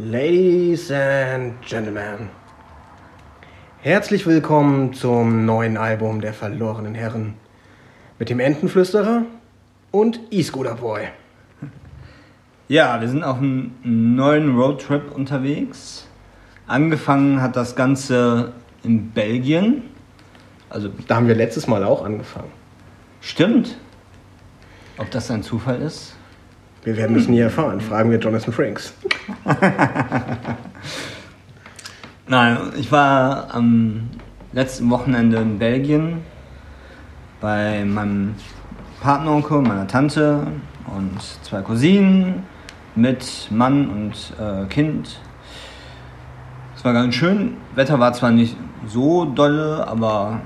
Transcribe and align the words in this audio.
Ladies 0.00 0.92
and 0.92 1.60
Gentlemen, 1.60 2.28
herzlich 3.80 4.28
willkommen 4.28 4.92
zum 4.92 5.44
neuen 5.44 5.76
Album 5.76 6.20
der 6.20 6.32
verlorenen 6.32 6.94
Herren 6.94 7.34
mit 8.20 8.30
dem 8.30 8.38
Entenflüsterer 8.38 9.22
und 9.90 10.20
E-Scooter 10.30 10.76
Boy. 10.76 11.08
Ja, 12.68 13.00
wir 13.00 13.08
sind 13.08 13.24
auf 13.24 13.38
einem 13.38 13.72
neuen 13.82 14.56
Roadtrip 14.56 15.10
unterwegs. 15.10 16.06
Angefangen 16.68 17.42
hat 17.42 17.56
das 17.56 17.74
Ganze 17.74 18.52
in 18.84 19.10
Belgien. 19.10 19.82
Also 20.70 20.90
da 21.08 21.16
haben 21.16 21.26
wir 21.26 21.34
letztes 21.34 21.66
Mal 21.66 21.82
auch 21.82 22.04
angefangen. 22.04 22.52
Stimmt. 23.20 23.76
Ob 24.96 25.10
das 25.10 25.28
ein 25.32 25.42
Zufall 25.42 25.82
ist? 25.82 26.14
Wir 26.84 26.96
werden 26.96 27.16
es 27.16 27.26
nie 27.26 27.40
erfahren. 27.40 27.80
Fragen 27.80 28.12
wir 28.12 28.20
Jonathan 28.20 28.52
Franks. 28.52 28.94
Nein, 32.26 32.58
ich 32.76 32.92
war 32.92 33.54
am 33.54 34.10
letzten 34.52 34.90
Wochenende 34.90 35.38
in 35.38 35.58
Belgien 35.58 36.20
bei 37.40 37.84
meinem 37.84 38.34
Partneronkel, 39.00 39.62
meiner 39.62 39.86
Tante 39.86 40.46
und 40.86 41.22
zwei 41.42 41.62
Cousinen 41.62 42.42
mit 42.94 43.48
Mann 43.50 43.88
und 43.88 44.34
äh, 44.40 44.66
Kind. 44.66 45.20
Es 46.76 46.84
war 46.84 46.92
ganz 46.92 47.14
schön. 47.14 47.56
Wetter 47.74 47.98
war 48.00 48.12
zwar 48.12 48.30
nicht 48.30 48.56
so 48.86 49.24
dolle, 49.24 49.86
aber 49.86 50.40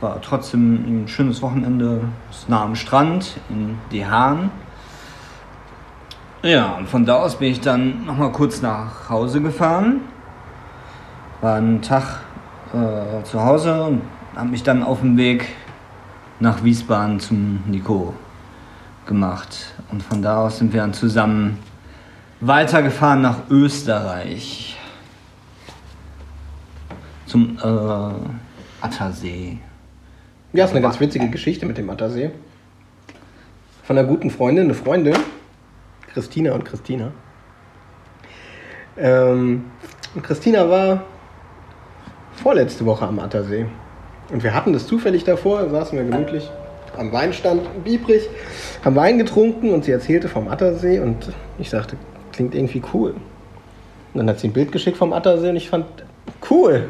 war 0.00 0.20
trotzdem 0.20 1.04
ein 1.04 1.08
schönes 1.08 1.40
Wochenende. 1.42 2.00
Es 2.30 2.48
nah 2.48 2.62
am 2.62 2.74
Strand 2.74 3.38
in 3.48 3.78
Die 3.90 4.06
Hahn. 4.06 4.50
Ja, 6.44 6.74
und 6.74 6.90
von 6.90 7.06
da 7.06 7.22
aus 7.22 7.38
bin 7.38 7.50
ich 7.50 7.62
dann 7.62 8.04
nochmal 8.04 8.30
kurz 8.30 8.60
nach 8.60 9.08
Hause 9.08 9.40
gefahren. 9.40 10.02
War 11.40 11.56
einen 11.56 11.80
Tag 11.80 12.20
äh, 12.74 13.24
zu 13.24 13.42
Hause 13.42 13.82
und 13.84 14.02
habe 14.36 14.50
mich 14.50 14.62
dann 14.62 14.82
auf 14.82 15.00
dem 15.00 15.16
Weg 15.16 15.48
nach 16.40 16.62
Wiesbaden 16.62 17.18
zum 17.18 17.62
Nico 17.64 18.12
gemacht. 19.06 19.74
Und 19.90 20.02
von 20.02 20.20
da 20.20 20.44
aus 20.44 20.58
sind 20.58 20.74
wir 20.74 20.82
dann 20.82 20.92
zusammen 20.92 21.56
weitergefahren 22.40 23.22
nach 23.22 23.48
Österreich. 23.48 24.78
Zum 27.24 27.56
äh, 27.56 28.84
Attersee. 28.84 29.60
Ja, 30.52 30.66
ist 30.66 30.72
eine 30.72 30.82
ganz 30.82 31.00
witzige 31.00 31.30
Geschichte 31.30 31.64
mit 31.64 31.78
dem 31.78 31.88
Attersee. 31.88 32.32
Von 33.84 33.96
einer 33.96 34.06
guten 34.06 34.30
Freundin, 34.30 34.64
eine 34.64 34.74
Freundin, 34.74 35.16
Christina 36.14 36.52
und 36.52 36.64
Christina. 36.64 37.10
Ähm, 38.96 39.64
und 40.14 40.22
Christina 40.22 40.68
war 40.70 41.04
vorletzte 42.36 42.86
Woche 42.86 43.06
am 43.06 43.18
Attersee. 43.18 43.66
Und 44.32 44.42
wir 44.42 44.54
hatten 44.54 44.72
das 44.72 44.86
zufällig 44.86 45.24
davor, 45.24 45.68
saßen 45.68 45.98
wir 45.98 46.04
gemütlich 46.04 46.48
am 46.96 47.12
Weinstand, 47.12 47.84
biebrig, 47.84 48.28
haben 48.84 48.94
Wein 48.94 49.18
getrunken 49.18 49.72
und 49.72 49.84
sie 49.84 49.90
erzählte 49.90 50.28
vom 50.28 50.46
Attersee 50.46 51.00
und 51.00 51.32
ich 51.58 51.68
sagte, 51.68 51.96
klingt 52.32 52.54
irgendwie 52.54 52.82
cool. 52.92 53.10
Und 53.10 54.18
dann 54.18 54.28
hat 54.28 54.38
sie 54.38 54.48
ein 54.48 54.52
Bild 54.52 54.70
geschickt 54.70 54.96
vom 54.96 55.12
Attersee 55.12 55.50
und 55.50 55.56
ich 55.56 55.68
fand, 55.68 55.86
cool. 56.48 56.88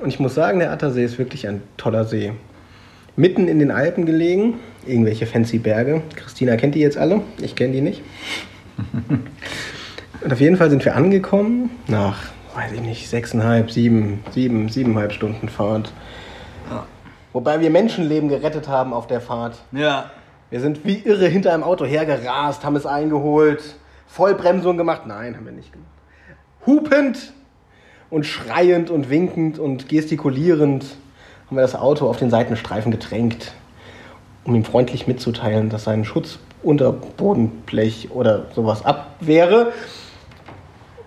Und 0.00 0.08
ich 0.08 0.18
muss 0.18 0.34
sagen, 0.34 0.58
der 0.58 0.72
Attersee 0.72 1.04
ist 1.04 1.18
wirklich 1.18 1.46
ein 1.46 1.62
toller 1.76 2.04
See. 2.04 2.32
Mitten 3.14 3.48
in 3.48 3.58
den 3.58 3.70
Alpen 3.70 4.06
gelegen, 4.06 4.54
irgendwelche 4.86 5.26
fancy 5.26 5.58
Berge. 5.58 6.02
Christina 6.14 6.56
kennt 6.56 6.74
die 6.74 6.80
jetzt 6.80 6.98
alle, 6.98 7.22
ich 7.40 7.54
kenne 7.54 7.72
die 7.72 7.80
nicht. 7.80 8.02
Und 10.22 10.32
auf 10.32 10.40
jeden 10.40 10.56
Fall 10.56 10.70
sind 10.70 10.84
wir 10.84 10.96
angekommen 10.96 11.70
nach, 11.86 12.24
weiß 12.54 12.72
ich 12.72 12.80
nicht, 12.80 13.08
sechseinhalb, 13.08 13.70
sieben, 13.70 14.24
sieben, 14.30 14.68
siebeneinhalb 14.68 15.12
Stunden 15.12 15.48
Fahrt. 15.48 15.92
Ja. 16.70 16.86
Wobei 17.32 17.60
wir 17.60 17.70
Menschenleben 17.70 18.28
gerettet 18.28 18.68
haben 18.68 18.92
auf 18.92 19.06
der 19.06 19.20
Fahrt. 19.20 19.58
Ja. 19.72 20.10
Wir 20.50 20.60
sind 20.60 20.84
wie 20.84 20.98
irre 20.98 21.28
hinter 21.28 21.52
einem 21.52 21.64
Auto 21.64 21.84
hergerast, 21.84 22.64
haben 22.64 22.76
es 22.76 22.86
eingeholt, 22.86 23.76
Vollbremsung 24.06 24.76
gemacht. 24.76 25.02
Nein, 25.06 25.36
haben 25.36 25.44
wir 25.44 25.52
nicht 25.52 25.72
gemacht. 25.72 25.90
Hupend 26.64 27.32
und 28.10 28.24
schreiend 28.24 28.90
und 28.90 29.10
winkend 29.10 29.58
und 29.58 29.88
gestikulierend 29.88 30.84
haben 31.46 31.56
wir 31.56 31.62
das 31.62 31.74
Auto 31.74 32.08
auf 32.08 32.18
den 32.18 32.30
Seitenstreifen 32.30 32.90
gedrängt, 32.90 33.52
um 34.46 34.54
ihm 34.54 34.64
freundlich 34.64 35.06
mitzuteilen, 35.06 35.68
dass 35.68 35.84
sein 35.84 36.04
Schutzunterbodenblech 36.04 38.10
oder 38.12 38.44
sowas 38.54 38.84
ab 38.84 39.16
wäre. 39.20 39.72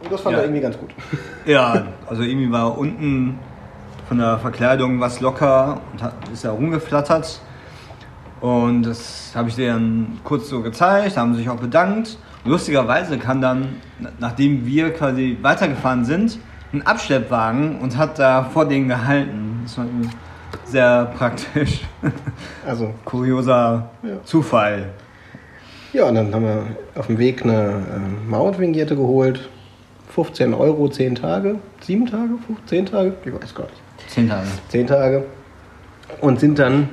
Und 0.03 0.11
das 0.11 0.21
fand 0.21 0.33
Ja. 0.33 0.39
er 0.39 0.45
irgendwie 0.45 0.61
ganz 0.61 0.77
gut. 0.77 0.89
Ja, 1.45 1.87
also 2.07 2.21
irgendwie 2.23 2.51
war 2.51 2.77
unten 2.77 3.39
von 4.07 4.17
der 4.19 4.37
Verkleidung 4.39 4.99
was 4.99 5.19
locker 5.21 5.81
und 5.93 6.03
hat, 6.03 6.13
ist 6.31 6.43
da 6.45 6.51
rumgeflattert. 6.51 7.39
Und 8.41 8.83
das 8.83 9.31
habe 9.35 9.49
ich 9.49 9.55
denen 9.55 10.19
kurz 10.23 10.49
so 10.49 10.61
gezeigt, 10.61 11.17
haben 11.17 11.33
sich 11.35 11.49
auch 11.49 11.57
bedankt. 11.57 12.17
Lustigerweise 12.45 13.17
kam 13.17 13.41
dann, 13.41 13.75
na- 13.99 14.11
nachdem 14.19 14.65
wir 14.65 14.93
quasi 14.93 15.37
weitergefahren 15.41 16.05
sind, 16.05 16.39
ein 16.71 16.85
Abschleppwagen 16.85 17.79
und 17.79 17.97
hat 17.97 18.17
da 18.19 18.43
vor 18.43 18.65
denen 18.65 18.87
gehalten. 18.87 19.61
Das 19.63 19.77
war 19.77 19.85
irgendwie 19.85 20.09
sehr 20.65 21.05
praktisch. 21.17 21.81
Also, 22.65 22.93
Kurioser 23.05 23.89
Ja. 24.03 24.23
Zufall. 24.23 24.85
ja, 25.93 26.05
und 26.05 26.15
dann 26.15 26.33
haben 26.33 26.43
wir 26.45 26.63
auf 26.95 27.07
dem 27.07 27.17
Weg 27.17 27.43
eine 27.43 27.53
äh, 27.67 28.29
Mautvingierte 28.29 28.95
geholt. 28.95 29.49
15 30.09 30.53
Euro, 30.53 30.87
10 30.89 31.15
Tage. 31.15 31.55
7 31.81 32.05
Tage? 32.07 32.29
10 32.65 32.85
Tage? 32.87 33.13
Ich 33.23 33.33
weiß 33.33 33.53
gar 33.55 33.63
nicht. 33.65 33.81
Zehn 34.07 34.27
Tage. 34.27 34.47
zehn 34.69 34.87
Tage 34.87 35.23
und 36.21 36.39
sind 36.39 36.57
dann 36.57 36.89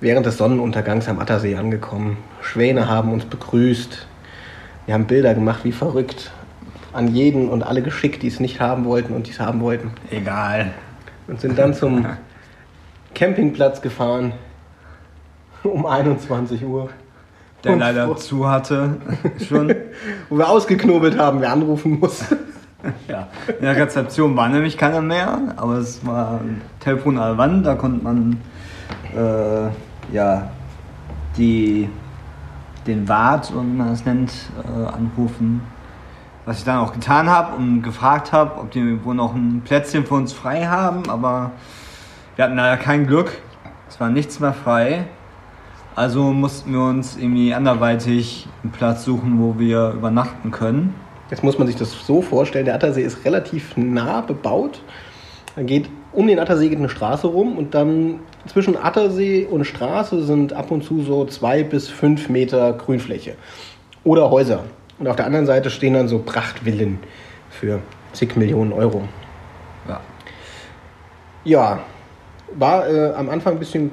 während 0.00 0.26
des 0.26 0.36
Sonnenuntergangs 0.36 1.08
am 1.08 1.18
Attersee 1.18 1.56
angekommen. 1.56 2.18
Schwäne 2.42 2.88
haben 2.88 3.10
uns 3.12 3.24
begrüßt. 3.24 4.06
Wir 4.84 4.94
haben 4.94 5.06
Bilder 5.06 5.32
gemacht 5.34 5.60
wie 5.64 5.72
verrückt. 5.72 6.30
An 6.92 7.08
jeden 7.14 7.48
und 7.48 7.62
alle 7.62 7.80
geschickt, 7.80 8.22
die 8.22 8.26
es 8.28 8.38
nicht 8.38 8.60
haben 8.60 8.84
wollten 8.84 9.14
und 9.14 9.28
die 9.28 9.30
es 9.30 9.40
haben 9.40 9.60
wollten. 9.62 9.92
Egal. 10.10 10.72
Und 11.26 11.40
sind 11.40 11.58
dann 11.58 11.72
zum 11.72 12.04
Campingplatz 13.14 13.80
gefahren 13.82 14.32
um 15.64 15.86
21 15.86 16.64
Uhr. 16.64 16.90
Der 17.64 17.72
Und 17.74 17.78
leider 17.78 18.08
wo- 18.08 18.14
zu 18.14 18.48
hatte. 18.48 18.96
Schon. 19.48 19.74
Wo 20.28 20.36
wir 20.38 20.48
ausgeknobelt 20.48 21.16
haben, 21.18 21.40
wer 21.40 21.52
anrufen 21.52 21.98
muss. 22.00 22.24
Ja, 23.06 23.28
in 23.46 23.64
der 23.64 23.76
Rezeption 23.76 24.36
war 24.36 24.48
nämlich 24.48 24.76
keiner 24.76 25.00
mehr, 25.00 25.38
aber 25.56 25.74
es 25.74 26.04
war 26.04 26.40
ein 26.40 26.62
Telefon 26.80 27.16
an 27.16 27.28
der 27.28 27.38
Wand, 27.38 27.64
da 27.64 27.76
konnte 27.76 28.02
man 28.02 28.40
äh, 29.16 29.68
ja, 30.12 30.50
die, 31.36 31.88
den 32.88 33.08
Wart, 33.08 33.52
wie 33.52 33.58
man 33.62 33.88
das 33.90 34.04
nennt, 34.04 34.32
äh, 34.64 34.84
anrufen. 34.88 35.60
Was 36.44 36.58
ich 36.58 36.64
dann 36.64 36.78
auch 36.78 36.92
getan 36.92 37.30
habe 37.30 37.54
und 37.54 37.82
gefragt 37.82 38.32
habe, 38.32 38.58
ob 38.58 38.72
die 38.72 39.04
wohl 39.04 39.14
noch 39.14 39.32
ein 39.32 39.62
Plätzchen 39.64 40.04
für 40.04 40.14
uns 40.14 40.32
frei 40.32 40.66
haben, 40.66 41.08
aber 41.08 41.52
wir 42.36 42.44
hatten 42.44 42.56
leider 42.56 42.76
kein 42.76 43.06
Glück. 43.06 43.38
Es 43.88 44.00
war 44.00 44.08
nichts 44.08 44.40
mehr 44.40 44.52
frei. 44.52 45.04
Also 45.94 46.32
mussten 46.32 46.72
wir 46.72 46.80
uns 46.80 47.16
irgendwie 47.16 47.52
anderweitig 47.52 48.48
einen 48.62 48.72
Platz 48.72 49.04
suchen, 49.04 49.38
wo 49.38 49.58
wir 49.58 49.90
übernachten 49.90 50.50
können. 50.50 50.94
Jetzt 51.30 51.44
muss 51.44 51.58
man 51.58 51.66
sich 51.66 51.76
das 51.76 51.92
so 52.06 52.22
vorstellen, 52.22 52.64
der 52.64 52.74
Attersee 52.74 53.02
ist 53.02 53.24
relativ 53.24 53.76
nah 53.76 54.22
bebaut. 54.22 54.80
Dann 55.56 55.66
geht 55.66 55.88
um 56.12 56.26
den 56.26 56.38
Attersee 56.38 56.68
geht 56.68 56.78
eine 56.78 56.88
Straße 56.88 57.26
rum 57.26 57.56
und 57.56 57.74
dann 57.74 58.20
zwischen 58.46 58.76
Attersee 58.76 59.46
und 59.46 59.64
Straße 59.64 60.24
sind 60.24 60.52
ab 60.52 60.70
und 60.70 60.84
zu 60.84 61.02
so 61.02 61.24
zwei 61.26 61.62
bis 61.62 61.88
fünf 61.88 62.28
Meter 62.28 62.72
Grünfläche 62.74 63.36
oder 64.04 64.30
Häuser. 64.30 64.64
Und 64.98 65.08
auf 65.08 65.16
der 65.16 65.26
anderen 65.26 65.46
Seite 65.46 65.70
stehen 65.70 65.94
dann 65.94 66.08
so 66.08 66.18
Prachtvillen 66.18 66.98
für 67.50 67.80
zig 68.12 68.36
Millionen 68.36 68.72
Euro. 68.72 69.02
Ja. 69.88 70.00
Ja, 71.44 71.80
war 72.56 72.88
äh, 72.88 73.12
am 73.14 73.28
Anfang 73.30 73.54
ein 73.54 73.58
bisschen, 73.58 73.90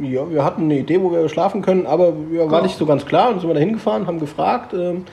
ja, 0.00 0.28
wir 0.30 0.44
hatten 0.44 0.62
eine 0.62 0.78
Idee, 0.78 1.00
wo 1.00 1.12
wir 1.12 1.28
schlafen 1.28 1.62
können, 1.62 1.86
aber 1.86 2.12
ja, 2.32 2.50
war 2.50 2.60
Ja. 2.60 2.66
nicht 2.66 2.78
so 2.78 2.86
ganz 2.86 3.04
klar. 3.06 3.30
Dann 3.30 3.40
sind 3.40 3.48
wir 3.48 3.54
da 3.54 3.60
hingefahren, 3.60 4.06
haben 4.06 4.20
gefragt. 4.20 4.74
Ähm, 4.74 5.04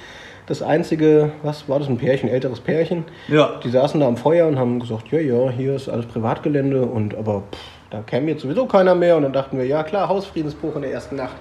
das 0.48 0.64
einzige, 0.64 1.31
was 1.44 1.70
war 1.70 1.78
das, 1.80 1.88
ein 1.90 1.98
Pärchen, 1.98 2.28
älteres 2.28 2.60
Pärchen. 2.60 3.06
Ja. 3.28 3.60
Die 3.64 3.70
saßen 3.70 4.00
da 4.00 4.08
am 4.08 4.18
Feuer 4.18 4.48
und 4.48 4.58
haben 4.58 4.80
gesagt, 4.80 5.10
ja, 5.12 5.20
ja, 5.20 5.50
hier 5.52 5.76
ist 5.76 5.88
alles 5.90 6.08
Privatgelände 6.08 6.81
und 6.81 7.16
aber 7.16 7.44
pff, 7.52 7.60
da 7.92 8.02
käme 8.02 8.31
jetzt 8.31 8.42
sowieso 8.42 8.66
keiner 8.66 8.96
mehr. 8.96 9.16
Und 9.18 9.24
dann 9.24 9.34
dachten 9.34 9.58
wir, 9.60 9.66
ja 9.66 9.84
klar, 9.84 10.10
Hausfriedensbruch 10.10 10.76
in 10.76 10.81
der 10.81 10.92
ersten 10.92 11.18
Nacht 11.18 11.36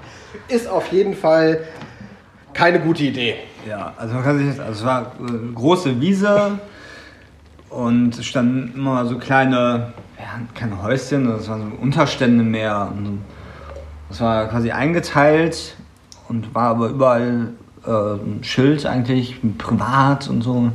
ist 0.48 0.68
auf 0.68 0.92
jeden 0.92 1.14
Fall 1.14 1.60
keine 2.52 2.80
gute 2.80 3.04
Idee. 3.04 3.36
Ja, 3.66 3.94
also 3.96 4.14
man 4.14 4.24
kann 4.24 4.38
sich 4.38 4.60
also 4.60 4.72
es 4.72 4.84
war 4.84 5.12
äh, 5.20 5.54
große 5.54 5.98
Wiese 6.00 6.58
und 7.70 8.18
es 8.18 8.26
standen 8.26 8.72
immer 8.74 9.06
so 9.06 9.18
kleine, 9.18 9.92
ja, 10.18 10.40
keine 10.54 10.82
Häuschen, 10.82 11.26
das 11.26 11.48
waren 11.48 11.70
so 11.70 11.82
Unterstände 11.82 12.42
mehr. 12.42 12.90
Und 12.96 13.22
das 14.08 14.20
war 14.20 14.46
quasi 14.48 14.70
eingeteilt 14.70 15.76
und 16.28 16.54
war 16.54 16.70
aber 16.70 16.88
überall 16.88 17.52
äh, 17.86 17.90
ein 17.90 18.40
Schild 18.42 18.86
eigentlich, 18.86 19.36
privat 19.58 20.28
und 20.28 20.42
so. 20.42 20.70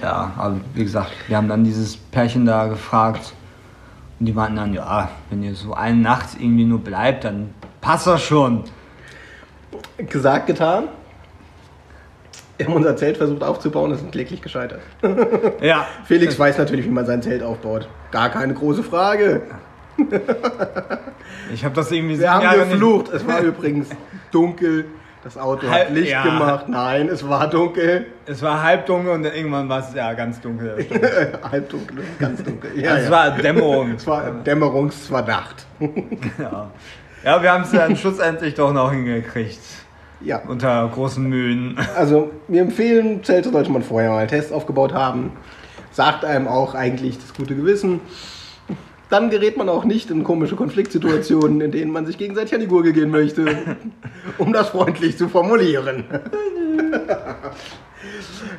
Ja, 0.00 0.32
aber 0.36 0.56
wie 0.74 0.84
gesagt, 0.84 1.12
wir 1.28 1.36
haben 1.36 1.48
dann 1.48 1.64
dieses 1.64 1.96
Pärchen 1.96 2.46
da 2.46 2.66
gefragt 2.66 3.34
und 4.18 4.26
die 4.26 4.32
meinten 4.32 4.56
dann, 4.56 4.74
ja, 4.74 5.08
wenn 5.30 5.42
ihr 5.42 5.54
so 5.54 5.74
eine 5.74 5.96
Nacht 5.96 6.28
irgendwie 6.38 6.64
nur 6.64 6.80
bleibt, 6.80 7.24
dann 7.24 7.50
passt 7.80 8.06
das 8.06 8.22
schon. 8.22 8.64
Gesagt, 9.96 10.46
getan. 10.46 10.84
Wir 12.62 12.68
haben 12.68 12.76
unser 12.76 12.96
Zelt 12.96 13.16
versucht 13.16 13.42
aufzubauen, 13.42 13.90
es 13.90 13.98
sind 14.00 14.12
kläglich 14.12 14.40
gescheitert. 14.42 14.80
Ja, 15.60 15.86
Felix 16.04 16.38
weiß 16.38 16.58
natürlich, 16.58 16.86
wie 16.86 16.90
man 16.90 17.06
sein 17.06 17.22
Zelt 17.22 17.42
aufbaut. 17.42 17.88
Gar 18.10 18.30
keine 18.30 18.54
große 18.54 18.82
Frage. 18.82 19.42
ich 21.52 21.64
habe 21.64 21.74
das 21.74 21.90
irgendwie 21.90 22.18
Wir 22.18 22.32
haben 22.32 22.42
Jahre 22.42 22.58
nicht- 22.60 22.70
geflucht. 22.70 23.08
Es 23.12 23.26
war 23.26 23.40
übrigens 23.42 23.88
dunkel. 24.30 24.86
Das 25.24 25.38
Auto 25.38 25.68
Halb- 25.68 25.86
hat 25.88 25.94
Licht 25.94 26.10
ja. 26.10 26.22
gemacht. 26.24 26.68
Nein, 26.68 27.08
es 27.08 27.28
war 27.28 27.48
dunkel. 27.48 28.06
Es 28.26 28.42
war 28.42 28.60
halbdunkel 28.62 29.12
und 29.12 29.22
dann 29.22 29.32
irgendwann 29.34 29.68
war 29.68 29.78
es 29.80 29.94
ja 29.94 30.12
ganz 30.14 30.40
dunkel. 30.40 30.74
das 30.76 30.84
stimmt. 30.86 31.38
Halbdunkel, 31.50 31.98
ganz 32.18 32.42
dunkel. 32.42 32.70
Ja, 32.80 32.96
es 32.96 33.04
ja. 33.04 33.10
war 33.10 33.30
Dämmerung. 33.30 33.92
es 33.92 34.06
war 34.06 34.30
Dämmerungs, 34.32 34.96
es 35.04 35.10
war 35.12 35.22
Nacht. 35.24 35.64
Ja, 36.40 36.70
ja 37.24 37.42
wir 37.42 37.52
haben 37.52 37.62
es 37.62 37.70
dann 37.70 37.96
schlussendlich 37.96 38.54
doch 38.54 38.72
noch 38.72 38.90
hingekriegt. 38.90 39.60
Ja, 40.24 40.42
Unter 40.46 40.88
großen 40.92 41.24
Mühen. 41.24 41.76
also 41.96 42.30
wir 42.48 42.62
empfehlen, 42.62 43.22
Zelte 43.24 43.50
sollte 43.50 43.70
man 43.70 43.82
vorher 43.82 44.10
mal 44.10 44.18
einen 44.18 44.28
Test 44.28 44.52
aufgebaut 44.52 44.92
haben. 44.92 45.32
Sagt 45.90 46.24
einem 46.24 46.48
auch 46.48 46.74
eigentlich 46.74 47.18
das 47.18 47.34
gute 47.34 47.54
Gewissen. 47.54 48.00
Dann 49.10 49.28
gerät 49.28 49.58
man 49.58 49.68
auch 49.68 49.84
nicht 49.84 50.10
in 50.10 50.24
komische 50.24 50.56
Konfliktsituationen, 50.56 51.60
in 51.60 51.70
denen 51.70 51.92
man 51.92 52.06
sich 52.06 52.16
gegenseitig 52.16 52.54
an 52.54 52.60
die 52.60 52.66
Gurgel 52.66 52.94
gehen 52.94 53.10
möchte, 53.10 53.76
um 54.38 54.54
das 54.54 54.70
freundlich 54.70 55.18
zu 55.18 55.28
formulieren. 55.28 56.04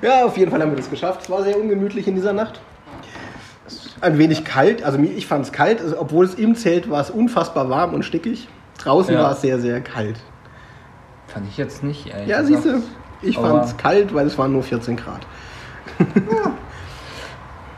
ja, 0.03 0.25
auf 0.25 0.37
jeden 0.37 0.51
Fall 0.51 0.61
haben 0.61 0.69
wir 0.71 0.77
das 0.77 0.91
geschafft. 0.91 1.21
Es 1.23 1.29
war 1.29 1.41
sehr 1.43 1.59
ungemütlich 1.59 2.07
in 2.07 2.13
dieser 2.13 2.33
Nacht. 2.33 2.61
Ein 4.01 4.19
wenig 4.19 4.43
kalt, 4.43 4.83
also 4.83 4.99
ich 4.99 5.25
fand 5.25 5.45
es 5.45 5.51
kalt, 5.51 5.81
also 5.81 5.99
obwohl 5.99 6.25
es 6.25 6.35
im 6.35 6.55
Zelt 6.55 6.89
war 6.89 7.01
es 7.01 7.09
unfassbar 7.09 7.69
warm 7.69 7.93
und 7.93 8.03
stickig. 8.03 8.47
Draußen 8.77 9.13
Ja. 9.13 9.23
war 9.23 9.31
es 9.31 9.41
sehr, 9.41 9.59
sehr 9.59 9.81
kalt. 9.81 10.17
Fand 11.33 11.47
ich 11.49 11.57
jetzt 11.57 11.83
nicht, 11.83 12.07
ehrlich 12.07 12.27
Ja, 12.27 12.43
siehst 12.43 12.65
du, 12.65 12.81
ich 13.21 13.37
fand 13.37 13.65
es 13.65 13.75
kalt, 13.77 14.13
weil 14.13 14.27
es 14.27 14.37
waren 14.37 14.51
nur 14.51 14.63
14 14.63 14.95
Grad. 14.95 15.25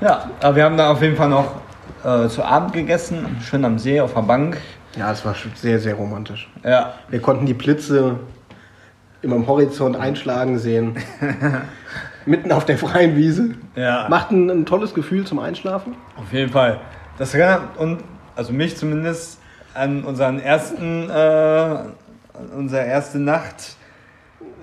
Ja, 0.02 0.30
aber 0.42 0.56
wir 0.58 0.66
haben 0.66 0.76
da 0.78 0.92
auf 0.92 1.02
jeden 1.02 1.16
Fall 1.16 1.30
noch 1.30 1.56
äh, 2.04 2.28
zu 2.28 2.44
Abend 2.44 2.74
gegessen, 2.74 3.38
schön 3.42 3.64
am 3.64 3.80
See 3.80 4.02
auf 4.02 4.14
der 4.14 4.22
Bank. 4.22 4.58
Ja, 4.98 5.12
es 5.12 5.24
war 5.26 5.34
schon 5.34 5.52
sehr, 5.56 5.80
sehr 5.80 5.96
romantisch. 5.96 6.50
Ja, 6.64 6.94
Wir 7.10 7.22
konnten 7.22 7.46
die 7.46 7.54
Blitze 7.54 8.20
immer 9.22 9.38
am 9.38 9.48
Horizont 9.48 9.96
einschlagen 9.96 10.60
sehen. 10.60 10.98
Mitten 12.26 12.52
auf 12.52 12.66
der 12.66 12.78
freien 12.78 13.16
Wiese. 13.16 13.52
ja. 13.76 14.08
Macht 14.10 14.32
ein, 14.32 14.50
ein 14.50 14.66
tolles 14.66 14.94
Gefühl 14.94 15.26
zum 15.26 15.40
Einschlafen. 15.40 15.96
Auf 16.18 16.32
jeden 16.34 16.52
Fall. 16.52 16.80
Das 17.18 17.34
erinnert 17.34 17.78
und 17.78 18.04
also 18.36 18.52
mich 18.52 18.76
zumindest 18.76 19.40
an 19.74 20.04
unseren 20.04 20.40
ersten, 20.40 21.10
äh, 21.10 21.76
unsere 22.56 22.86
erste 22.86 23.20
Nacht 23.20 23.76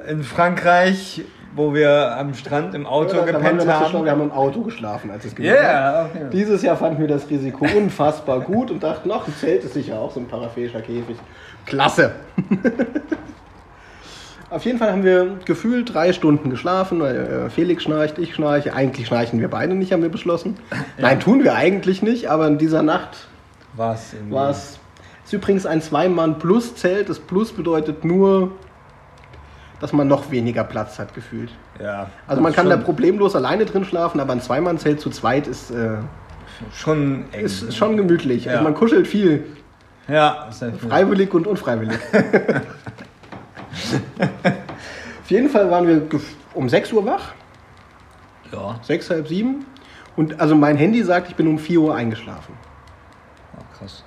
in 0.09 0.23
Frankreich, 0.23 1.23
wo 1.55 1.75
wir 1.75 2.17
am 2.17 2.35
Strand 2.35 2.75
im 2.75 2.87
Auto 2.87 3.17
Ja, 3.17 3.25
gepennt 3.25 3.61
so 3.61 3.67
schlau, 3.67 3.93
haben. 3.93 4.05
wir 4.05 4.11
haben 4.13 4.23
im 4.23 4.33
Auto 4.33 4.63
geschlafen, 4.63 5.11
als 5.11 5.25
es 5.25 5.33
Ja, 5.33 5.37
gewesen 5.37 5.55
yeah, 5.55 6.07
okay. 6.07 6.27
Dieses 6.33 6.63
Jahr 6.63 6.77
fanden 6.77 7.01
wir 7.01 7.09
das 7.09 7.29
Risiko 7.29 7.67
unfassbar 7.77 8.41
gut 8.41 8.71
und 8.71 8.83
dachten, 8.83 9.11
ach, 9.13 9.27
ein 9.27 9.35
Zelt 9.35 9.65
ist 9.65 9.75
sicher 9.75 9.99
auch 9.99 10.11
so 10.11 10.21
ein 10.21 10.29
paraphischer 10.29 10.81
Käfig. 10.81 11.17
Klasse! 11.67 12.13
Auf 14.51 14.65
jeden 14.67 14.79
Fall 14.79 14.93
haben 14.93 15.03
wir 15.05 15.39
gefühlt 15.47 15.95
drei 15.95 16.13
Stunden 16.13 16.51
geschlafen, 16.51 17.01
weil 17.01 17.17
äh, 17.17 17.51
Felix 17.51 17.85
schnarcht, 17.85 18.19
ich 18.19 18.35
schnarche. 18.35 18.75
Eigentlich 18.75 19.07
schnarchen 19.07 19.41
wir 19.41 19.49
beide 19.49 19.75
nicht, 19.75 19.93
haben 19.93 20.03
wir 20.03 20.11
beschlossen. 20.11 20.59
Nein, 20.99 21.21
tun 21.21 21.43
wir 21.43 21.55
eigentlich 21.55 22.03
nicht, 22.03 22.29
aber 22.29 22.47
in 22.49 22.59
dieser 22.59 22.83
Nacht 22.83 23.29
war 23.75 23.95
es. 23.95 24.79
Ist 25.25 25.33
übrigens 25.33 25.67
ein 25.67 25.81
Zwei-Mann-Plus-Zelt. 25.81 27.09
Das 27.09 27.19
Plus 27.19 27.53
bedeutet 27.53 28.05
nur, 28.05 28.53
dass 29.81 29.93
man 29.93 30.09
noch 30.09 30.31
weniger 30.31 30.65
Platz 30.65 30.99
hat, 30.99 31.15
gefühlt. 31.15 31.51
Ja. 31.81 32.11
Also 32.27 32.43
man 32.43 32.53
kann 32.53 32.69
da 32.69 32.77
schon, 32.77 32.85
problemlos 32.85 33.35
alleine 33.35 33.65
drin 33.65 33.85
schlafen, 33.85 34.21
aber 34.21 34.33
ein 34.33 34.41
Zweimann-Zelt 34.41 35.01
zu 35.01 35.11
zweit 35.11 35.47
ist, 35.47 35.71
äh, 35.71 35.97
schon 36.73 37.25
eng. 37.33 37.45
ist, 37.45 37.75
schon 37.77 37.97
gemütlich. 37.97 38.45
Ja. 38.45 38.53
Also 38.53 38.65
man 38.65 38.75
kuschelt 38.75 39.07
viel, 39.07 39.45
Ja, 40.09 40.49
freiwillig 40.89 41.33
und 41.35 41.47
unfreiwillig. 41.47 41.99
Auf 45.23 45.31
jeden 45.31 45.49
Fall 45.49 45.71
waren 45.71 45.87
wir 45.87 46.03
um 46.55 46.69
6 46.69 46.93
Uhr 46.93 47.07
wach, 47.07 47.33
Ja, 48.53 48.79
6, 48.83 49.11
halb 49.11 49.29
7. 49.29 49.65
Und 50.15 50.41
also 50.41 50.55
mein 50.55 50.77
Handy 50.77 51.03
sagt, 51.03 51.31
ich 51.31 51.37
bin 51.37 51.47
um 51.47 51.59
4 51.59 51.81
Uhr 51.81 51.95
eingeschlafen. 51.95 52.55
oh, 53.57 53.63
krass. 53.79 54.05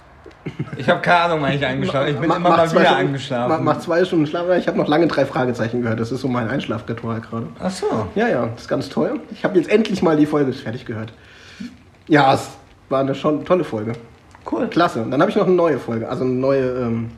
Ich 0.77 0.87
habe 0.89 1.01
keine 1.01 1.19
Ahnung, 1.21 1.41
wann 1.41 1.53
ich 1.53 1.65
eingeschlafen 1.65 2.09
Ich 2.13 2.19
bin 2.19 2.29
Ma- 2.29 2.35
immer 2.35 2.49
mach 2.49 2.57
mal 2.57 2.71
wieder 2.71 2.81
Stunden- 2.81 2.99
eingeschlafen. 2.99 3.49
Mach, 3.49 3.59
mach 3.75 3.79
zwei 3.81 4.05
Stunden 4.05 4.27
Schlaf. 4.27 4.45
Ich 4.57 4.67
habe 4.67 4.77
noch 4.77 4.87
lange 4.87 5.07
drei 5.07 5.25
Fragezeichen 5.25 5.81
gehört. 5.81 5.99
Das 5.99 6.11
ist 6.11 6.21
so 6.21 6.27
mein 6.27 6.49
Einschlafritual 6.49 7.21
gerade. 7.21 7.47
Ach 7.59 7.71
so. 7.71 8.07
Ja, 8.15 8.27
ja, 8.27 8.45
das 8.47 8.61
ist 8.63 8.67
ganz 8.67 8.89
toll. 8.89 9.19
Ich 9.31 9.43
habe 9.43 9.57
jetzt 9.57 9.69
endlich 9.69 10.01
mal 10.03 10.15
die 10.17 10.25
Folge 10.25 10.53
fertig 10.53 10.85
gehört. 10.85 11.13
Ja, 12.07 12.33
es 12.33 12.49
war 12.89 12.99
eine 13.01 13.15
schon 13.15 13.43
tolle 13.45 13.63
Folge. 13.63 13.93
Cool. 14.49 14.67
Klasse. 14.67 15.01
Und 15.01 15.09
dann 15.11 15.21
habe 15.21 15.31
ich 15.31 15.37
noch 15.37 15.47
eine 15.47 15.55
neue 15.55 15.79
Folge, 15.79 16.07
also 16.07 16.23
ein 16.23 16.39
neue, 16.39 16.65
ähm, 16.79 17.09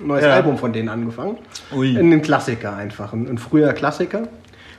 neues 0.00 0.24
Ja. 0.24 0.34
Album 0.34 0.56
von 0.56 0.72
denen 0.72 0.88
angefangen. 0.88 1.38
Ui. 1.74 1.96
Ein 1.98 2.22
Klassiker 2.22 2.76
einfach, 2.76 3.12
ein, 3.12 3.26
ein 3.28 3.38
früher 3.38 3.72
Klassiker. 3.72 4.28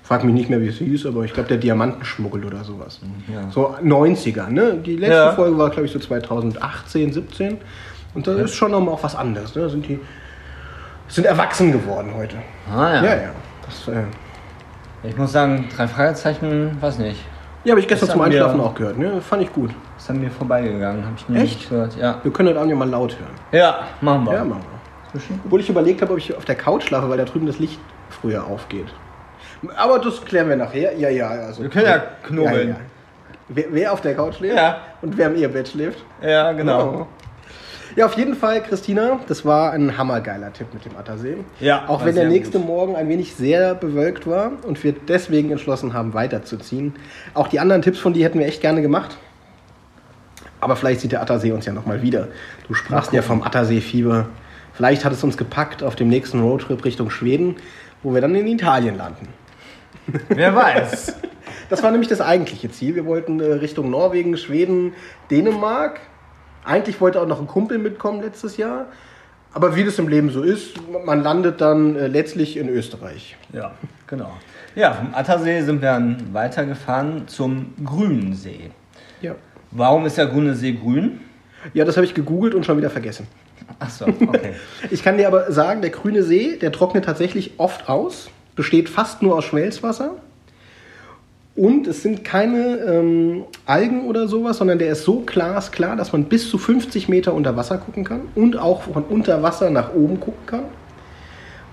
Frag 0.03 0.23
mich 0.23 0.33
nicht 0.33 0.49
mehr, 0.49 0.61
wie 0.61 0.69
es 0.69 0.77
hieß, 0.77 1.05
aber 1.07 1.25
ich 1.25 1.33
glaube, 1.33 1.49
der 1.49 1.57
Diamantenschmuggel 1.57 2.45
oder 2.45 2.63
sowas. 2.63 3.01
Ja. 3.27 3.51
So 3.51 3.75
90er, 3.83 4.47
ne? 4.49 4.75
Die 4.77 4.95
letzte 4.95 5.15
Ja. 5.17 5.31
Folge 5.33 5.57
war, 5.57 5.69
glaube 5.69 5.85
ich, 5.87 5.91
so 5.91 5.99
2018, 5.99 7.11
17. 7.11 7.57
Und 8.13 8.25
da 8.27 8.33
ist 8.33 8.55
schon 8.55 8.71
nochmal 8.71 8.93
auch 8.95 9.03
was 9.03 9.15
anderes. 9.15 9.55
Ne? 9.55 9.69
Sind 9.69 9.87
die 9.87 9.99
sind 11.09 11.25
erwachsen 11.25 11.71
geworden 11.71 12.11
heute. 12.17 12.35
Ah 12.69 12.95
ja. 12.95 13.03
Ja, 13.03 13.15
ja. 13.15 13.29
Das, 13.65 13.87
äh, 13.87 14.03
Ich 15.07 15.15
muss 15.17 15.31
sagen, 15.31 15.69
drei 15.75 15.87
Fragezeichen, 15.87 16.77
weiß 16.81 16.97
nicht. 16.99 17.23
ja, 17.63 17.71
habe 17.71 17.79
ich 17.79 17.87
gestern 17.87 18.07
Das 18.07 18.13
zum 18.13 18.21
Einschlafen 18.21 18.59
auch 18.59 18.75
gehört. 18.75 18.97
Ne? 18.97 19.21
Fand 19.21 19.43
ich 19.43 19.53
gut. 19.53 19.71
Ist 19.97 20.09
an 20.09 20.19
mir 20.19 20.29
vorbeigegangen, 20.31 21.03
habe 21.05 21.13
ich 21.17 21.29
nie 21.29 21.39
Echt? 21.39 21.69
gehört. 21.69 21.95
Ja. 21.97 22.19
Wir 22.23 22.31
können 22.33 22.53
das 22.53 22.61
auch 22.61 22.67
mal 22.67 22.89
laut 22.89 23.17
hören. 23.17 23.31
Ja, 23.51 23.79
machen 24.01 24.25
wir. 24.25 24.33
Ja, 24.33 24.43
machen 24.43 24.61
wir. 25.13 25.21
Obwohl 25.45 25.61
ich 25.61 25.69
überlegt 25.69 26.01
habe, 26.01 26.11
ob 26.13 26.19
ich 26.19 26.35
auf 26.35 26.45
der 26.45 26.55
Couch 26.55 26.83
schlafe, 26.83 27.09
weil 27.09 27.17
da 27.17 27.23
drüben 27.23 27.47
das 27.47 27.59
Licht 27.59 27.79
früher 28.09 28.45
aufgeht. 28.45 28.87
Aber 29.77 29.97
das 29.99 30.23
klären 30.23 30.49
wir 30.49 30.55
nachher. 30.57 30.95
Ja, 30.97 31.09
ja. 31.09 31.27
Also, 31.29 31.63
Wir 31.63 31.69
können 31.69 31.85
ja 31.85 32.03
knobeln. 32.23 32.67
Ja, 32.69 32.73
ja. 32.75 32.79
Wer, 33.49 33.65
wer 33.71 33.93
auf 33.93 34.01
der 34.01 34.13
Couch 34.13 34.35
schläft 34.35 34.57
Ja. 34.57 34.77
und 35.01 35.17
wer 35.17 35.27
im 35.27 35.35
Ehebett 35.37 35.69
schläft. 35.69 36.03
Ja, 36.21 36.51
genau. 36.51 37.07
Ja, 37.97 38.05
auf 38.05 38.13
jeden 38.13 38.35
Fall, 38.35 38.61
Christina, 38.61 39.19
das 39.27 39.43
war 39.43 39.71
ein 39.71 39.97
hammergeiler 39.97 40.53
Tipp 40.53 40.67
mit 40.71 40.85
dem 40.85 40.95
Attersee. 40.95 41.37
Ja, 41.59 41.89
Auch 41.89 42.05
wenn 42.05 42.13
der 42.13 42.27
nächste 42.27 42.59
gut. 42.59 42.67
Morgen 42.67 42.95
ein 42.95 43.09
wenig 43.09 43.33
sehr 43.33 43.73
bewölkt 43.73 44.27
war 44.27 44.51
und 44.67 44.83
wir 44.83 44.93
deswegen 44.93 45.49
entschlossen 45.49 45.93
haben, 45.93 46.13
weiterzuziehen. 46.13 46.93
Auch 47.33 47.47
die 47.47 47.59
anderen 47.59 47.81
Tipps 47.81 47.97
von 47.97 48.13
dir 48.13 48.25
hätten 48.25 48.37
wir 48.37 48.45
echt 48.45 48.61
gerne 48.61 48.83
gemacht. 48.83 49.17
Aber 50.61 50.75
vielleicht 50.75 51.01
sieht 51.01 51.11
der 51.11 51.23
Attersee 51.23 51.51
uns 51.51 51.65
ja 51.65 51.73
nochmal 51.73 52.03
wieder. 52.03 52.27
Du 52.67 52.75
sprachst 52.75 53.13
ja 53.13 53.23
vom 53.23 53.41
Attersee-Fieber. 53.41 54.27
Vielleicht 54.73 55.03
hat 55.03 55.11
es 55.11 55.23
uns 55.23 55.35
gepackt 55.35 55.81
auf 55.81 55.95
dem 55.95 56.07
nächsten 56.07 56.39
Roadtrip 56.39 56.85
Richtung 56.85 57.09
Schweden, 57.09 57.55
wo 58.03 58.13
wir 58.13 58.21
dann 58.21 58.35
in 58.35 58.45
Italien 58.45 58.95
landen. 58.95 59.27
Wer 60.29 60.55
weiß. 60.55 61.15
Das 61.69 61.83
war 61.83 61.91
nämlich 61.91 62.07
das 62.07 62.21
eigentliche 62.21 62.71
Ziel. 62.71 62.95
Wir 62.95 63.05
wollten 63.05 63.41
äh, 63.41 63.51
Richtung 63.55 63.89
Norwegen, 63.89 64.37
Schweden, 64.37 64.93
Dänemark. 65.29 65.99
Eigentlich 66.67 66.99
wollte 67.01 67.21
auch 67.21 67.27
noch 67.27 67.39
ein 67.39 67.47
Kumpel 67.47 67.77
mitkommen 67.77 68.21
letztes 68.21 68.57
Jahr. 68.57 68.87
Aber 69.53 69.75
wie 69.75 69.83
das 69.83 69.97
im 69.97 70.07
Leben 70.07 70.29
so 70.29 70.43
ist, 70.43 70.73
man 71.05 71.23
landet 71.23 71.61
dann 71.61 71.95
äh, 71.95 72.07
letztlich 72.07 72.57
in 72.57 72.69
Österreich. 72.69 73.37
Ja, 73.53 73.71
genau. 74.05 74.31
Ja, 74.75 74.93
vom 74.93 75.15
Attersee 75.15 75.61
sind 75.61 75.81
wir 75.81 75.89
dann 75.89 76.33
weitergefahren 76.33 77.27
zum 77.27 77.73
Grünen 77.83 78.33
See. 78.35 78.69
Ja, 79.21 79.35
Warum 79.71 80.05
ist 80.05 80.17
der 80.17 80.27
Grüne 80.27 80.53
See 80.55 80.73
grün? 80.73 81.21
ja 81.73 81.85
das 81.85 81.97
habe 81.97 82.05
ich 82.05 82.13
gegoogelt 82.13 82.53
und 82.53 82.65
schon 82.65 82.77
wieder 82.77 82.89
vergessen. 82.89 83.27
Achso, 83.79 84.05
okay. 84.05 84.53
Ich 84.91 85.03
kann 85.03 85.17
dir 85.17 85.27
aber 85.27 85.51
sagen, 85.51 85.81
der 85.81 85.89
grüne 85.89 86.23
See, 86.23 86.57
der 86.57 86.71
trocknet 86.71 87.05
tatsächlich 87.05 87.53
oft 87.57 87.89
aus, 87.89 88.29
besteht 88.55 88.89
fast 88.89 89.21
nur 89.21 89.35
aus 89.35 89.45
Schmelzwasser. 89.45 90.15
Und 91.57 91.87
es 91.87 92.03
sind 92.03 92.23
keine 92.23 92.77
ähm, 92.87 93.45
Algen 93.65 94.05
oder 94.05 94.27
sowas, 94.27 94.57
sondern 94.59 94.77
der 94.77 94.91
ist 94.91 95.03
so 95.03 95.21
glasklar, 95.21 95.95
dass 95.95 96.13
man 96.13 96.25
bis 96.25 96.49
zu 96.49 96.59
50 96.59 97.09
Meter 97.09 97.33
unter 97.33 97.57
Wasser 97.57 97.79
gucken 97.79 98.03
kann 98.03 98.21
und 98.35 98.57
auch 98.57 98.83
von 98.83 99.03
unter 99.03 99.41
Wasser 99.41 99.71
nach 99.71 99.91
oben 99.93 100.19
gucken 100.19 100.45
kann. 100.45 100.63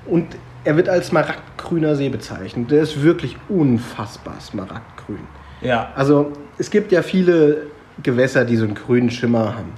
Und 0.07 0.27
er 0.65 0.77
wird 0.77 0.89
als 0.89 1.09
smaragdgrüner 1.09 1.97
See 1.97 2.09
bezeichnet. 2.09 2.71
Der 2.71 2.83
ist 2.83 3.03
wirklich 3.03 3.37
unfassbar 3.51 4.41
smaragdgrün. 4.41 5.19
Ja, 5.61 5.93
Also 5.95 6.33
es 6.57 6.71
gibt 6.71 6.91
ja 6.91 7.03
viele 7.03 7.67
Gewässer, 8.03 8.47
die 8.47 8.57
so 8.57 8.65
einen 8.65 8.75
grünen 8.75 9.11
Schimmer 9.11 9.55
haben. 9.55 9.75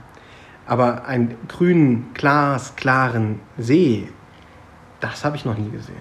Aber 0.68 1.04
einen 1.06 1.34
grünen, 1.48 2.10
glasklaren 2.14 3.40
See, 3.58 4.08
das 5.00 5.24
habe 5.24 5.36
ich 5.36 5.44
noch 5.44 5.56
nie 5.58 5.70
gesehen. 5.70 5.96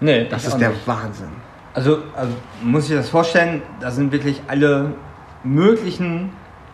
Nee, 0.00 0.26
Das 0.28 0.46
ist 0.46 0.58
der 0.58 0.70
nicht. 0.70 0.86
Wahnsinn. 0.86 1.53
Also, 1.74 1.98
also 2.16 2.32
muss 2.62 2.88
ich 2.88 2.96
das 2.96 3.08
vorstellen, 3.08 3.62
da 3.80 3.90
sind 3.90 4.12
wirklich 4.12 4.40
alle 4.46 4.92
möglichen 5.42 6.30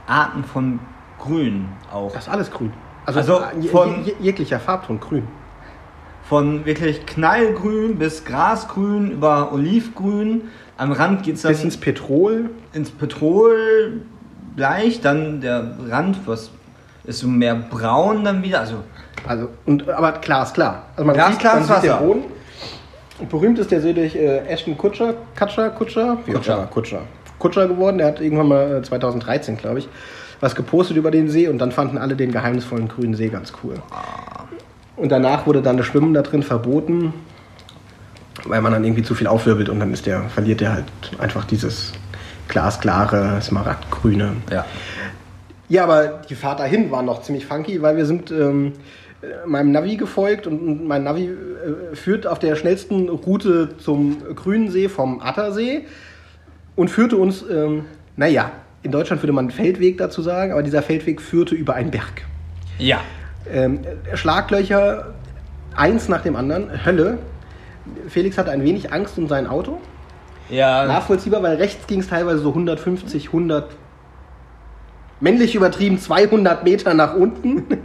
Arten 0.07 0.45
von 0.45 0.79
Grün 1.19 1.69
auch. 1.93 2.13
Das 2.13 2.27
ist 2.27 2.33
alles 2.33 2.51
grün. 2.51 2.73
Also, 3.07 3.19
Also 3.21 3.43
je, 3.61 3.69
von- 3.69 4.05
je, 4.05 4.15
jeglicher 4.21 4.61
Farbton 4.61 5.01
grün. 5.01 5.27
Von 6.25 6.65
wirklich 6.65 7.05
knallgrün 7.07 7.99
bis 7.99 8.25
grasgrün 8.25 9.11
über 9.11 9.53
olivgrün. 9.53 10.43
Am 10.77 10.93
Rand 10.93 11.23
geht 11.25 11.37
es 11.37 11.43
dann 11.43 11.53
Bis 11.53 11.65
ins 11.65 11.77
Petrol. 11.77 12.51
ins 12.73 12.91
Petrol 12.91 14.01
gleich, 14.57 15.01
dann 15.01 15.41
der 15.41 15.77
Rand, 15.89 16.19
was 16.27 16.51
ist 17.05 17.21
so 17.21 17.27
mehr 17.29 17.55
braun 17.55 18.23
dann 18.25 18.43
wieder. 18.43 18.61
Also 18.61 18.77
Also, 19.27 19.49
und, 19.67 19.89
aber 19.91 20.13
klar 20.13 20.45
ist 20.45 20.55
klar. 20.55 20.85
Also 20.93 21.05
man 21.05 21.15
Glas, 21.17 21.31
sieht, 21.33 21.39
klares 21.41 21.69
man 21.69 21.81
sieht 21.81 21.91
den 21.91 21.93
Wasser. 21.97 22.05
Boden. 22.07 22.23
Berühmt 23.29 23.59
ist 23.59 23.71
der 23.71 23.81
See 23.81 23.93
durch 23.93 24.15
äh, 24.15 24.39
Ashton 24.49 24.77
Kutscher, 24.77 25.15
Kutscher, 25.39 25.71
Kutscher, 25.71 26.19
Kutscher. 26.27 26.69
Kutscher. 26.71 27.03
Kutscher 27.39 27.69
geworden. 27.69 27.99
Der 27.99 28.07
hat 28.07 28.21
irgendwann 28.21 28.49
mal 28.49 28.77
äh, 28.79 28.83
2013, 28.83 29.57
glaube 29.57 29.81
ich, 29.81 29.89
was 30.41 30.55
gepostet 30.55 30.97
über 30.97 31.11
den 31.11 31.29
See 31.29 31.49
und 31.49 31.59
dann 31.59 31.73
fanden 31.73 31.99
alle 31.99 32.17
den 32.17 32.33
geheimnisvollen 32.33 32.89
grünen 32.89 33.15
See 33.15 33.29
ganz 33.29 33.53
cool. 33.63 33.75
Und 34.97 35.11
danach 35.11 35.47
wurde 35.47 35.63
dann 35.63 35.77
das 35.77 35.87
Schwimmen 35.87 36.15
da 36.15 36.23
drin 36.23 36.43
verboten, 36.43 37.15
weil 38.45 38.61
man 38.61 38.73
dann 38.73 38.85
irgendwie 38.85 39.03
zu 39.03 39.15
viel 39.15 39.27
aufwirbelt 39.27 39.69
und 39.69 39.81
dann 39.81 39.93
ist 39.93 40.07
der, 40.07 40.23
verliert 40.29 40.61
der 40.61 40.75
halt 40.75 40.85
einfach 41.19 41.45
dieses 41.45 41.93
glasklare, 42.49 43.41
smaragdgrüne. 43.41 44.37
ja. 44.51 44.65
Ja, 45.71 45.85
aber 45.85 46.23
die 46.29 46.35
Fahrt 46.35 46.59
dahin 46.59 46.91
war 46.91 47.01
noch 47.01 47.23
ziemlich 47.23 47.47
funky, 47.47 47.81
weil 47.81 47.97
wir 47.97 48.05
sind 48.05 48.33
ähm, 48.33 48.73
äh, 48.73 48.73
meinem 49.47 49.71
Navi 49.73 49.97
gefolgt 49.97 50.47
und- 50.47 50.87
mein 50.87 51.05
Navi 51.05 51.27
äh, 51.27 51.95
führt 51.97 52.27
auf 52.27 52.39
der 52.39 52.57
schnellsten 52.57 53.09
Route 53.09 53.77
zum 53.79 54.19
Grünen 54.35 54.71
See 54.71 54.89
vom 54.89 55.21
Attersee 55.21 55.83
und 56.77 56.89
führte 56.89 57.17
uns, 57.17 57.45
ähm, 57.51 57.85
naja, 58.17 58.51
in 58.83 58.93
Deutschland 58.93 59.23
würde 59.23 59.33
man 59.33 59.51
Feldweg 59.51 59.99
dazu 59.99 60.23
sagen, 60.23 60.53
aber 60.53 60.63
dieser 60.63 60.83
Feldweg 60.83 61.21
führte 61.21 61.55
über 61.55 61.75
einen 61.75 61.91
Berg. 61.91 62.23
Ja. 62.79 63.01
Ähm, 63.51 63.81
Schlaglöcher, 64.15 65.13
eins 65.77 66.09
nach 66.09 66.23
dem 66.23 66.35
anderen, 66.37 66.85
Hölle. 66.85 67.19
Felix 68.09 68.39
hatte 68.39 68.51
ein 68.51 68.63
wenig 68.63 68.93
Angst 68.93 69.19
um 69.19 69.29
sein 69.29 69.47
Auto. 69.47 69.79
Ja. 70.49 70.87
Nachvollziehbar, 70.87 71.43
weil 71.43 71.57
rechts 71.57 71.87
ging 71.87 72.01
es 72.01 72.09
teilweise 72.09 72.39
so 72.39 72.49
150, 72.51 73.27
100, 73.29 73.71
männlich 75.21 75.55
übertrieben 75.55 75.99
200 75.99 76.65
Meter 76.65 76.95
nach 76.95 77.15
unten. 77.15 77.65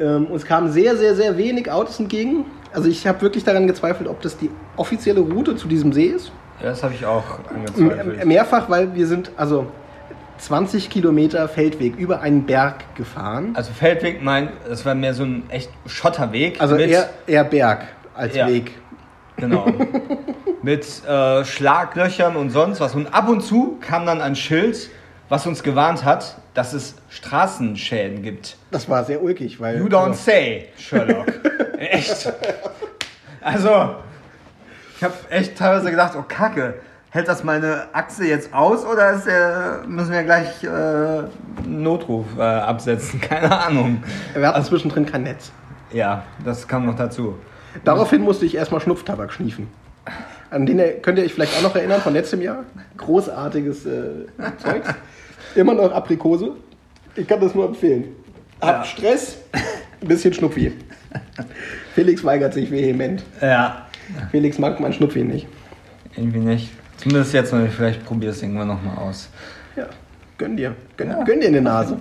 ähm, 0.00 0.26
uns 0.26 0.44
kamen 0.44 0.70
sehr, 0.70 0.96
sehr, 0.96 1.14
sehr 1.14 1.36
wenig 1.36 1.70
Autos 1.70 1.98
entgegen. 2.00 2.46
Also 2.72 2.88
ich 2.88 3.06
habe 3.06 3.20
wirklich 3.22 3.44
daran 3.44 3.66
gezweifelt, 3.66 4.08
ob 4.08 4.20
das 4.20 4.36
die 4.36 4.50
offizielle 4.76 5.20
Route 5.20 5.56
zu 5.56 5.68
diesem 5.68 5.92
See 5.92 6.06
ist. 6.06 6.32
Das 6.60 6.82
habe 6.82 6.94
ich 6.94 7.04
auch 7.04 7.24
angezweifelt. 7.48 8.24
mehrfach, 8.24 8.68
weil 8.70 8.94
wir 8.94 9.06
sind 9.06 9.30
also 9.36 9.66
20 10.38 10.90
Kilometer 10.90 11.48
Feldweg 11.48 11.96
über 11.96 12.20
einen 12.20 12.44
Berg 12.46 12.94
gefahren. 12.96 13.52
Also 13.54 13.72
Feldweg 13.72 14.22
meint, 14.22 14.50
das 14.68 14.84
war 14.84 14.94
mehr 14.94 15.14
so 15.14 15.24
ein 15.24 15.44
echt 15.48 15.70
Schotterweg. 15.86 16.60
Also 16.60 16.76
eher, 16.76 17.10
eher 17.26 17.44
Berg 17.44 17.86
als 18.14 18.34
Ja. 18.34 18.48
Weg. 18.48 18.72
Genau. 19.36 19.66
mit 20.62 20.86
äh, 21.06 21.44
Schlaglöchern 21.44 22.36
und 22.36 22.50
sonst 22.50 22.80
was. 22.80 22.94
Und 22.94 23.12
ab 23.12 23.28
und 23.28 23.42
zu 23.42 23.76
kam 23.80 24.06
dann 24.06 24.20
ein 24.20 24.34
Schild, 24.34 24.88
was 25.28 25.46
uns 25.46 25.62
gewarnt 25.62 26.04
hat, 26.04 26.36
dass 26.54 26.72
es 26.72 26.94
Straßenschäden 27.10 28.22
gibt. 28.22 28.56
Das 28.70 28.88
war 28.88 29.04
sehr 29.04 29.22
ulkig, 29.22 29.60
weil... 29.60 29.78
You 29.78 29.86
don't 29.86 30.08
also, 30.08 30.22
say, 30.22 30.68
Sherlock. 30.78 31.26
echt. 31.78 32.32
Also, 33.40 33.96
ich 34.96 35.04
habe 35.04 35.14
echt 35.30 35.58
teilweise 35.58 35.90
gedacht, 35.90 36.14
oh 36.16 36.24
Kacke, 36.26 36.74
hält 37.10 37.28
das 37.28 37.44
meine 37.44 37.88
Achse 37.92 38.24
jetzt 38.24 38.54
aus 38.54 38.84
oder 38.84 39.18
der, 39.18 39.82
müssen 39.86 40.12
wir 40.12 40.22
gleich 40.22 40.64
äh, 40.64 40.68
einen 40.68 41.82
Notruf 41.82 42.26
äh, 42.38 42.42
absetzen? 42.42 43.20
Keine 43.20 43.56
Ahnung. 43.56 44.02
wir 44.34 44.48
hatten 44.48 44.64
zwischendrin 44.64 45.06
kein 45.06 45.24
Netz. 45.24 45.50
Ja, 45.92 46.24
das 46.44 46.66
kam 46.66 46.86
noch 46.86 46.96
dazu. 46.96 47.38
Daraufhin 47.84 48.22
musste 48.22 48.46
ich 48.46 48.54
erstmal 48.54 48.80
Schnupftabak 48.80 49.32
schniefen. 49.32 49.68
An 50.50 50.66
den 50.66 51.02
könnt 51.02 51.18
ihr 51.18 51.24
euch 51.24 51.34
vielleicht 51.34 51.56
auch 51.56 51.62
noch 51.62 51.74
erinnern 51.74 52.00
von 52.00 52.12
letztem 52.12 52.40
Jahr. 52.40 52.64
Großartiges 52.96 53.86
äh, 53.86 54.26
Zeugs. 54.58 54.88
Immer 55.54 55.74
noch 55.74 55.92
Aprikose. 55.92 56.52
Ich 57.16 57.26
kann 57.26 57.40
das 57.40 57.54
nur 57.54 57.66
empfehlen. 57.66 58.06
Habt 58.60 58.78
Ja. 58.78 58.84
Stress, 58.84 59.38
ein 60.00 60.08
bisschen 60.08 60.32
Schnupfi. 60.32 60.72
Felix 61.94 62.24
weigert 62.24 62.54
sich 62.54 62.70
vehement. 62.70 63.22
Ja, 63.40 63.86
Felix 64.30 64.58
mag 64.58 64.80
mein 64.80 64.92
Schnupfi 64.92 65.22
nicht. 65.22 65.46
irgendwie 66.16 66.38
nicht. 66.40 66.70
Zumindest 66.96 67.32
jetzt 67.34 67.52
noch 67.52 67.60
nicht. 67.60 67.74
Vielleicht 67.74 68.04
probier 68.04 68.30
es 68.30 68.42
irgendwann 68.42 68.68
nochmal 68.68 68.96
aus. 68.98 69.28
Ja, 69.76 69.86
gönn 70.38 70.56
dir. 70.56 70.74
Gönn, 70.96 71.14
gönn 71.24 71.40
dir 71.40 71.46
in 71.48 71.54
die 71.54 71.60
Nase. 71.60 71.96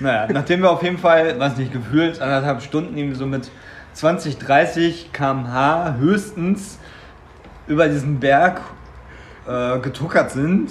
naja, 0.00 0.28
nachdem 0.32 0.62
wir 0.62 0.70
auf 0.70 0.82
jeden 0.82 0.98
Fall, 0.98 1.38
weiß 1.38 1.56
nicht, 1.56 1.72
gefühlt 1.72 2.20
anderthalb 2.20 2.62
Stunden 2.62 2.96
irgendwie 2.96 3.16
so 3.16 3.26
mit 3.26 3.50
20, 3.94 4.38
30 4.38 5.12
km/h 5.12 5.96
höchstens 5.98 6.78
über 7.66 7.88
diesen 7.88 8.18
Berg 8.20 8.60
äh, 9.46 9.78
getuckert 9.80 10.30
sind. 10.32 10.70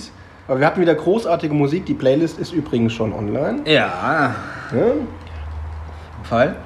Aber 0.52 0.60
wir 0.60 0.68
hatten 0.68 0.82
wieder 0.82 0.96
großartige 0.96 1.54
Musik. 1.54 1.86
Die 1.86 1.94
Playlist 1.94 2.38
ist 2.38 2.52
übrigens 2.52 2.92
schon 2.92 3.14
online. 3.14 3.62
Ja, 3.64 4.36
Ja? 4.74 4.86
Fall. 6.24 6.58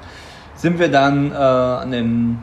Sind 0.55 0.79
wir 0.79 0.89
dann 0.89 1.31
äh, 1.31 1.35
an 1.35 1.91
dem 1.91 2.39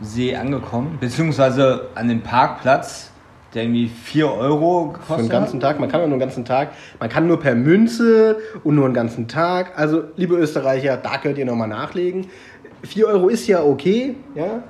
See 0.00 0.34
angekommen, 0.34 0.96
beziehungsweise 0.98 1.88
an 1.94 2.08
dem 2.08 2.22
Parkplatz, 2.22 3.12
der 3.52 3.64
irgendwie 3.64 3.88
4 3.88 4.32
Euro 4.32 4.92
gekostet 4.92 5.16
Für 5.16 5.22
den 5.24 5.28
ganzen 5.28 5.60
Tag. 5.60 5.80
Man 5.80 5.90
kann 5.90 6.00
ja 6.00 6.06
nur 6.06 6.14
einen 6.14 6.20
ganzen 6.20 6.46
Tag. 6.46 6.70
Man 6.98 7.10
kann 7.10 7.26
nur 7.26 7.38
per 7.38 7.54
Münze 7.54 8.38
und 8.64 8.74
nur 8.74 8.86
einen 8.86 8.94
ganzen 8.94 9.28
Tag. 9.28 9.78
Also, 9.78 10.04
liebe 10.16 10.34
Österreicher, 10.36 10.96
da 10.96 11.18
könnt 11.18 11.36
ihr 11.36 11.44
nochmal 11.44 11.68
nachlegen. 11.68 12.28
4 12.84 13.06
Euro 13.06 13.28
ist 13.28 13.46
ja 13.46 13.62
okay. 13.62 14.16
Ja? 14.34 14.62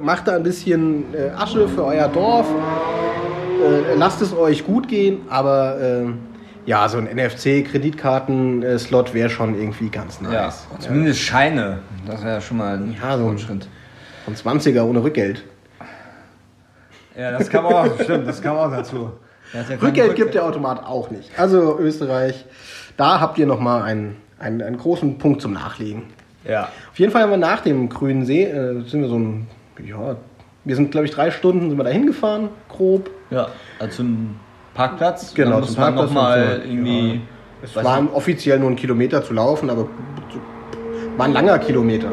Macht 0.00 0.28
da 0.28 0.36
ein 0.36 0.42
bisschen 0.42 1.14
äh, 1.14 1.30
Asche 1.30 1.68
für 1.68 1.84
euer 1.84 2.08
Dorf. 2.08 2.46
Äh, 3.62 3.94
lasst 3.96 4.22
es 4.22 4.34
euch 4.34 4.64
gut 4.64 4.88
gehen. 4.88 5.20
Aber 5.28 5.78
äh, 5.80 6.06
ja, 6.66 6.88
so 6.88 6.98
ein 6.98 7.04
NFC-Kreditkarten-Slot 7.04 9.14
wäre 9.14 9.30
schon 9.30 9.54
irgendwie 9.54 9.88
ganz 9.88 10.20
hat. 10.20 10.32
Ja, 10.32 10.46
nice. 10.46 10.66
zumindest 10.80 11.20
Scheine. 11.20 11.78
Das 12.06 12.24
wäre 12.24 12.40
schon 12.40 12.56
mal 12.56 12.76
ein 12.76 12.96
Ja, 13.00 13.16
so 13.16 13.28
ein 13.28 13.38
Schritt. 13.38 13.68
Von 14.24 14.34
20er 14.34 14.82
ohne 14.82 15.00
Rückgeld. 15.02 15.44
Ja, 17.16 17.30
das 17.30 17.48
kam 17.48 17.66
auch, 17.66 17.86
stimmt, 18.02 18.28
das 18.28 18.42
kam 18.42 18.56
auch 18.56 18.70
dazu. 18.70 19.12
Ja 19.52 19.62
kein 19.62 19.78
Rückgeld 19.78 20.16
gibt 20.16 20.34
der 20.34 20.44
Automat 20.44 20.84
auch 20.84 21.10
nicht. 21.10 21.30
Also 21.38 21.78
Österreich, 21.78 22.44
da 22.96 23.20
habt 23.20 23.38
ihr 23.38 23.46
nochmal 23.46 23.82
einen, 23.82 24.16
einen, 24.38 24.60
einen 24.60 24.76
großen 24.76 25.18
Punkt 25.18 25.40
zum 25.40 25.52
Nachlegen. 25.52 26.02
Ja. 26.48 26.68
Auf 26.90 26.98
jeden 26.98 27.12
Fall 27.12 27.22
haben 27.22 27.30
wir 27.30 27.36
nach 27.36 27.60
dem 27.60 27.88
Grünen 27.88 28.24
See, 28.24 28.44
äh, 28.44 28.82
sind 28.86 29.02
wir 29.02 29.08
so 29.08 29.18
ein, 29.18 29.46
ja, 29.84 30.16
wir 30.64 30.76
sind 30.76 30.90
glaube 30.90 31.06
ich 31.06 31.12
drei 31.12 31.30
Stunden 31.30 31.68
sind 31.68 31.78
wir 31.78 31.84
da 31.84 31.90
hingefahren, 31.90 32.48
grob. 32.68 33.10
Ja, 33.30 33.48
also 33.78 33.96
zum 33.98 34.36
Parkplatz. 34.74 35.34
Genau, 35.34 35.60
zum 35.60 35.76
Parkplatz 35.76 36.10
und 36.10 36.16
so. 36.16 36.68
irgendwie. 36.70 37.14
Ja. 37.14 37.20
Es 37.62 37.74
waren 37.74 38.08
offiziell 38.08 38.58
nur 38.58 38.70
ein 38.70 38.76
Kilometer 38.76 39.24
zu 39.24 39.32
laufen, 39.32 39.70
aber 39.70 39.88
war 41.16 41.26
ein 41.26 41.32
langer 41.32 41.58
Kilometer 41.58 42.10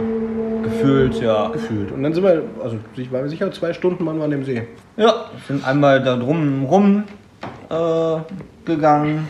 gefühlt, 0.63 1.21
ja. 1.21 1.49
gefühlt. 1.49 1.91
Und 1.91 2.03
dann 2.03 2.13
sind 2.13 2.23
wir, 2.23 2.43
also 2.63 2.77
ich 2.95 3.11
war 3.11 3.21
mir 3.21 3.29
sicher, 3.29 3.51
zwei 3.51 3.73
Stunden 3.73 4.05
waren 4.05 4.17
wir 4.17 4.23
an 4.23 4.31
dem 4.31 4.45
See. 4.45 4.63
Ja, 4.97 5.25
sind 5.47 5.67
einmal 5.67 6.01
da 6.01 6.15
drum 6.15 6.65
rum 6.65 7.03
äh, 7.69 8.17
gegangen 8.65 9.27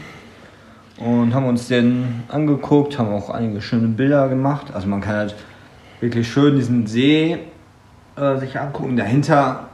und 1.03 1.33
haben 1.33 1.45
uns 1.45 1.67
den 1.67 2.23
angeguckt, 2.29 2.97
haben 2.97 3.09
auch 3.13 3.29
einige 3.29 3.61
schöne 3.61 3.87
Bilder 3.87 4.29
gemacht. 4.29 4.67
Also 4.73 4.87
man 4.87 5.01
kann 5.01 5.15
halt 5.15 5.35
wirklich 5.99 6.31
schön 6.31 6.55
diesen 6.55 6.87
See 6.87 7.37
äh, 8.15 8.37
sich 8.37 8.59
angucken. 8.59 8.95
Dahinter 8.95 9.67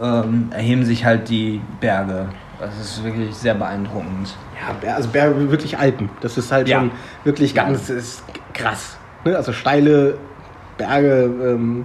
ähm, 0.00 0.48
erheben 0.50 0.84
sich 0.84 1.04
halt 1.04 1.28
die 1.28 1.60
Berge. 1.80 2.26
Das 2.58 2.78
ist 2.80 3.04
wirklich 3.04 3.34
sehr 3.34 3.54
beeindruckend. 3.54 4.36
Ja, 4.84 4.94
also 4.94 5.08
Berge, 5.08 5.50
wirklich 5.50 5.78
Alpen. 5.78 6.10
Das 6.20 6.38
ist 6.38 6.50
halt 6.52 6.68
Ja. 6.68 6.78
schon 6.80 6.90
wirklich 7.24 7.54
ganz 7.54 7.88
ist 7.90 8.22
krass. 8.54 8.96
Ne? 9.24 9.36
Also 9.36 9.52
steile 9.52 10.16
Berge, 10.78 11.24
ähm, 11.24 11.84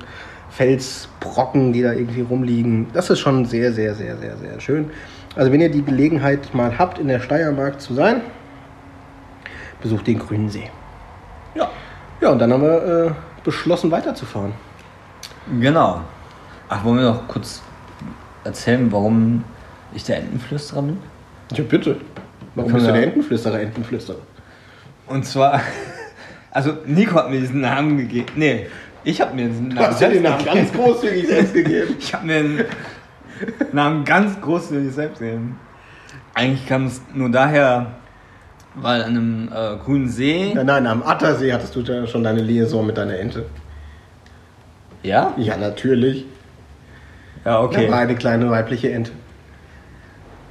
Felsbrocken, 0.49 1.73
die 1.73 1.81
da 1.83 1.93
irgendwie 1.93 2.21
rumliegen. 2.21 2.87
Das 2.93 3.09
ist 3.09 3.19
schon 3.19 3.45
sehr, 3.45 3.71
sehr, 3.73 3.93
sehr, 3.93 4.17
sehr, 4.17 4.37
sehr 4.37 4.59
schön. 4.59 4.89
Also 5.37 5.51
wenn 5.51 5.61
ihr 5.61 5.69
die 5.69 5.83
Gelegenheit 5.83 6.53
mal 6.55 6.77
habt, 6.79 6.97
in 6.97 7.07
der 7.07 7.19
Steiermark 7.19 7.79
zu 7.79 7.93
sein, 7.93 8.21
besucht 9.81 10.07
den 10.07 10.17
Grünen 10.17 10.49
See. 10.49 10.69
Ja. 11.53 11.69
Ja, 12.19 12.31
und 12.31 12.39
dann 12.39 12.51
haben 12.51 12.63
wir 12.63 13.05
äh, 13.05 13.11
beschlossen, 13.43 13.91
weiterzufahren. 13.91 14.53
Genau. 15.61 16.01
Ach, 16.69 16.83
wollen 16.83 16.97
wir 16.97 17.03
noch 17.03 17.27
kurz 17.27 17.61
erzählen, 18.43 18.91
warum 18.91 19.43
ich 19.93 20.03
der 20.03 20.17
Entenflüsterer 20.17 20.81
bin? 20.81 20.97
Ja, 21.53 21.63
bitte. 21.63 21.97
Warum 22.55 22.73
bist 22.73 22.87
du 22.87 22.91
der 22.91 23.03
Entenflüsterer, 23.03 23.59
Entenflüsterer? 23.61 24.19
Und 25.05 25.23
zwar, 25.23 25.61
also 26.51 26.73
Nico 26.87 27.13
hat 27.13 27.29
mir 27.29 27.39
diesen 27.39 27.61
Namen 27.61 27.97
gegeben. 27.99 28.27
Nee, 28.35 28.67
Ich 29.03 29.21
habe 29.21 29.35
mir 29.35 29.47
Du 29.47 29.61
Namen 29.61 29.79
hast 29.79 30.01
ja 30.01 30.09
den 30.09 30.23
Namen 30.23 30.43
ganz 30.53 30.73
großzügig 30.73 31.27
selbst 31.27 31.53
gegeben. 31.53 31.95
Ich 31.99 32.13
habe 32.13 32.25
mir 32.25 32.41
den 32.41 32.65
Namen 33.71 34.05
ganz 34.05 34.39
großzügig 34.41 34.93
selbst 34.93 35.19
gegeben. 35.19 35.59
Eigentlich 36.33 36.67
kam 36.67 36.85
es 36.85 37.01
nur 37.13 37.29
daher, 37.29 37.87
weil 38.75 39.01
an 39.03 39.09
einem 39.09 39.49
äh, 39.53 39.77
grünen 39.83 40.07
See. 40.07 40.51
Nein, 40.53 40.65
nein, 40.65 40.87
am 40.87 41.03
Attersee 41.03 41.51
hattest 41.53 41.75
du 41.75 41.81
ja 41.81 42.05
schon 42.07 42.23
deine 42.23 42.41
Liaison 42.41 42.85
mit 42.85 42.97
deiner 42.97 43.17
Ente. 43.17 43.45
Ja? 45.03 45.33
Ja, 45.37 45.57
natürlich. 45.57 46.25
Ja, 47.45 47.59
Okay. 47.61 47.77
okay. 47.83 47.91
war 47.91 47.99
eine 47.99 48.15
kleine 48.15 48.49
weibliche 48.49 48.91
Ente. 48.91 49.11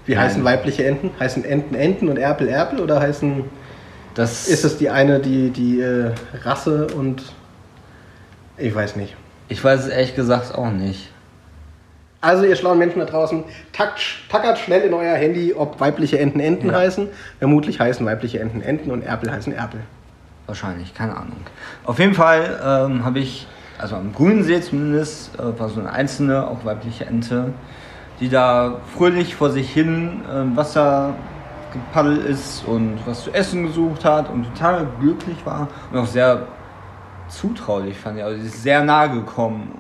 Wie 0.06 0.14
Nein. 0.14 0.24
heißen 0.24 0.44
weibliche 0.44 0.86
Enten? 0.86 1.10
Heißen 1.18 1.44
Enten 1.44 1.74
Enten 1.74 2.08
und 2.08 2.16
Erpel 2.16 2.48
Erpel 2.48 2.80
oder 2.80 3.00
heißen 3.00 3.44
Das 4.14 4.48
ist 4.48 4.64
es 4.64 4.78
die 4.78 4.88
eine 4.88 5.18
die 5.20 5.50
die 5.50 5.80
äh, 5.80 6.12
Rasse 6.42 6.86
und 6.96 7.22
ich 8.56 8.74
weiß 8.74 8.96
nicht. 8.96 9.14
Ich 9.48 9.62
weiß 9.62 9.80
es 9.84 9.88
ehrlich 9.88 10.14
gesagt 10.16 10.54
auch 10.54 10.70
nicht. 10.70 11.10
Also 12.26 12.44
ihr 12.44 12.56
schlauen 12.56 12.78
Menschen 12.78 12.98
da 12.98 13.04
draußen, 13.04 13.44
tackt, 13.72 14.00
tackert 14.28 14.58
schnell 14.58 14.82
in 14.82 14.92
euer 14.92 15.14
Handy, 15.14 15.54
ob 15.54 15.78
weibliche 15.78 16.18
Enten 16.18 16.40
Enten 16.40 16.70
Ja. 16.70 16.78
heißen. 16.78 17.06
Vermutlich 17.38 17.78
heißen 17.78 18.04
weibliche 18.04 18.40
Enten 18.40 18.62
Enten 18.62 18.90
und 18.90 19.02
Erpel 19.02 19.30
heißen 19.30 19.52
Erpel. 19.52 19.78
Wahrscheinlich, 20.46 20.92
keine 20.92 21.12
Ahnung. 21.16 21.36
Auf 21.84 22.00
jeden 22.00 22.14
Fall 22.14 22.60
ähm, 22.90 23.04
habe 23.04 23.20
ich, 23.20 23.46
also 23.78 23.94
am 23.94 24.12
grünen 24.12 24.42
See 24.42 24.60
zumindest, 24.60 25.38
äh, 25.38 25.56
war 25.56 25.68
so 25.68 25.78
eine 25.78 25.92
einzelne, 25.92 26.48
auch 26.48 26.64
weibliche 26.64 27.06
Ente, 27.06 27.52
die 28.18 28.28
da 28.28 28.78
fröhlich 28.96 29.36
vor 29.36 29.50
sich 29.50 29.70
hin 29.72 30.22
äh, 30.28 30.40
im 30.40 30.56
Wasser 30.56 31.14
gepaddelt 31.72 32.24
ist 32.24 32.64
und 32.66 32.98
was 33.06 33.22
zu 33.22 33.30
essen 33.32 33.66
gesucht 33.66 34.04
hat 34.04 34.30
und 34.30 34.52
total 34.52 34.88
glücklich 34.98 35.36
war 35.44 35.68
und 35.92 35.98
auch 36.00 36.06
sehr 36.06 36.42
zutraulich 37.28 37.96
fand 37.96 38.18
ich. 38.18 38.24
Also 38.24 38.40
sie 38.40 38.46
ist 38.48 38.62
sehr 38.64 38.82
nahe 38.82 39.10
gekommen. 39.10 39.78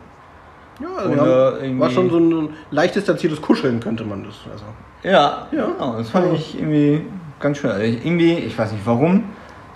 Ja, 0.80 0.88
also 0.96 1.10
haben, 1.16 1.62
irgendwie- 1.62 1.80
war 1.80 1.90
schon 1.90 2.10
so 2.10 2.18
ein 2.18 2.48
leicht 2.70 2.94
distanziertes 2.96 3.40
Kuscheln, 3.40 3.80
könnte 3.80 4.04
man 4.04 4.24
das. 4.24 4.34
Also. 4.52 4.64
Ja, 5.02 5.46
Ja. 5.52 5.66
Genau, 5.72 5.96
das 5.98 6.10
fand 6.10 6.26
Ja. 6.26 6.32
ich 6.34 6.58
irgendwie 6.58 7.02
ganz 7.40 7.58
schön. 7.58 7.70
Also 7.70 7.82
ich, 7.84 8.04
irgendwie, 8.04 8.32
ich 8.34 8.58
weiß 8.58 8.72
nicht 8.72 8.84
warum, 8.86 9.24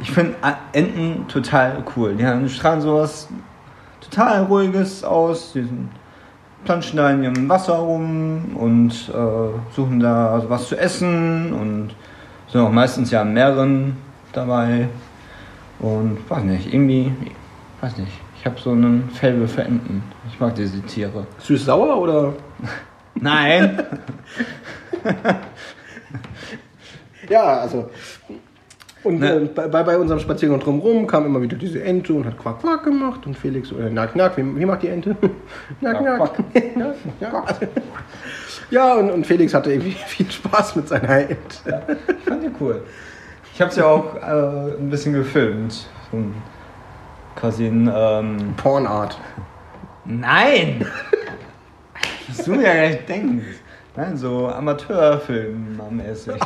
ich 0.00 0.10
finde 0.10 0.34
Enten 0.72 1.26
total 1.28 1.82
cool. 1.96 2.14
Die 2.14 2.24
haben, 2.26 2.48
strahlen 2.48 2.80
sowas 2.80 3.28
total 4.00 4.44
ruhiges 4.44 5.04
aus. 5.04 5.52
Die 5.54 5.66
planschen 6.64 6.96
da 6.98 7.10
in 7.10 7.22
ihrem 7.22 7.48
Wasser 7.48 7.74
rum 7.74 8.54
und 8.56 8.90
äh, 9.08 9.74
suchen 9.74 10.00
da 10.00 10.42
was 10.48 10.68
zu 10.68 10.76
essen 10.78 11.52
und 11.52 11.90
sind 12.48 12.60
auch 12.60 12.70
meistens 12.70 13.10
ja 13.10 13.22
an 13.22 13.32
mehreren 13.32 13.96
dabei. 14.32 14.88
Und 15.78 16.18
weiß 16.28 16.42
nicht, 16.44 16.72
irgendwie, 16.74 17.12
weiß 17.80 17.96
nicht, 17.96 18.12
ich 18.40 18.46
habe 18.46 18.58
so 18.58 18.70
einen 18.70 19.08
Faible 19.10 19.46
für 19.46 19.62
Enten. 19.62 20.02
Ich 20.32 20.40
mag 20.40 20.54
diese 20.54 20.80
Tiere. 20.82 21.26
Süß-sauer 21.38 21.96
oder? 21.98 22.32
Nein! 23.14 23.82
Ja, 27.28 27.60
also. 27.60 27.88
Und 29.04 29.20
Ne. 29.20 29.48
äh, 29.56 29.68
bei, 29.68 29.82
bei 29.84 29.96
unserem 29.96 30.18
Spaziergang 30.20 30.58
drumherum 30.58 31.06
kam 31.06 31.24
immer 31.26 31.40
wieder 31.40 31.56
diese 31.56 31.82
Ente 31.82 32.12
und 32.12 32.26
hat 32.26 32.36
Quack 32.38 32.60
Quack 32.60 32.82
gemacht 32.84 33.24
und 33.24 33.36
Felix, 33.38 33.72
oder 33.72 33.88
Knack 33.88 34.12
Knack, 34.14 34.36
wie, 34.36 34.58
wie 34.58 34.66
macht 34.66 34.82
die 34.82 34.88
Ente? 34.88 35.14
Knack 35.80 35.98
Quack, 35.98 36.34
Knack. 36.52 36.74
Knack, 36.74 36.96
Knack. 37.20 37.68
Ja, 38.70 38.94
und, 38.94 39.10
und 39.10 39.26
Felix 39.26 39.54
hatte 39.54 39.70
irgendwie 39.72 39.92
viel 39.92 40.30
Spaß 40.30 40.76
mit 40.76 40.88
seiner 40.88 41.08
Ente. 41.08 41.82
Ich 42.18 42.24
fand 42.24 42.42
die 42.42 42.50
cool. 42.60 42.82
Ich 43.54 43.60
habe 43.60 43.70
sie 43.72 43.82
auch 43.86 44.16
äh, 44.16 44.74
ein 44.78 44.90
bisschen 44.90 45.12
gefilmt. 45.12 45.86
So 46.10 46.16
ein, 46.16 46.34
quasi 47.36 47.66
ein. 47.66 47.90
Ähm, 47.94 48.54
Pornart. 48.56 49.18
Nein! 50.04 50.84
Was 52.28 52.44
du 52.44 52.52
mir 52.52 52.62
ja 52.62 52.72
gleich 52.72 53.06
denkst. 53.06 53.44
Nein, 53.96 54.16
so 54.16 54.46
Amateurfilm-mäßig. 54.48 56.34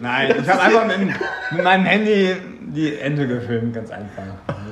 Nein, 0.00 0.34
ich 0.40 0.48
habe 0.48 0.60
einfach 0.62 0.86
mit, 0.86 0.98
mit 1.52 1.64
meinem 1.64 1.84
Handy 1.86 2.34
die 2.60 2.94
Ente 2.98 3.26
gefilmt, 3.26 3.74
ganz 3.74 3.90
einfach. 3.90 4.22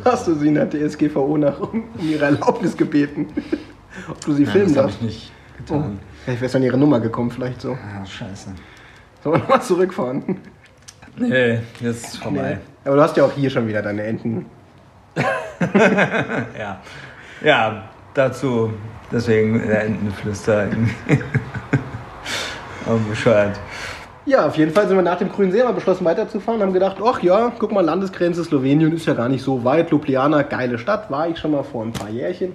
Hast 0.05 0.27
du 0.27 0.35
sie 0.35 0.49
in 0.49 0.55
der 0.55 0.69
DSGVO 0.69 1.39
nach 1.39 1.59
um, 1.61 1.85
ihre 2.01 2.27
Erlaubnis 2.27 2.77
gebeten? 2.77 3.29
Ob 4.11 4.21
du 4.25 4.33
sie 4.35 4.45
Nein, 4.45 4.53
filmen 4.53 4.75
das 4.75 4.77
habe 4.77 4.89
darfst? 4.89 5.03
ich 5.03 5.07
nicht 5.07 5.33
Oh, 5.71 5.75
getan. 5.75 5.99
vielleicht 6.25 6.41
wärst 6.43 6.55
du 6.55 6.59
an 6.59 6.65
ihre 6.65 6.79
Nummer 6.79 6.99
gekommen, 7.01 7.31
vielleicht 7.31 7.61
so. 7.61 7.73
Ah, 7.73 8.05
scheiße. 8.05 8.51
Sollen 9.23 9.37
wir 9.37 9.39
nochmal 9.41 9.63
zurückfahren? 9.63 10.39
Nee, 11.17 11.61
jetzt 11.81 12.07
ist 12.07 12.17
vorbei. 12.19 12.59
Aber 12.85 12.97
du 12.97 13.03
hast 13.03 13.17
ja 13.17 13.25
auch 13.25 13.33
hier 13.33 13.51
schon 13.51 13.69
wieder 13.69 13.83
deine 13.83 14.03
Enten. 14.05 14.47
Ja. 16.59 16.81
Ja, 17.45 17.85
dazu, 18.15 18.73
deswegen 19.13 19.67
der 19.67 19.85
Entenflüster. 19.85 20.69
Oh, 22.85 22.99
bescheuert. 23.09 23.61
Ja, 24.27 24.47
auf 24.47 24.57
jeden 24.57 24.73
Fall 24.73 24.89
sind 24.89 24.97
wir 24.97 25.03
nach 25.03 25.19
dem 25.19 25.31
Grünen 25.31 25.53
See 25.53 25.63
mal 25.63 25.73
beschlossen 25.73 26.05
weiterzufahren. 26.05 26.61
Haben 26.63 26.73
gedacht, 26.73 26.97
ach 27.05 27.23
ja, 27.23 27.53
guck 27.57 27.71
mal, 27.71 27.85
Landesgrenze 27.85 28.43
Slowenien 28.43 28.93
ist 28.93 29.07
ja 29.07 29.15
gar 29.15 29.29
nicht 29.29 29.45
so 29.45 29.63
weit. 29.63 29.91
Ljubljana, 29.91 30.43
geile 30.43 30.79
Stadt, 30.79 31.09
war 31.09 31.29
ich 31.29 31.39
schon 31.39 31.53
mal 31.53 31.63
vor 31.63 31.85
ein 31.85 31.93
paar 31.93 32.09
Jährchen. 32.09 32.55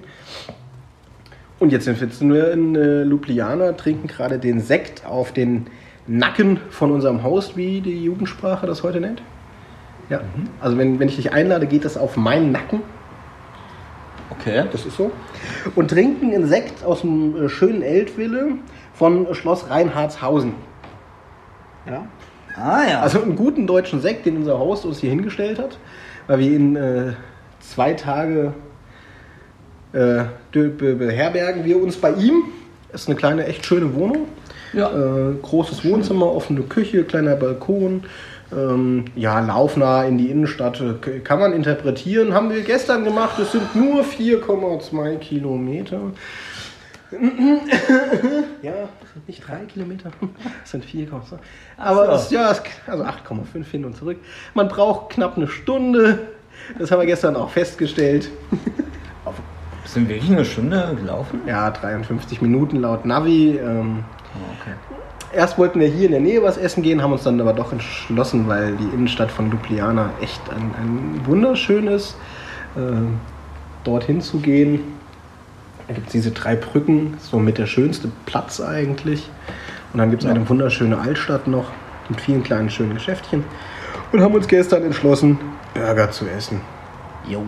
Und 1.59 1.71
jetzt 1.71 1.85
sitzen 1.85 2.33
wir 2.33 2.51
in 2.51 2.75
äh, 2.75 3.03
Ljubljana, 3.03 3.71
trinken 3.73 4.07
gerade 4.07 4.37
den 4.37 4.59
Sekt 4.59 5.05
auf 5.05 5.31
den 5.31 5.67
Nacken 6.07 6.59
von 6.69 6.91
unserem 6.91 7.23
Host, 7.23 7.57
wie 7.57 7.81
die 7.81 8.03
Jugendsprache 8.03 8.65
das 8.65 8.83
heute 8.83 8.99
nennt. 9.01 9.21
Ja, 10.09 10.21
also 10.61 10.77
wenn, 10.77 10.99
wenn 10.99 11.09
ich 11.09 11.17
dich 11.17 11.33
einlade, 11.33 11.67
geht 11.67 11.83
das 11.83 11.97
auf 11.97 12.15
meinen 12.15 12.51
Nacken. 12.51 12.81
Okay. 14.29 14.65
Das 14.71 14.85
ist 14.85 14.95
so. 14.95 15.11
Und 15.75 15.89
trinken 15.89 16.33
einen 16.33 16.47
Sekt 16.47 16.83
aus 16.83 17.01
dem 17.01 17.45
äh, 17.45 17.49
schönen 17.49 17.81
Eltville 17.81 18.53
von 18.93 19.33
Schloss 19.33 19.69
Reinhardshausen. 19.69 20.53
Ja. 21.85 22.05
Ah 22.55 22.83
ja. 22.89 23.01
Also 23.01 23.21
einen 23.21 23.35
guten 23.35 23.67
deutschen 23.67 24.01
Sekt, 24.01 24.25
den 24.25 24.37
unser 24.37 24.59
Host 24.59 24.85
uns 24.85 24.99
hier 24.99 25.09
hingestellt 25.09 25.59
hat, 25.59 25.77
weil 26.27 26.39
wir 26.39 26.51
ihn 26.51 26.75
äh, 26.75 27.13
zwei 27.59 27.93
Tage 27.93 28.53
äh, 29.93 30.23
be- 30.51 30.69
be- 30.69 30.95
beherbergen 30.95 31.65
wir 31.65 31.81
uns 31.81 31.97
bei 31.97 32.11
ihm. 32.11 32.43
Ist 32.93 33.07
eine 33.09 33.17
kleine, 33.17 33.45
echt 33.45 33.65
schöne 33.65 33.93
Wohnung. 33.93 34.27
Ja. 34.73 34.91
Äh, 34.91 35.33
großes 35.41 35.85
Wohnzimmer, 35.85 36.33
offene 36.33 36.61
Küche, 36.61 37.03
kleiner 37.03 37.35
Balkon. 37.35 38.03
Ähm, 38.51 39.05
ja, 39.15 39.39
laufnah 39.41 40.05
in 40.05 40.17
die 40.17 40.29
Innenstadt 40.29 40.81
äh, 40.81 41.19
kann 41.19 41.39
man 41.39 41.53
interpretieren. 41.53 42.33
Haben 42.33 42.49
wir 42.49 42.61
gestern 42.61 43.03
gemacht. 43.03 43.37
Es 43.39 43.51
sind 43.51 43.75
nur 43.75 44.03
4,2 44.03 45.17
Kilometer. 45.17 45.99
Ja, 48.61 48.73
das 48.99 49.13
sind 49.13 49.27
nicht 49.27 49.47
drei 49.47 49.59
Kilometer, 49.65 50.11
das 50.61 50.71
sind 50.71 50.83
4,2. 50.83 51.37
Aber 51.77 52.11
es, 52.11 52.29
ja, 52.31 52.51
es, 52.51 52.61
also 52.85 53.03
8,5 53.03 53.65
hin 53.71 53.85
und 53.85 53.95
zurück. 53.95 54.17
Man 54.53 54.67
braucht 54.67 55.11
knapp 55.11 55.37
eine 55.37 55.47
Stunde. 55.47 56.19
Das 56.77 56.91
haben 56.91 56.99
wir 56.99 57.05
gestern 57.05 57.35
auch 57.35 57.49
festgestellt. 57.49 58.29
Sind 59.85 60.09
wir 60.09 60.15
wirklich 60.15 60.31
eine 60.31 60.43
Stunde 60.43 60.97
gelaufen? 60.99 61.41
Ja, 61.47 61.71
53 61.71 62.41
Minuten 62.41 62.81
laut 62.81 63.05
Navi. 63.05 63.57
Ähm, 63.57 64.03
okay. 64.59 64.73
erst 65.33 65.57
wollten 65.57 65.79
wir 65.79 65.87
hier 65.87 66.05
in 66.05 66.11
der 66.11 66.21
Nähe 66.21 66.41
was 66.43 66.57
essen 66.57 66.83
gehen, 66.83 67.01
haben 67.01 67.11
uns 67.13 67.23
dann 67.23 67.39
aber 67.41 67.53
doch 67.53 67.71
entschlossen, 67.71 68.47
weil 68.47 68.75
die 68.75 68.85
Innenstadt 68.93 69.31
von 69.31 69.51
Ljubljana 69.51 70.11
echt 70.21 70.41
ein, 70.49 70.73
ein 70.81 71.21
wunderschön 71.25 71.87
ist, 71.87 72.15
äh, 72.75 72.79
dorthin 73.83 74.21
zu 74.21 74.39
gehen. 74.39 74.79
Da 75.87 75.93
gibt 75.93 76.07
es 76.07 76.11
diese 76.11 76.31
drei 76.31 76.55
Brücken, 76.55 77.17
so 77.19 77.39
mit 77.39 77.57
der 77.57 77.65
schönste 77.65 78.09
Platz 78.25 78.59
eigentlich. 78.59 79.29
Und 79.93 79.99
dann 79.99 80.09
gibt 80.09 80.23
es 80.23 80.27
Ja. 80.27 80.35
eine 80.35 80.47
wunderschöne 80.49 80.97
Altstadt 80.99 81.47
noch 81.47 81.65
mit 82.09 82.19
vielen 82.19 82.43
kleinen 82.43 82.69
schönen 82.69 82.93
Geschäftchen. 82.93 83.45
Und 84.11 84.21
haben 84.21 84.33
uns 84.35 84.47
gestern 84.47 84.83
entschlossen, 84.83 85.39
Burger 85.73 86.11
zu 86.11 86.25
essen. 86.27 86.61
Jo. 87.27 87.41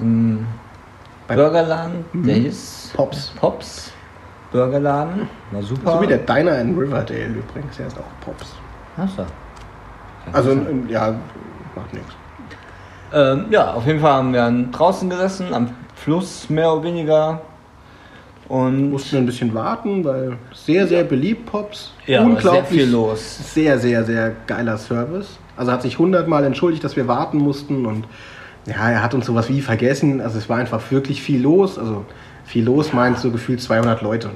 Ein 0.00 0.46
Burgerladen, 1.28 2.04
der 2.12 2.34
hieß 2.36 2.92
Pops. 2.94 3.32
Pops. 3.36 3.92
Burgerladen. 4.52 5.28
War 5.50 5.62
super. 5.62 5.92
So 5.92 6.02
wie 6.02 6.06
der 6.06 6.18
Diner 6.18 6.58
in 6.60 6.76
Riverdale 6.76 7.26
übrigens, 7.26 7.76
der 7.76 7.86
ist 7.86 7.98
auch 7.98 8.24
Pops. 8.24 8.54
Achso. 8.96 9.24
Also, 10.32 10.52
ähm, 10.52 10.88
ja, 10.88 11.14
macht 11.74 11.94
nichts. 11.94 12.12
Ähm, 13.12 13.46
ja, 13.50 13.72
auf 13.72 13.86
jeden 13.86 14.00
Fall 14.00 14.12
haben 14.12 14.32
wir 14.32 14.50
draußen 14.70 15.08
gesessen, 15.10 15.52
am 15.52 15.70
Fluss 15.94 16.48
mehr 16.50 16.72
oder 16.72 16.84
weniger. 16.84 17.40
Und 18.48 18.90
Mussten 18.90 19.16
ein 19.16 19.26
bisschen 19.26 19.54
warten, 19.54 20.04
weil 20.04 20.36
sehr, 20.52 20.88
sehr 20.88 21.04
beliebt 21.04 21.46
Pops. 21.46 21.92
ja, 22.06 22.20
Unglaublich 22.20 22.52
sehr 22.52 22.64
viel 22.64 22.90
los. 22.90 23.54
Sehr, 23.54 23.78
sehr, 23.78 24.04
sehr 24.04 24.32
geiler 24.48 24.76
Service. 24.76 25.38
Also 25.56 25.70
hat 25.70 25.82
sich 25.82 25.98
hundertmal 26.00 26.42
entschuldigt, 26.44 26.82
dass 26.82 26.96
wir 26.96 27.06
warten 27.06 27.38
mussten 27.38 27.86
und 27.86 28.06
ja, 28.66 28.90
er 28.90 29.02
hat 29.04 29.14
uns 29.14 29.26
sowas 29.26 29.48
wie 29.48 29.60
vergessen. 29.60 30.20
Also 30.20 30.38
es 30.38 30.48
war 30.48 30.58
einfach 30.58 30.90
wirklich 30.90 31.22
viel 31.22 31.40
los. 31.40 31.78
Also 31.78 32.04
viel 32.50 32.64
los 32.64 32.92
meint 32.92 33.16
so 33.18 33.30
gefühlt 33.30 33.62
200 33.62 34.02
Leute. 34.02 34.30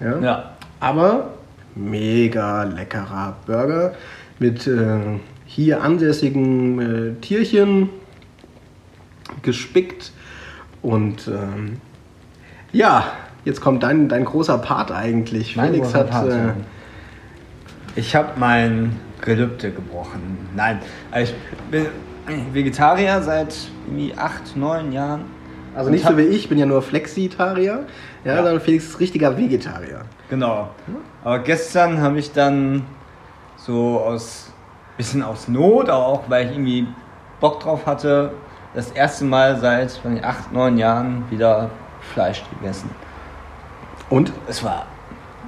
Ja. 0.00 0.18
Ja. 0.18 0.50
Aber 0.80 1.34
mega 1.76 2.64
leckerer 2.64 3.36
Burger 3.46 3.94
mit 4.40 4.66
äh, 4.66 5.20
hier 5.46 5.82
ansässigen 5.82 6.80
äh, 6.80 7.20
Tierchen. 7.20 7.90
gespickt. 9.42 10.10
Und 10.82 11.28
ähm, 11.28 11.80
ja, 12.72 13.04
jetzt 13.44 13.60
kommt 13.60 13.84
dein, 13.84 14.08
dein 14.08 14.24
großer 14.24 14.58
Part 14.58 14.90
eigentlich. 14.90 15.56
Mein 15.56 15.72
Felix 15.72 15.94
hat. 15.94 16.10
Part, 16.10 16.28
Äh. 16.32 16.52
Ich 17.94 18.16
habe 18.16 18.30
mein 18.36 18.98
Gelübde 19.20 19.70
gebrochen. 19.70 20.48
Nein, 20.56 20.80
ich 21.22 21.32
bin 21.70 21.86
Vegetarier 22.52 23.22
seit 23.22 23.54
irgendwie 23.86 24.14
acht, 24.16 24.56
neun 24.56 24.90
Jahren. 24.90 25.41
Also 25.74 25.90
nicht 25.90 26.06
so 26.06 26.16
wie 26.16 26.22
ich, 26.22 26.48
bin 26.48 26.58
ja 26.58 26.66
nur 26.66 26.82
Flexitarier. 26.82 27.80
Ja, 28.24 28.30
Ja. 28.32 28.36
sondern 28.36 28.60
Felix 28.60 28.84
ist 28.86 29.00
richtiger 29.00 29.36
Vegetarier. 29.36 30.02
Genau. 30.30 30.68
Aber 31.24 31.38
gestern 31.40 32.00
habe 32.00 32.18
ich 32.18 32.32
dann 32.32 32.84
so 33.56 34.00
aus 34.00 34.52
bisschen 34.96 35.22
aus 35.22 35.48
Not, 35.48 35.88
aber 35.88 36.06
auch 36.06 36.22
weil 36.28 36.46
ich 36.46 36.52
irgendwie 36.52 36.86
Bock 37.40 37.60
drauf 37.60 37.86
hatte, 37.86 38.32
das 38.74 38.90
erste 38.92 39.24
Mal 39.24 39.58
seit 39.58 40.00
nicht, 40.04 40.24
acht, 40.24 40.52
neun 40.52 40.78
Jahren 40.78 41.24
wieder 41.30 41.70
Fleisch 42.12 42.42
gegessen. 42.58 42.90
Und? 44.10 44.32
Es 44.48 44.62
war 44.62 44.86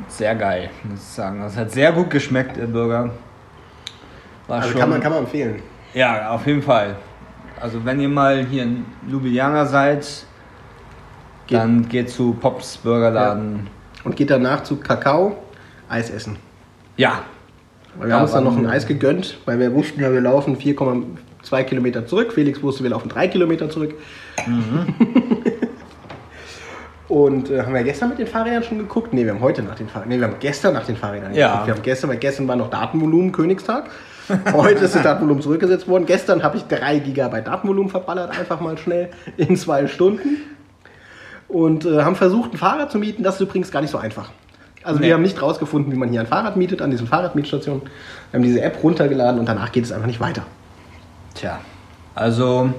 sehr 0.09 0.35
geil, 0.35 0.71
muss 0.85 0.99
ich 1.01 1.05
sagen. 1.07 1.43
Es 1.43 1.57
hat 1.57 1.71
sehr 1.71 1.93
gut 1.93 2.11
geschmeckt, 2.11 2.57
der 2.57 2.67
Burger. 2.67 3.11
War 4.47 4.57
Also 4.57 4.71
schon, 4.71 4.81
kann 4.81 4.91
man, 4.91 5.01
kann 5.01 5.13
man 5.13 5.21
empfehlen. 5.21 5.63
Ja, 5.95 6.31
auf 6.31 6.47
jeden 6.47 6.63
Fall. 6.63 6.97
Also 7.61 7.85
wenn 7.85 8.01
ihr 8.01 8.09
mal 8.09 8.45
hier 8.45 8.65
in 8.65 8.85
Ljubljana 9.09 9.67
seid, 9.67 10.27
Geht. 11.47 11.59
dann 11.59 11.89
geht 11.89 12.11
zu 12.11 12.33
Pops 12.41 12.79
Burgerladen. 12.79 13.69
Und 14.05 14.17
geht 14.17 14.31
danach 14.31 14.63
zu 14.65 14.77
Kakao, 14.77 15.37
Eis 15.89 16.11
essen. 16.11 16.37
Ja. 16.97 17.23
Weil 17.97 18.09
wir 18.09 18.11
Ja, 18.11 18.17
haben 18.17 18.23
uns 18.25 18.33
dann 18.33 18.45
noch 18.45 18.57
ein 18.57 18.67
Eis 18.67 18.87
gegönnt, 18.87 19.39
weil 19.47 19.59
wir 19.59 19.73
wussten 19.73 20.01
ja, 20.03 20.13
wir 20.13 20.21
laufen 20.21 20.57
4,2 20.59 21.63
Kilometer 21.65 22.07
zurück. 22.07 22.33
Felix 22.35 22.63
wusste, 22.63 22.83
wir 22.83 22.91
laufen 22.91 23.09
3 23.09 23.29
Kilometer 23.29 23.71
zurück. 23.71 23.95
Mhm. 24.47 24.95
Und 27.09 27.51
äh, 27.51 27.63
haben 27.63 27.75
wir 27.75 27.83
gestern 27.85 28.09
mit 28.11 28.19
den 28.19 28.27
Fahrrädern 28.27 28.63
schon 28.63 28.79
geguckt? 28.79 29.13
Ne, 29.13 29.25
wir 29.25 29.33
haben 29.35 29.41
heute 29.41 29.63
nach 29.63 29.75
den 29.75 29.89
Fahrrädern. 29.89 30.09
Ne, 30.11 30.21
wir 30.21 30.27
haben 30.29 30.37
gestern 30.41 30.73
nach 30.75 30.85
den 30.87 30.97
Fahrrädern 30.97 31.35
Ja. 31.35 31.49
geguckt. 31.51 31.67
Wir 31.67 31.75
haben 31.75 31.83
gestern, 31.83 32.11
weil 32.11 32.17
gestern 32.17 32.49
war 32.49 32.57
noch 32.57 32.71
Datenvolumen 32.71 33.31
Königstag. 33.31 33.91
Heute 34.53 34.85
ist 34.85 34.95
das 34.95 35.03
Datenvolumen 35.03 35.43
zurückgesetzt 35.43 35.87
worden. 35.89 36.07
Gestern 36.07 36.43
habe 36.43 36.57
ich 36.57 36.65
3 36.65 36.99
Gigabyte 37.01 37.47
Datenvolumen 37.47 37.91
verballert, 37.91 38.39
einfach 38.39 38.61
mal 38.61 38.79
schnell 38.79 39.11
in 39.37 39.57
zwei 39.57 39.87
Stunden. 39.87 40.39
Und 41.49 41.85
äh, 41.85 42.03
haben 42.03 42.17
versucht, 42.17 42.55
ein 42.55 42.57
Fahrrad 42.57 42.91
zu 42.91 42.99
mieten. 42.99 43.23
Das 43.23 43.35
ist 43.37 43.41
übrigens 43.43 43.71
gar 43.71 43.81
nicht 43.83 43.91
so 43.91 43.99
einfach. 43.99 44.31
Also 44.83 45.01
Nee. 45.01 45.07
wir 45.07 45.15
haben 45.15 45.23
nicht 45.23 45.41
rausgefunden, 45.41 45.93
wie 45.93 45.97
man 45.97 46.09
hier 46.11 46.21
ein 46.21 46.27
Fahrrad 46.27 46.57
mietet 46.57 46.83
an 46.83 46.91
diesen 46.91 47.07
Fahrradmietstationen. 47.07 47.83
Wir 48.31 48.39
haben 48.39 48.45
diese 48.45 48.61
App 48.63 48.83
runtergeladen 48.83 49.39
und 49.41 49.47
danach 49.49 49.73
geht 49.73 49.85
es 49.85 49.93
einfach 49.93 50.07
nicht 50.07 50.21
weiter. 50.21 50.43
Tja, 51.35 51.59
also 52.15 52.71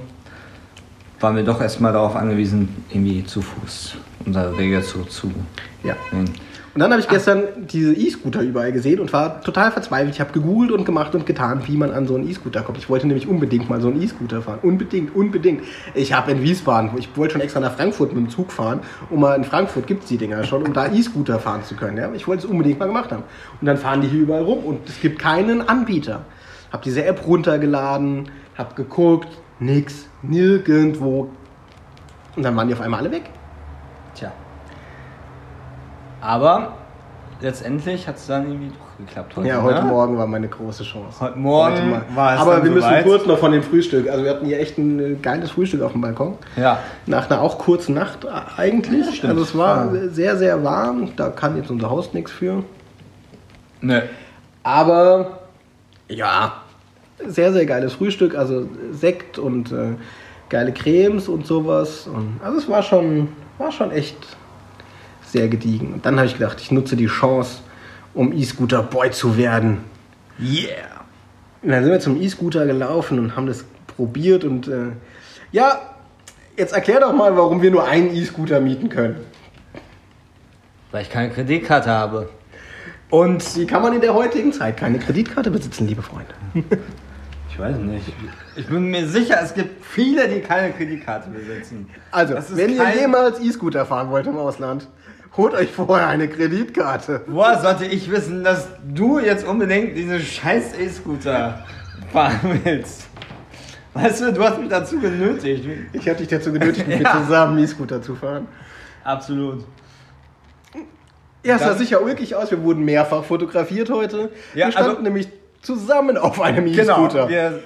waren 1.20 1.36
wir 1.36 1.44
doch 1.44 1.62
erstmal 1.62 1.94
darauf 1.94 2.16
angewiesen, 2.16 2.84
irgendwie 2.90 3.24
zu 3.24 3.42
Fuß 3.42 3.96
unsere 4.26 4.58
Wege 4.58 4.82
zu, 4.82 5.04
zu 5.04 5.32
Ja. 5.84 5.96
gehen. 6.12 6.30
Und 6.76 6.82
dann 6.82 6.92
habe 6.92 7.00
ich 7.00 7.08
gestern 7.08 7.68
diese 7.72 7.94
E-Scooter 7.94 8.42
überall 8.42 8.74
gesehen 8.74 9.00
und 9.00 9.14
war 9.14 9.40
total 9.40 9.72
verzweifelt. 9.72 10.14
Ich 10.14 10.20
habe 10.20 10.34
gegoogelt 10.34 10.74
und 10.74 10.84
gemacht 10.84 11.16
und 11.16 11.26
getan, 11.26 11.62
wie 11.68 11.78
man 11.78 11.92
an 11.92 12.06
so 12.06 12.16
einen 12.16 12.30
E-Scooter 12.30 12.64
kommt. 12.64 12.78
Ich 12.78 12.90
wollte 12.90 13.08
nämlich 13.08 13.30
unbedingt 13.30 13.70
mal 13.70 13.80
so 13.80 13.88
einen 13.88 14.02
E-Scooter 14.02 14.42
fahren. 14.42 14.60
Unbedingt, 14.62 15.16
unbedingt. 15.16 15.64
Ich 15.94 16.12
habe 16.12 16.32
in 16.34 16.44
Wiesbaden, 16.44 16.90
ich 16.98 17.16
wollte 17.16 17.32
schon 17.32 17.42
extra 17.42 17.62
nach 17.62 17.76
Frankfurt 17.76 18.12
mit 18.12 18.26
dem 18.26 18.30
Zug 18.30 18.52
fahren, 18.52 18.82
um 19.10 19.22
mal 19.22 19.36
in 19.36 19.46
Frankfurt 19.46 19.88
gibt 19.88 20.04
es 20.04 20.10
die 20.10 20.18
Dinger 20.18 20.44
schon, 20.44 20.64
um 20.64 20.74
da 20.74 20.92
E-Scooter 20.92 21.40
fahren 21.40 21.64
zu 21.64 21.76
können. 21.76 21.96
Ja? 21.96 22.12
Ich 22.14 22.28
wollte 22.28 22.46
es 22.46 22.52
unbedingt 22.52 22.78
mal 22.78 22.88
gemacht 22.88 23.10
haben. 23.10 23.24
Und 23.62 23.68
dann 23.68 23.78
fahren 23.78 24.02
die 24.02 24.10
hier 24.10 24.24
überall 24.24 24.44
rum 24.44 24.60
und 24.66 24.90
es 24.90 25.00
gibt 25.00 25.18
keinen 25.18 25.66
Anbieter. 25.66 26.26
Habe 26.74 26.84
diese 26.84 27.06
App 27.06 27.26
runtergeladen, 27.26 28.30
habe 28.58 28.76
geguckt, 28.76 29.30
nix, 29.62 30.10
nirgendwo. 30.24 31.30
Und 32.36 32.44
dann 32.44 32.54
waren 32.58 32.68
die 32.68 32.74
auf 32.74 32.82
einmal 32.82 33.00
alle 33.00 33.12
weg. 33.12 33.30
Aber 36.22 36.74
letztendlich 37.42 38.08
hat 38.08 38.16
es 38.18 38.28
dann 38.28 38.48
irgendwie 38.48 38.70
doch 38.70 39.06
geklappt 39.06 39.36
heute. 39.36 39.48
Ja, 39.48 39.62
heute 39.62 39.84
ne? 39.84 39.90
Morgen 39.90 40.18
war 40.18 40.26
meine 40.28 40.48
große 40.48 40.84
Chance. 40.84 41.20
Heute 41.20 41.38
Morgen 41.38 41.76
Heute 41.96 42.16
war 42.16 42.34
es 42.36 42.40
Aber 42.40 42.64
wir 42.64 42.72
müssen 42.72 42.88
soweit. 42.88 43.04
kurz 43.04 43.26
noch 43.26 43.38
von 43.38 43.52
dem 43.52 43.62
Frühstück. 43.64 44.10
Also 44.10 44.24
wir 44.24 44.32
hatten 44.32 44.46
hier 44.46 44.60
echt 44.60 44.78
ein 44.78 45.00
äh, 45.00 45.16
geiles 45.16 45.52
Frühstück 45.52 45.82
auf 45.82 45.92
dem 45.92 46.02
Balkon. 46.02 46.38
Ja. 46.56 46.80
Nach 47.06 47.30
einer 47.30 47.42
auch 47.42 47.58
kurzen 47.58 47.94
Nacht 47.96 48.24
äh, 48.26 48.30
eigentlich. 48.58 49.18
Stimmt. 49.18 49.34
Also 49.34 49.44
es 49.44 49.58
war 49.58 49.94
Ja. 49.94 50.08
sehr, 50.10 50.38
sehr 50.38 50.64
warm. 50.64 51.10
Da 51.18 51.30
kann 51.30 51.58
jetzt 51.58 51.70
unser 51.70 51.90
Haus 51.90 52.14
nichts 52.14 52.32
für. 52.32 52.64
Ne. 53.82 54.04
Aber 54.64 55.40
ja, 56.08 56.54
sehr, 57.28 57.52
sehr 57.54 57.66
geiles 57.66 57.94
Frühstück. 57.94 58.36
Also 58.36 58.68
Sekt 58.92 59.38
und 59.38 59.72
äh, 59.72 59.96
geile 60.50 60.72
Cremes 60.72 61.28
und 61.28 61.46
sowas. 61.46 62.08
Und, 62.08 62.40
also 62.44 62.58
es 62.60 62.70
war 62.70 62.82
schon, 62.82 63.28
war 63.58 63.72
schon 63.72 63.92
echt 63.92 64.18
sehr 65.36 65.48
gediegen. 65.50 65.94
Und 65.94 66.06
dann 66.06 66.16
habe 66.16 66.28
ich 66.28 66.34
gedacht, 66.34 66.62
ich 66.62 66.72
nutze 66.72 66.96
die 66.96 67.08
Chance, 67.08 67.60
um 68.14 68.32
E-Scooter 68.32 68.82
Boy 68.84 69.12
zu 69.12 69.38
werden. 69.38 69.80
Yeah. 70.40 71.06
Und 71.62 71.70
dann 71.72 71.84
sind 71.84 71.92
wir 71.92 72.00
zum 72.00 72.22
E-Scooter 72.22 72.66
gelaufen 72.66 73.20
und 73.20 73.36
haben 73.36 73.48
das 73.48 73.66
probiert 73.96 74.44
und 74.44 74.68
äh, 74.68 74.92
ja, 75.52 75.80
jetzt 76.58 76.74
erklär 76.74 77.02
doch 77.02 77.14
mal, 77.14 77.36
warum 77.36 77.62
wir 77.62 77.72
nur 77.72 77.86
einen 77.86 78.16
E-Scooter 78.16 78.62
mieten 78.62 78.90
können. 78.90 79.18
Weil 80.92 81.02
ich 81.02 81.10
keine 81.10 81.32
Kreditkarte 81.32 81.90
habe. 81.90 82.30
Und 83.10 83.58
Wie 83.58 83.66
kann 83.66 83.82
man 83.82 83.94
in 83.94 84.02
der 84.02 84.14
heutigen 84.14 84.54
Zeit 84.54 84.78
keine 84.78 85.00
Kreditkarte 85.00 85.52
besitzen, 85.52 85.88
liebe 85.88 86.02
Freunde? 86.02 86.34
ich 87.50 87.60
weiß 87.60 87.78
nicht. 87.78 88.14
Ich 88.56 88.68
bin 88.68 88.90
mir 88.90 89.08
sicher, 89.08 89.40
es 89.42 89.54
gibt 89.54 89.86
viele, 89.86 90.28
die 90.30 90.40
keine 90.40 90.74
Kreditkarte 90.74 91.30
besitzen. 91.30 91.90
Also, 92.12 92.36
wenn 92.52 92.74
ihr 92.74 92.96
jemals 92.96 93.40
E-Scooter 93.40 93.86
fahren 93.86 94.10
wollt 94.10 94.28
im 94.28 94.38
Ausland, 94.38 94.88
holt 95.38 95.54
euch 95.54 95.72
vorher 95.72 96.08
eine 96.08 96.28
Kreditkarte. 96.28 97.22
Woher 97.28 97.60
sollte 97.60 97.86
ich 97.86 98.10
wissen, 98.10 98.44
dass 98.44 98.68
du 98.88 99.20
jetzt 99.20 99.46
unbedingt 99.46 99.96
diese 99.98 100.20
scheiß 100.20 100.78
E-Scooter 100.80 101.66
fahren 102.12 102.60
willst? 102.64 103.08
Weißt 103.94 104.22
du, 104.22 104.34
du 104.34 104.44
hast 104.44 104.60
mich 104.60 104.70
dazu 104.70 105.00
genötigt. 105.00 105.66
Ich 105.94 106.08
hatte 106.10 106.20
dich 106.20 106.28
dazu 106.28 106.52
genötigt, 106.52 106.88
mit 106.88 107.00
mir 107.00 107.04
Ja. 107.04 107.22
zusammen 107.22 107.58
E-Scooter 107.60 108.02
zu 108.02 108.16
fahren. 108.16 108.48
Absolut. 109.04 109.64
Ja, 111.44 111.56
es 111.58 111.62
sah 111.62 111.76
sicher 111.76 112.02
ulkig 112.02 112.36
aus. 112.36 112.50
Wir 112.52 112.62
wurden 112.64 112.84
mehrfach 112.84 113.24
fotografiert 113.24 113.90
heute. 113.92 114.32
Ja, 114.56 114.66
wir 114.66 114.72
standen 114.72 114.90
also- 114.90 115.02
nämlich 115.02 115.30
zusammen 115.62 116.18
auf 116.18 116.42
einem 116.42 116.66
Genau. 116.66 116.94
E-Scooter. 117.06 117.30
Wir, 117.30 117.60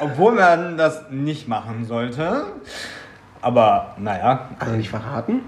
obwohl 0.00 0.32
man 0.32 0.76
das 0.78 1.02
nicht 1.10 1.46
machen 1.48 1.84
sollte. 1.84 2.44
Aber 3.40 3.94
naja, 3.98 4.48
also 4.58 4.74
nicht 4.74 4.88
verraten. 4.90 5.42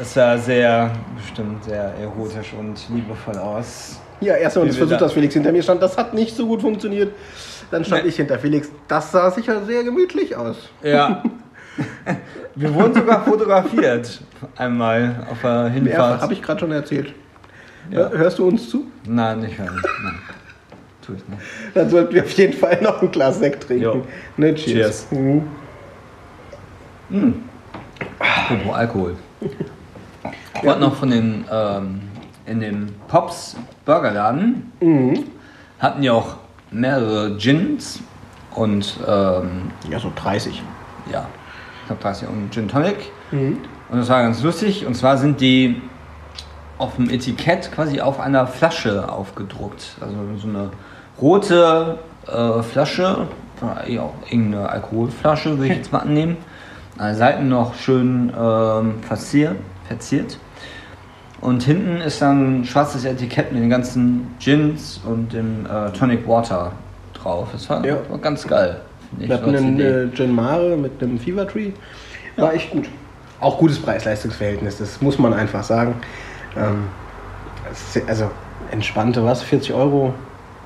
Es 0.00 0.14
sah 0.14 0.36
sehr, 0.38 0.90
bestimmt 1.16 1.64
sehr 1.64 1.94
erotisch 2.00 2.52
und 2.58 2.78
liebevoll 2.88 3.36
aus. 3.38 4.00
Ja, 4.20 4.34
erst 4.36 4.56
haben 4.56 4.66
wir 4.66 4.72
versucht, 4.72 4.92
da- 5.00 5.04
dass 5.04 5.12
Felix 5.12 5.34
hinter 5.34 5.52
mir 5.52 5.62
stand. 5.62 5.82
Das 5.82 5.96
hat 5.98 6.14
nicht 6.14 6.36
so 6.36 6.46
gut 6.46 6.60
funktioniert. 6.62 7.12
Dann 7.70 7.84
stand 7.84 8.04
Nee. 8.04 8.10
ich 8.10 8.16
hinter 8.16 8.38
Felix. 8.38 8.68
Das 8.88 9.10
sah 9.10 9.30
sicher 9.30 9.64
sehr 9.64 9.82
gemütlich 9.84 10.36
aus. 10.36 10.56
Ja. 10.82 11.22
Wir 12.54 12.74
wurden 12.74 12.92
sogar 12.92 13.24
fotografiert. 13.24 14.20
Einmal 14.58 15.26
auf 15.30 15.40
der 15.42 15.68
Hinfahrt. 15.70 16.20
habe 16.20 16.32
ich 16.34 16.42
gerade 16.42 16.60
schon 16.60 16.70
erzählt. 16.70 17.14
Ja. 17.90 18.00
Hör- 18.10 18.10
Hörst 18.18 18.38
du 18.38 18.46
uns 18.46 18.68
zu? 18.68 18.84
Nein, 19.08 19.40
nicht 19.40 19.58
hören. 19.58 19.80
Nein. 20.04 20.18
Tu 21.04 21.14
ich 21.14 21.26
nicht. 21.28 21.40
Dann 21.74 21.88
sollten 21.88 22.14
wir 22.14 22.22
auf 22.24 22.30
jeden 22.32 22.52
Fall 22.52 22.78
noch 22.82 23.00
ein 23.00 23.10
Glas 23.10 23.38
Sekt 23.38 23.66
trinken. 23.66 23.82
Jo. 23.84 24.06
Ne, 24.36 24.54
cheers. 24.54 25.06
Cheers. 25.08 25.46
Mhm. 27.08 27.42
Apropos 28.18 28.74
Alkohol. 28.74 29.16
Ich 30.54 30.64
wollte 30.64 30.80
noch 30.80 30.94
von 30.96 31.10
den, 31.10 31.44
ähm, 31.50 32.00
in 32.46 32.60
dem 32.60 32.88
Pops 33.08 33.56
Burgerladen 33.84 34.72
Mhm. 34.80 35.24
hatten 35.78 36.02
die 36.02 36.10
auch 36.10 36.36
mehrere 36.70 37.36
Gins 37.36 38.00
und 38.54 38.98
ähm, 39.06 39.70
Ja, 39.90 39.98
so 39.98 40.12
30. 40.14 40.62
ja, 41.12 41.26
ich 41.82 41.86
glaube 41.86 42.02
30 42.02 42.28
und 42.28 42.52
Gin 42.52 42.68
Tonic. 42.68 42.96
Mhm. 43.30 43.58
Und 43.90 43.98
das 43.98 44.08
war 44.08 44.22
ganz 44.22 44.42
lustig. 44.42 44.86
Und 44.86 44.94
zwar 44.94 45.18
sind 45.18 45.40
die 45.40 45.80
auf 46.78 46.96
dem 46.96 47.10
Etikett 47.10 47.70
quasi 47.72 48.00
auf 48.00 48.18
einer 48.20 48.46
Flasche 48.46 49.10
aufgedruckt. 49.10 49.96
Also 50.00 50.14
so 50.38 50.48
eine 50.48 50.70
rote 51.20 51.98
äh, 52.26 52.62
Flasche, 52.62 53.26
ja, 53.86 54.02
auch 54.02 54.14
irgendeine 54.28 54.68
Alkoholflasche 54.68 55.58
würde 55.58 55.72
ich 55.72 55.76
jetzt 55.78 55.92
mal 55.92 56.00
annehmen. 56.00 56.36
An 56.98 57.08
den 57.08 57.16
Seiten 57.16 57.48
noch 57.48 57.74
schön 57.74 58.32
ähm, 58.38 58.94
verziert, 59.02 59.56
verziert. 59.92 60.38
Und 61.40 61.62
hinten 61.64 61.96
ist 62.00 62.22
dann 62.22 62.60
ein 62.60 62.64
schwarzes 62.64 63.04
Etikett 63.04 63.52
mit 63.52 63.62
den 63.62 63.70
ganzen 63.70 64.28
Gins 64.38 65.00
und 65.04 65.32
dem 65.32 65.66
äh, 65.66 65.90
Tonic 65.90 66.26
Water 66.26 66.72
drauf. 67.14 67.48
Das 67.52 67.68
war, 67.68 67.84
Ja. 67.84 67.96
war 68.08 68.18
ganz 68.18 68.46
geil. 68.46 68.80
ich, 69.18 69.28
Wir 69.28 69.36
hatten 69.36 69.54
einen 69.54 69.80
äh, 69.80 70.08
Gin 70.14 70.32
Mare 70.34 70.76
mit 70.76 71.02
einem 71.02 71.18
Fever 71.18 71.46
Tree. 71.46 71.72
War 72.36 72.54
echt 72.54 72.70
gut. 72.70 72.88
Auch 73.40 73.58
gutes 73.58 73.80
Preis-Leistungs-Verhältnis, 73.80 74.78
das 74.78 75.00
muss 75.00 75.18
man 75.18 75.34
einfach 75.34 75.64
sagen. 75.64 75.96
Ähm, 76.56 76.84
also 78.06 78.30
entspannte 78.70 79.24
was, 79.24 79.42
40 79.42 79.74
Euro, 79.74 80.14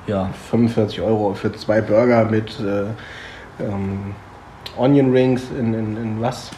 Ja, 0.05 0.29
45 0.51 1.01
Euro 1.01 1.33
für 1.33 1.51
zwei 1.53 1.81
Burger 1.81 2.25
mit 2.25 2.59
äh, 2.59 3.63
ähm, 3.63 4.13
Onion 4.77 5.11
Rings 5.11 5.41
in, 5.57 5.73
in, 5.73 5.97
in 5.97 6.21
was? 6.21 6.51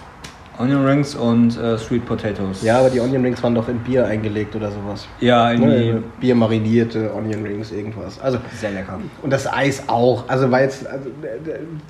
Onion 0.59 0.85
Rings 0.85 1.15
und 1.15 1.57
äh, 1.57 1.77
Sweet 1.77 2.05
Potatoes. 2.05 2.61
Ja, 2.63 2.79
aber 2.79 2.89
die 2.89 2.99
Onion 2.99 3.23
Rings 3.23 3.41
waren 3.41 3.55
doch 3.55 3.69
in 3.69 3.79
Bier 3.79 4.05
eingelegt 4.05 4.53
oder 4.57 4.69
sowas. 4.69 5.07
Ja, 5.21 5.51
irgendwie 5.51 5.93
Ne, 5.93 6.03
Bier 6.19 6.35
marinierte 6.35 7.13
Onion 7.13 7.43
Rings, 7.45 7.71
irgendwas. 7.71 8.19
Also, 8.19 8.39
sehr 8.59 8.71
lecker. 8.71 8.99
und 9.23 9.31
das 9.31 9.51
Eis 9.51 9.83
auch. 9.87 10.25
Also, 10.27 10.51
weil 10.51 10.65
jetzt, 10.65 10.85
also, 10.85 11.09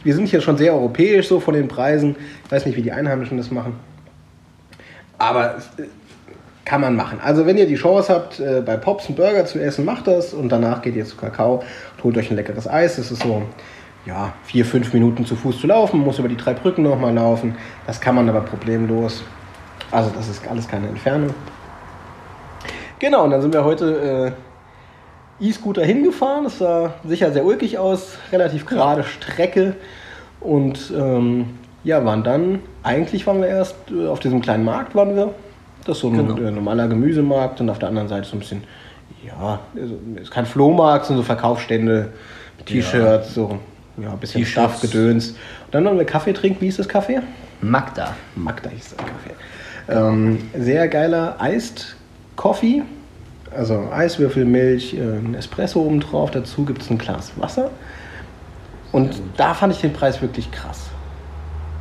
wir 0.03 0.13
sind 0.15 0.27
hier 0.27 0.41
schon 0.41 0.55
sehr 0.57 0.73
europäisch 0.73 1.27
so 1.27 1.39
von 1.39 1.55
den 1.55 1.67
Preisen. 1.67 2.15
Ich 2.45 2.51
weiß 2.51 2.67
nicht, 2.67 2.77
wie 2.77 2.83
die 2.83 2.91
Einheimischen 2.91 3.37
das 3.37 3.49
machen. 3.49 3.73
Aber 5.17 5.55
äh, 5.77 5.83
kann 6.63 6.81
man 6.81 6.95
machen. 6.95 7.19
Also, 7.23 7.47
wenn 7.47 7.57
ihr 7.57 7.65
die 7.65 7.75
Chance 7.75 8.13
habt, 8.13 8.39
äh, 8.39 8.61
bei 8.63 8.77
Pops 8.77 9.07
einen 9.07 9.15
Burger 9.15 9.45
zu 9.45 9.59
essen, 9.59 9.83
macht 9.83 10.05
das. 10.05 10.33
Und 10.35 10.49
danach 10.49 10.83
geht 10.83 10.95
ihr 10.95 11.05
zu 11.05 11.15
Kakao 11.17 11.63
und 11.97 12.03
holt 12.03 12.17
euch 12.17 12.29
ein 12.29 12.35
leckeres 12.35 12.67
Eis. 12.67 12.97
Das 12.97 13.09
ist 13.09 13.23
so, 13.23 13.41
ja, 14.05 14.33
vier, 14.43 14.65
fünf 14.65 14.93
Minuten 14.93 15.25
zu 15.25 15.35
Fuß 15.35 15.59
zu 15.59 15.67
laufen. 15.67 15.99
Muss 15.99 16.19
über 16.19 16.29
die 16.29 16.37
drei 16.37 16.53
Brücken 16.53 16.83
nochmal 16.83 17.13
laufen. 17.13 17.55
Das 17.85 17.99
kann 17.99 18.15
man 18.15 18.27
aber 18.29 18.41
problemlos. 18.41 19.23
Also, 19.91 20.11
das 20.15 20.29
ist 20.29 20.47
alles 20.47 20.67
keine 20.67 20.87
Entfernung. 20.87 21.33
Genau, 22.99 23.23
und 23.23 23.31
dann 23.31 23.41
sind 23.41 23.53
wir 23.53 23.63
heute 23.63 24.35
äh, 25.41 25.45
E-Scooter 25.47 25.83
hingefahren. 25.83 26.43
Das 26.43 26.59
sah 26.59 26.93
sicher 27.05 27.31
sehr 27.31 27.45
ulkig 27.45 27.77
aus, 27.77 28.17
relativ 28.31 28.65
gerade 28.65 29.03
Strecke. 29.03 29.75
Und 30.41 30.93
ähm, 30.95 31.57
ja, 31.83 32.03
waren 32.05 32.23
dann, 32.23 32.59
eigentlich 32.83 33.25
waren 33.25 33.41
wir 33.41 33.47
erst 33.47 33.75
äh, 33.91 34.07
auf 34.07 34.19
diesem 34.19 34.41
kleinen 34.41 34.63
Markt, 34.65 34.95
waren 34.95 35.15
wir. 35.15 35.33
Das 35.85 35.97
ist 35.97 36.01
so 36.01 36.09
ein 36.09 36.17
Genau. 36.17 36.37
äh, 36.37 36.51
normaler 36.51 36.87
Gemüsemarkt 36.87 37.61
und 37.61 37.69
auf 37.69 37.79
der 37.79 37.89
anderen 37.89 38.09
Seite 38.09 38.27
so 38.27 38.35
ein 38.35 38.39
bisschen, 38.39 38.63
ja, 39.25 39.59
also, 39.75 39.95
ist 40.21 40.31
kein 40.31 40.45
Flohmarkt, 40.45 41.05
sind 41.05 41.17
so 41.17 41.23
Verkaufsstände, 41.23 42.13
T-Shirts, 42.65 43.33
so, 43.33 43.59
ja, 44.01 44.11
ein 44.11 44.17
bisschen. 44.19 44.45
Stuff, 44.45 44.81
Gedöns. 44.81 45.29
Und 45.31 45.37
dann 45.71 45.85
wollen 45.85 45.97
wir 45.97 46.05
Kaffee 46.05 46.33
trinken. 46.33 46.61
Wie 46.61 46.67
ist 46.67 46.79
das 46.79 46.87
Kaffee? 46.87 47.21
Magda. 47.61 48.15
Magda 48.35 48.69
hieß 48.69 48.95
das 48.95 48.97
Kaffee. 48.97 49.35
Ähm, 49.89 50.49
sehr 50.57 50.87
geiler 50.87 51.37
Iced 51.41 51.95
Coffee. 52.35 52.83
Also 53.55 53.89
Eiswürfel, 53.91 54.45
Milch, 54.45 54.93
äh, 54.93 54.99
ein 55.01 55.33
Espresso 55.35 55.81
oben 55.81 55.99
drauf. 55.99 56.31
Dazu 56.31 56.63
gibt 56.65 56.81
es 56.83 56.89
ein 56.91 56.97
Glas 56.97 57.31
Wasser. 57.37 57.71
Und 58.91 59.21
da 59.37 59.53
fand 59.53 59.73
ich 59.73 59.81
den 59.81 59.93
Preis 59.93 60.21
wirklich 60.21 60.51
krass. 60.51 60.89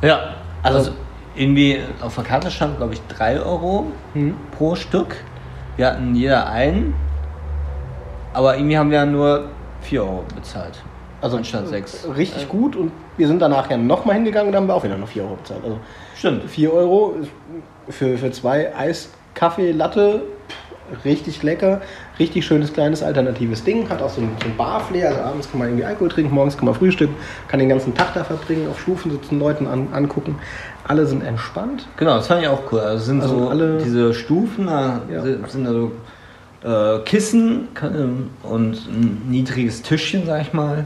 Ja, 0.01 0.35
also, 0.63 0.77
Also- 0.79 0.91
irgendwie 1.35 1.79
auf 2.01 2.15
der 2.15 2.23
Karte 2.23 2.49
stand, 2.51 2.77
glaube 2.77 2.93
ich, 2.95 3.01
3 3.07 3.39
Euro 3.39 3.85
Hm. 4.13 4.33
pro 4.57 4.75
Stück. 4.75 5.15
Wir 5.77 5.87
hatten 5.87 6.13
jeder 6.15 6.49
einen, 6.49 6.93
aber 8.33 8.55
irgendwie 8.57 8.77
haben 8.77 8.91
wir 8.91 9.05
nur 9.05 9.45
4 9.81 10.03
Euro 10.03 10.25
bezahlt. 10.35 10.81
Also 11.21 11.37
anstatt 11.37 11.67
6. 11.67 12.07
richtig 12.15 12.47
gut. 12.49 12.75
Und 12.75 12.91
wir 13.17 13.27
sind 13.27 13.41
danach 13.41 13.69
ja 13.69 13.77
nochmal 13.77 14.15
hingegangen 14.15 14.49
und 14.49 14.55
haben 14.55 14.67
wir 14.67 14.75
auch 14.75 14.83
wieder 14.83 14.97
noch 14.97 15.07
4 15.07 15.23
Euro 15.23 15.35
bezahlt. 15.35 15.61
Also 15.63 15.77
Stimmt. 16.15 16.49
4 16.49 16.73
Euro 16.73 17.15
für, 17.89 18.17
für 18.17 18.31
zwei 18.31 18.73
Eiskaffee 18.75 19.71
Latte 19.71 20.21
richtig 21.05 21.43
lecker, 21.43 21.81
richtig 22.17 22.43
schönes 22.45 22.73
kleines 22.73 23.03
alternatives 23.03 23.63
Ding, 23.63 23.87
hat 23.89 24.01
auch 24.01 24.09
so 24.09 24.21
ein, 24.21 24.31
so 24.41 24.49
ein 24.49 24.57
Barflair, 24.57 25.09
also 25.09 25.21
abends 25.21 25.49
kann 25.51 25.59
man 25.59 25.67
irgendwie 25.67 25.85
Alkohol 25.85 26.09
trinken, 26.09 26.33
morgens 26.33 26.57
kann 26.57 26.65
man 26.65 26.73
frühstücken, 26.73 27.13
kann 27.47 27.59
den 27.59 27.69
ganzen 27.69 27.93
Tag 27.93 28.15
da 28.15 28.23
verbringen, 28.23 28.67
auf 28.67 28.79
Stufen 28.81 29.11
sitzen, 29.11 29.37
Leuten 29.39 29.67
an, 29.67 29.89
angucken. 29.93 30.39
Alle 30.87 31.05
sind 31.05 31.23
entspannt. 31.23 31.87
Genau, 31.97 32.15
das 32.15 32.25
fand 32.25 32.41
ich 32.41 32.47
auch 32.47 32.63
cool. 32.71 32.79
Also 32.79 33.05
sind 33.05 33.21
Also 33.21 33.37
so 33.37 33.49
alle- 33.49 33.77
diese 33.77 34.15
Stufen, 34.15 34.65
da 34.65 35.01
Ja. 35.11 35.21
sind 35.21 35.47
sind 35.51 35.65
da 35.65 35.71
so 35.73 35.91
äh, 36.63 36.99
Kissen 37.05 37.69
kann- 37.73 38.29
und 38.43 38.73
ein 38.87 39.21
niedriges 39.29 39.81
Tischchen, 39.81 40.25
sag 40.25 40.41
ich 40.41 40.53
mal. 40.53 40.85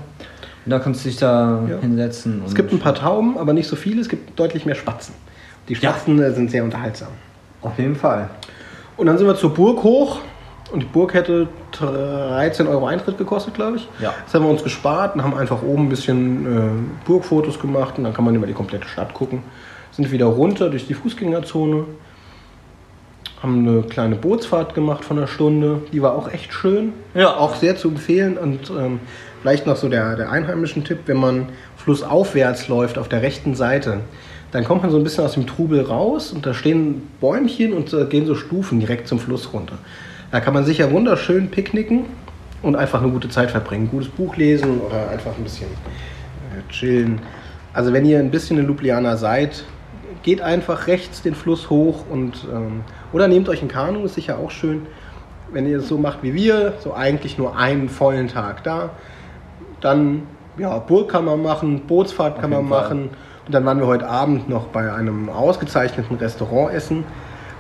Und 0.65 0.69
da 0.69 0.79
kannst 0.79 1.03
du 1.03 1.09
dich 1.09 1.17
da 1.17 1.61
Ja. 1.69 1.79
hinsetzen. 1.79 2.41
Es 2.45 2.55
gibt 2.55 2.71
ein 2.71 2.79
paar 2.79 2.95
Tauben, 2.95 3.37
aber 3.37 3.53
nicht 3.53 3.67
so 3.67 3.75
viele, 3.75 3.99
es 4.01 4.07
gibt 4.09 4.39
deutlich 4.39 4.65
mehr 4.65 4.75
Spatzen. 4.75 5.13
Die 5.67 5.75
Spatzen 5.75 6.21
äh, 6.21 6.31
sind 6.31 6.51
sehr 6.51 6.63
unterhaltsam. 6.63 7.09
Auf 7.61 7.77
jeden 7.79 7.95
Fall. 7.95 8.29
Und 8.97 9.07
dann 9.07 9.17
sind 9.17 9.27
wir 9.27 9.35
zur 9.35 9.53
Burg 9.53 9.83
hoch. 9.83 10.19
Und 10.71 10.79
die 10.81 10.85
Burg 10.87 11.13
hätte 11.13 11.47
13 11.73 12.67
Euro 12.67 12.87
Eintritt 12.87 13.17
gekostet, 13.17 13.53
glaube 13.53 13.77
ich. 13.77 13.87
Ja. 13.99 14.13
Das 14.25 14.33
haben 14.33 14.43
wir 14.43 14.49
uns 14.49 14.63
gespart 14.63 15.15
und 15.15 15.23
haben 15.23 15.35
einfach 15.35 15.61
oben 15.61 15.83
ein 15.85 15.89
bisschen 15.89 16.45
äh, 16.45 16.59
Burgfotos 17.05 17.59
gemacht. 17.59 17.97
Und 17.97 18.05
dann 18.05 18.13
kann 18.13 18.25
man 18.25 18.33
über 18.35 18.47
die 18.47 18.53
komplette 18.53 18.87
Stadt 18.87 19.13
gucken. 19.13 19.43
Sind 19.91 20.11
wieder 20.11 20.25
runter 20.25 20.69
durch 20.69 20.87
die 20.87 20.93
Fußgängerzone. 20.95 21.85
Haben 23.43 23.67
eine 23.67 23.83
kleine 23.83 24.15
Bootsfahrt 24.15 24.73
gemacht 24.73 25.03
von 25.03 25.17
einer 25.17 25.27
Stunde. 25.27 25.81
Die 25.91 26.01
war 26.01 26.15
auch 26.15 26.31
echt 26.31 26.53
schön. 26.53 26.93
Ja. 27.13 27.35
Auch 27.35 27.55
sehr 27.55 27.75
zu 27.75 27.89
empfehlen. 27.89 28.37
Und 28.37 28.71
ähm, 28.71 29.01
vielleicht 29.41 29.67
noch 29.67 29.75
so 29.75 29.89
der, 29.89 30.15
der 30.15 30.31
einheimischen 30.31 30.85
Tipp, 30.85 30.99
wenn 31.05 31.17
man 31.17 31.49
flussaufwärts 31.75 32.69
läuft 32.69 32.97
auf 32.97 33.09
der 33.09 33.21
rechten 33.21 33.53
Seite, 33.53 33.99
dann 34.53 34.63
kommt 34.63 34.83
man 34.83 34.91
so 34.91 34.97
ein 34.97 35.03
bisschen 35.03 35.25
aus 35.25 35.33
dem 35.33 35.45
Trubel 35.45 35.81
raus 35.81 36.31
und 36.31 36.45
da 36.45 36.53
stehen 36.53 37.01
Bäumchen 37.19 37.73
und 37.73 37.91
äh, 37.91 38.05
gehen 38.05 38.25
so 38.25 38.35
Stufen 38.35 38.79
direkt 38.79 39.07
zum 39.07 39.19
Fluss 39.19 39.51
runter. 39.51 39.77
Da 40.31 40.39
kann 40.39 40.53
man 40.53 40.63
sicher 40.63 40.91
wunderschön 40.91 41.49
picknicken 41.49 42.05
und 42.61 42.75
einfach 42.75 43.01
eine 43.01 43.11
gute 43.11 43.29
Zeit 43.29 43.51
verbringen. 43.51 43.89
Gutes 43.91 44.09
Buch 44.09 44.37
lesen 44.37 44.79
oder 44.79 45.09
einfach 45.09 45.37
ein 45.37 45.43
bisschen 45.43 45.67
äh, 45.67 46.71
chillen. 46.71 47.19
Also 47.73 47.91
wenn 47.91 48.05
ihr 48.05 48.19
ein 48.19 48.31
bisschen 48.31 48.57
in 48.57 48.67
Ljubljana 48.67 49.17
seid, 49.17 49.65
geht 50.23 50.41
einfach 50.41 50.87
rechts 50.87 51.21
den 51.21 51.35
Fluss 51.35 51.69
hoch 51.69 52.05
und 52.09 52.47
ähm, 52.51 52.81
oder 53.11 53.27
nehmt 53.27 53.49
euch 53.49 53.61
ein 53.61 53.67
Kanu, 53.67 54.05
ist 54.05 54.15
sicher 54.15 54.39
auch 54.39 54.51
schön. 54.51 54.87
Wenn 55.51 55.67
ihr 55.67 55.77
es 55.77 55.87
so 55.87 55.97
macht 55.97 56.23
wie 56.23 56.33
wir, 56.33 56.73
so 56.79 56.93
eigentlich 56.93 57.37
nur 57.37 57.55
einen 57.55 57.89
vollen 57.89 58.27
Tag 58.27 58.63
da, 58.63 58.89
dann 59.81 60.23
ja, 60.57 60.77
Burg 60.79 61.11
kann 61.11 61.25
man 61.25 61.41
machen, 61.41 61.81
Bootsfahrt 61.81 62.39
kann 62.39 62.49
man 62.49 62.67
Fall. 62.67 62.81
machen. 62.81 63.09
Und 63.45 63.53
dann 63.53 63.65
waren 63.65 63.79
wir 63.79 63.87
heute 63.87 64.07
Abend 64.07 64.47
noch 64.49 64.67
bei 64.67 64.91
einem 64.93 65.29
ausgezeichneten 65.29 66.17
Restaurant 66.17 66.73
essen, 66.73 67.03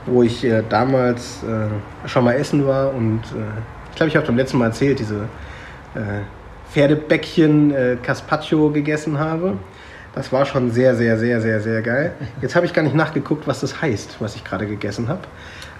wo 0.05 0.23
ich 0.23 0.43
äh, 0.43 0.63
damals 0.67 1.43
äh, 1.43 2.07
schon 2.07 2.23
mal 2.23 2.33
essen 2.33 2.65
war. 2.65 2.93
Und 2.93 3.19
äh, 3.19 3.59
ich 3.89 3.95
glaube, 3.95 4.09
ich 4.09 4.15
habe 4.15 4.25
beim 4.25 4.37
letzten 4.37 4.57
Mal 4.57 4.67
erzählt, 4.67 4.99
diese 4.99 5.27
äh, 5.95 6.21
Pferdebäckchen 6.71 7.71
äh, 7.71 7.97
Carpaccio 8.01 8.69
gegessen 8.69 9.19
habe. 9.19 9.57
Das 10.15 10.31
war 10.31 10.45
schon 10.45 10.69
sehr, 10.71 10.95
sehr, 10.95 11.17
sehr, 11.17 11.41
sehr, 11.41 11.59
sehr 11.59 11.81
geil. 11.81 12.13
Jetzt 12.41 12.55
habe 12.55 12.65
ich 12.65 12.73
gar 12.73 12.83
nicht 12.83 12.95
nachgeguckt, 12.95 13.47
was 13.47 13.61
das 13.61 13.81
heißt, 13.81 14.17
was 14.19 14.35
ich 14.35 14.43
gerade 14.43 14.67
gegessen 14.67 15.07
habe. 15.07 15.21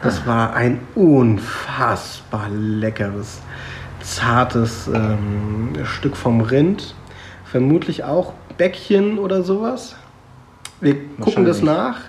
Das 0.01 0.25
war 0.25 0.53
ein 0.55 0.79
unfassbar 0.95 2.49
leckeres, 2.49 3.41
zartes 4.01 4.87
ähm, 4.93 5.73
Stück 5.85 6.17
vom 6.17 6.41
Rind. 6.41 6.95
Vermutlich 7.45 8.03
auch 8.03 8.33
Bäckchen 8.57 9.19
oder 9.19 9.43
sowas. 9.43 9.95
Wir 10.81 10.95
gucken 11.21 11.45
das 11.45 11.61
nach 11.61 11.99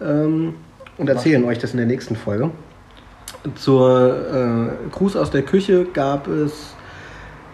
ähm, 0.00 0.54
und 0.98 1.08
erzählen 1.08 1.44
euch 1.44 1.58
das 1.58 1.70
in 1.70 1.78
der 1.78 1.86
nächsten 1.86 2.16
Folge. 2.16 2.50
Zur 3.54 4.70
äh, 4.74 4.90
Gruß 4.90 5.16
aus 5.16 5.30
der 5.30 5.42
Küche 5.42 5.86
gab 5.94 6.26
es 6.26 6.74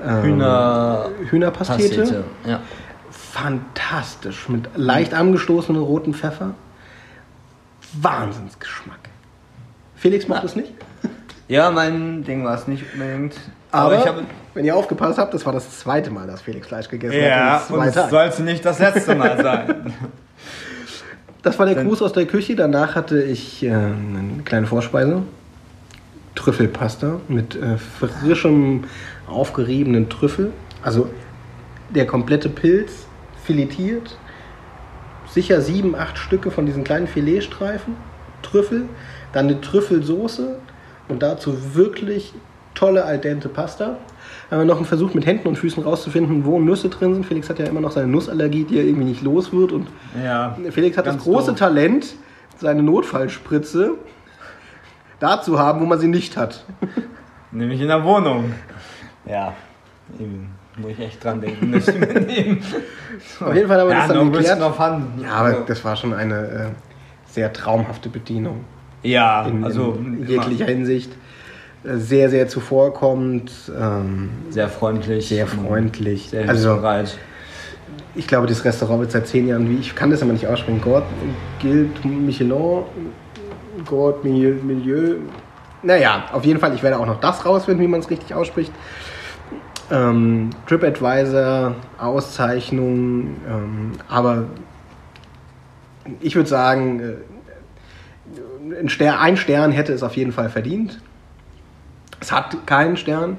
ähm, 0.03 0.23
Hühner- 0.23 1.11
Hühnerpastete. 1.31 2.01
Pastete. 2.01 2.25
Ja. 2.47 2.61
Fantastisch. 3.41 4.49
Mit 4.49 4.69
leicht 4.75 5.15
angestoßenem 5.15 5.83
roten 5.83 6.13
Pfeffer. 6.13 6.55
Wahnsinnsgeschmack. 8.01 8.99
Felix 9.95 10.27
macht 10.27 10.45
es 10.45 10.57
nicht. 10.57 10.73
ja, 11.49 11.71
mein 11.71 12.25
Ding 12.25 12.45
war 12.45 12.55
es 12.57 12.67
nicht 12.67 12.85
unbedingt. 12.93 13.37
Aber, 13.71 13.99
ich 13.99 14.07
habe. 14.07 14.25
wenn 14.55 14.65
ihr 14.65 14.75
aufgepasst 14.75 15.19
habt, 15.19 15.35
das 15.35 15.47
war 15.47 15.53
das 15.53 15.79
zweite 15.79 16.11
Mal, 16.11 16.27
dass 16.27 16.43
Felix 16.43 16.67
Fleisch 16.67 16.89
gegessen 16.89 17.21
Ja, 17.21 17.61
hat. 17.61 17.71
in 17.71 17.77
und 17.77 17.87
es 17.87 18.11
sollte 18.11 18.43
nicht 18.43 18.65
das 18.65 18.79
letzte 18.79 19.15
Mal 19.15 19.41
sein. 19.43 19.93
Das 21.41 21.57
war 21.57 21.67
der 21.67 21.83
Gruß 21.83 22.03
aus 22.03 22.13
der 22.13 22.27
Küche. 22.27 22.57
Danach 22.57 22.97
hatte 22.97 23.23
ich 23.23 23.63
äh, 23.63 23.71
eine 23.71 24.43
kleine 24.45 24.67
Vorspeise. 24.67 25.23
Trüffelpasta 26.35 27.21
mit 27.29 27.55
äh, 27.55 27.79
frischem, 27.79 28.85
aufgeriebenen 29.29 30.09
Trüffel. 30.09 30.53
Also 30.83 31.09
der 31.91 32.07
komplette 32.09 32.49
Pilz 32.49 33.08
filetiert. 33.49 34.19
Sicher 35.27 35.63
sieben, 35.63 35.95
acht 35.95 36.19
Stücke 36.19 36.51
von 36.51 36.67
diesen 36.67 36.85
kleinen 36.85 37.07
Filetstreifen. 37.07 37.97
Trüffel. 38.43 38.89
Dann 39.33 39.47
eine 39.47 39.61
Trüffelsoße. 39.63 40.59
Und 41.09 41.23
dazu 41.23 41.75
wirklich 41.75 42.35
tolle 42.75 43.07
al 43.07 43.19
dente 43.19 43.49
Pasta. 43.49 43.97
Haben 44.51 44.59
wir 44.59 44.65
noch 44.67 44.77
einen 44.77 44.85
Versuch 44.85 45.15
mit 45.15 45.25
Händen 45.25 45.49
und 45.49 45.57
Füßen 45.57 45.83
rauszufinden, 45.83 46.45
wo 46.45 46.61
Nüsse 46.61 46.91
drin 46.91 47.15
sind. 47.15 47.25
Felix 47.25 47.49
hat 47.49 47.59
ja 47.59 47.65
immer 47.65 47.81
noch 47.81 47.91
seine 47.91 48.09
Nussallergie, 48.09 48.65
die 48.65 48.79
er 48.79 48.85
irgendwie 48.85 49.07
nicht 49.07 49.23
los 49.23 49.51
wird. 49.51 49.73
Und 49.73 49.89
ja. 50.23 50.55
Felix 50.71 50.99
hat 50.99 51.07
das 51.07 51.17
große 51.17 51.53
doof. 51.53 51.59
Talent, 51.59 52.17
seine 52.59 52.83
Notfallspritze 52.83 53.93
da 55.21 55.41
zu 55.41 55.59
haben, 55.59 55.81
wo 55.81 55.87
man 55.87 55.99
sie 55.99 56.09
nicht 56.09 56.37
hat. 56.37 56.67
Nämlich 57.51 57.81
in 57.81 57.89
der 57.89 58.05
Wohnung. 58.05 58.53
Ja. 59.25 59.55
Eben. 60.21 60.58
Muss 60.81 60.93
ich 60.93 61.01
echt 61.01 61.25
dran 61.25 61.41
denken, 61.41 61.73
das 61.73 61.87
mitnehmen. 61.87 62.63
Auf 63.41 63.55
jeden 63.55 63.69
Fall 63.69 63.81
haben 63.81 63.89
wir 63.89 63.97
ja, 63.97 64.07
das 64.07 64.17
dann 64.17 64.33
geklärt. 64.33 64.61
Ja, 65.23 65.33
aber 65.33 65.53
das 65.67 65.85
war 65.85 65.97
schon 65.97 66.15
eine 66.15 66.37
äh, 66.37 66.67
sehr 67.27 67.53
traumhafte 67.53 68.09
Bedienung. 68.09 68.65
Ja, 69.03 69.47
In, 69.47 69.65
also 69.65 69.93
in 69.99 70.19
immer 70.23 70.29
jeglicher 70.29 70.67
Hinsicht. 70.67 71.13
Äh, 71.85 71.97
Sehr, 71.97 72.31
sehr 72.31 72.49
zuvorkommend. 72.49 73.53
Ähm, 73.79 74.31
sehr 74.51 74.69
freundlich. 74.69 75.29
sehr 75.29 75.47
freundlich. 75.47 76.31
Sehr 76.31 76.49
also 76.49 76.77
bereit. 76.77 77.17
ich 78.15 78.27
glaube, 78.27 78.47
das 78.47 78.65
Restaurant 78.65 79.01
wird 79.01 79.13
seit 79.13 79.27
zehn 79.27 79.49
Jahren, 79.49 79.69
wie 79.71 79.77
ich 79.77 79.95
kann 79.95 80.11
das 80.11 80.23
aber 80.23 80.33
nicht 80.33 80.47
aussprechen, 80.47 80.81
Gord, 80.81 81.05
Guild 81.63 82.05
Michelin, 82.05 82.83
Gord 83.85 84.25
Milieu. 84.25 85.17
Naja, 85.83 86.25
auf 86.33 86.45
jeden 86.45 86.59
Fall, 86.59 86.75
ich 86.75 86.83
werde 86.83 86.99
auch 86.99 87.07
noch 87.07 87.21
das 87.21 87.47
rausfinden, 87.47 87.85
wie 87.85 87.89
man 87.89 88.01
es 88.01 88.11
richtig 88.11 88.35
ausspricht. 88.35 88.73
Ähm, 89.91 90.51
TripAdvisor, 90.67 91.75
Auszeichnung, 91.99 93.37
ähm, 93.49 93.93
aber 94.09 94.45
ich 96.21 96.37
würde 96.37 96.49
sagen, 96.49 97.01
äh, 97.01 98.81
ein, 98.81 98.89
Stern, 98.91 99.19
ein 99.19 99.37
Stern 99.39 99.73
hätte 99.73 99.95
es 99.95 100.03
auf 100.03 100.17
jeden 100.17 100.33
Fall 100.33 100.51
verdient. 100.51 101.01
Es 102.21 102.31
hat 102.33 102.67
keinen 102.67 102.99
Stern, 102.99 103.39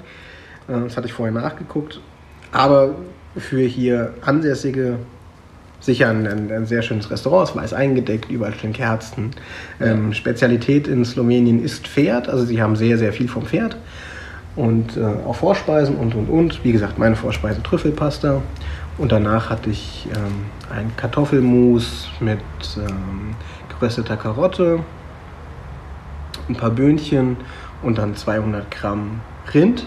äh, 0.67 0.79
das 0.79 0.97
hatte 0.97 1.05
ich 1.07 1.13
vorher 1.13 1.33
nachgeguckt, 1.33 2.01
aber 2.51 2.95
für 3.38 3.62
hier 3.62 4.15
Ansässige 4.21 4.97
sicher 5.79 6.09
ein, 6.09 6.27
ein, 6.27 6.51
ein, 6.51 6.65
sehr 6.65 6.81
schönes 6.81 7.09
Restaurant, 7.09 7.49
es 7.49 7.55
weiß 7.55 7.73
eingedeckt, 7.73 8.29
überall 8.29 8.53
stehen 8.53 8.73
Kerzen. 8.73 9.31
Ähm, 9.79 10.13
Spezialität 10.13 10.88
in 10.88 11.05
Slowenien 11.05 11.63
ist 11.63 11.88
Pferd, 11.88 12.27
also 12.27 12.43
sie 12.43 12.62
haben 12.62 12.75
sehr, 12.75 12.97
sehr 12.97 13.13
viel 13.13 13.27
vom 13.27 13.45
Pferd. 13.45 13.77
Und 14.55 14.97
äh, 14.97 15.05
auch 15.25 15.35
Vorspeisen 15.35 15.95
und, 15.95 16.15
und, 16.15 16.29
und. 16.29 16.63
Wie 16.63 16.71
gesagt, 16.71 16.97
meine 16.97 17.15
Vorspeise 17.15 17.62
Trüffelpasta. 17.63 18.41
Und 18.97 19.12
danach 19.12 19.49
hatte 19.49 19.69
ich 19.69 20.07
ähm, 20.13 20.45
ein 20.69 20.91
Kartoffelmus 20.97 22.09
mit 22.19 22.39
ähm, 22.77 23.35
gerösteter 23.69 24.17
Karotte, 24.17 24.79
ein 26.49 26.55
paar 26.55 26.71
Böhnchen 26.71 27.38
und 27.81 27.97
dann 27.97 28.15
200 28.15 28.69
Gramm 28.69 29.21
Rind. 29.53 29.85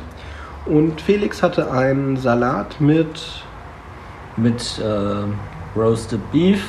Und 0.64 1.00
Felix 1.00 1.42
hatte 1.42 1.70
einen 1.70 2.16
Salat 2.16 2.80
mit. 2.80 3.44
Mit 4.38 4.78
äh, 4.78 5.78
Roasted 5.78 6.20
Beef 6.32 6.66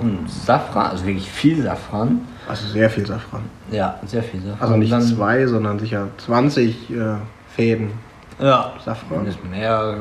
und 0.00 0.30
Safran, 0.30 0.90
also 0.90 1.06
wirklich 1.06 1.30
viel 1.30 1.62
Safran. 1.62 2.26
Also 2.50 2.66
sehr 2.68 2.90
viel 2.90 3.06
Safran. 3.06 3.42
Ja, 3.70 3.98
sehr 4.06 4.22
viel 4.22 4.40
Safran. 4.40 4.60
Also 4.60 4.76
nicht 4.76 5.02
zwei, 5.14 5.46
sondern 5.46 5.78
sicher 5.78 6.08
20 6.18 6.90
äh, 6.90 7.14
Fäden. 7.54 7.90
Ja. 8.38 8.72
Safran. 8.84 9.26
mehr. 9.50 9.98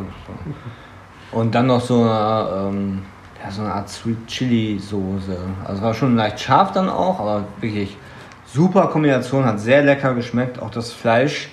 Und 1.31 1.55
dann 1.55 1.67
noch 1.67 1.81
so 1.81 2.01
eine, 2.01 2.69
ähm, 2.69 2.99
ja, 3.43 3.51
so 3.51 3.61
eine 3.61 3.73
Art 3.73 3.89
Sweet 3.89 4.27
Chili 4.27 4.79
Soße. 4.79 5.37
Also 5.65 5.81
war 5.81 5.93
schon 5.93 6.15
leicht 6.15 6.39
scharf 6.39 6.71
dann 6.71 6.89
auch, 6.89 7.19
aber 7.19 7.45
wirklich 7.61 7.95
super 8.45 8.87
Kombination, 8.87 9.45
hat 9.45 9.59
sehr 9.59 9.83
lecker 9.83 10.13
geschmeckt. 10.15 10.59
Auch 10.59 10.71
das 10.71 10.91
Fleisch 10.91 11.49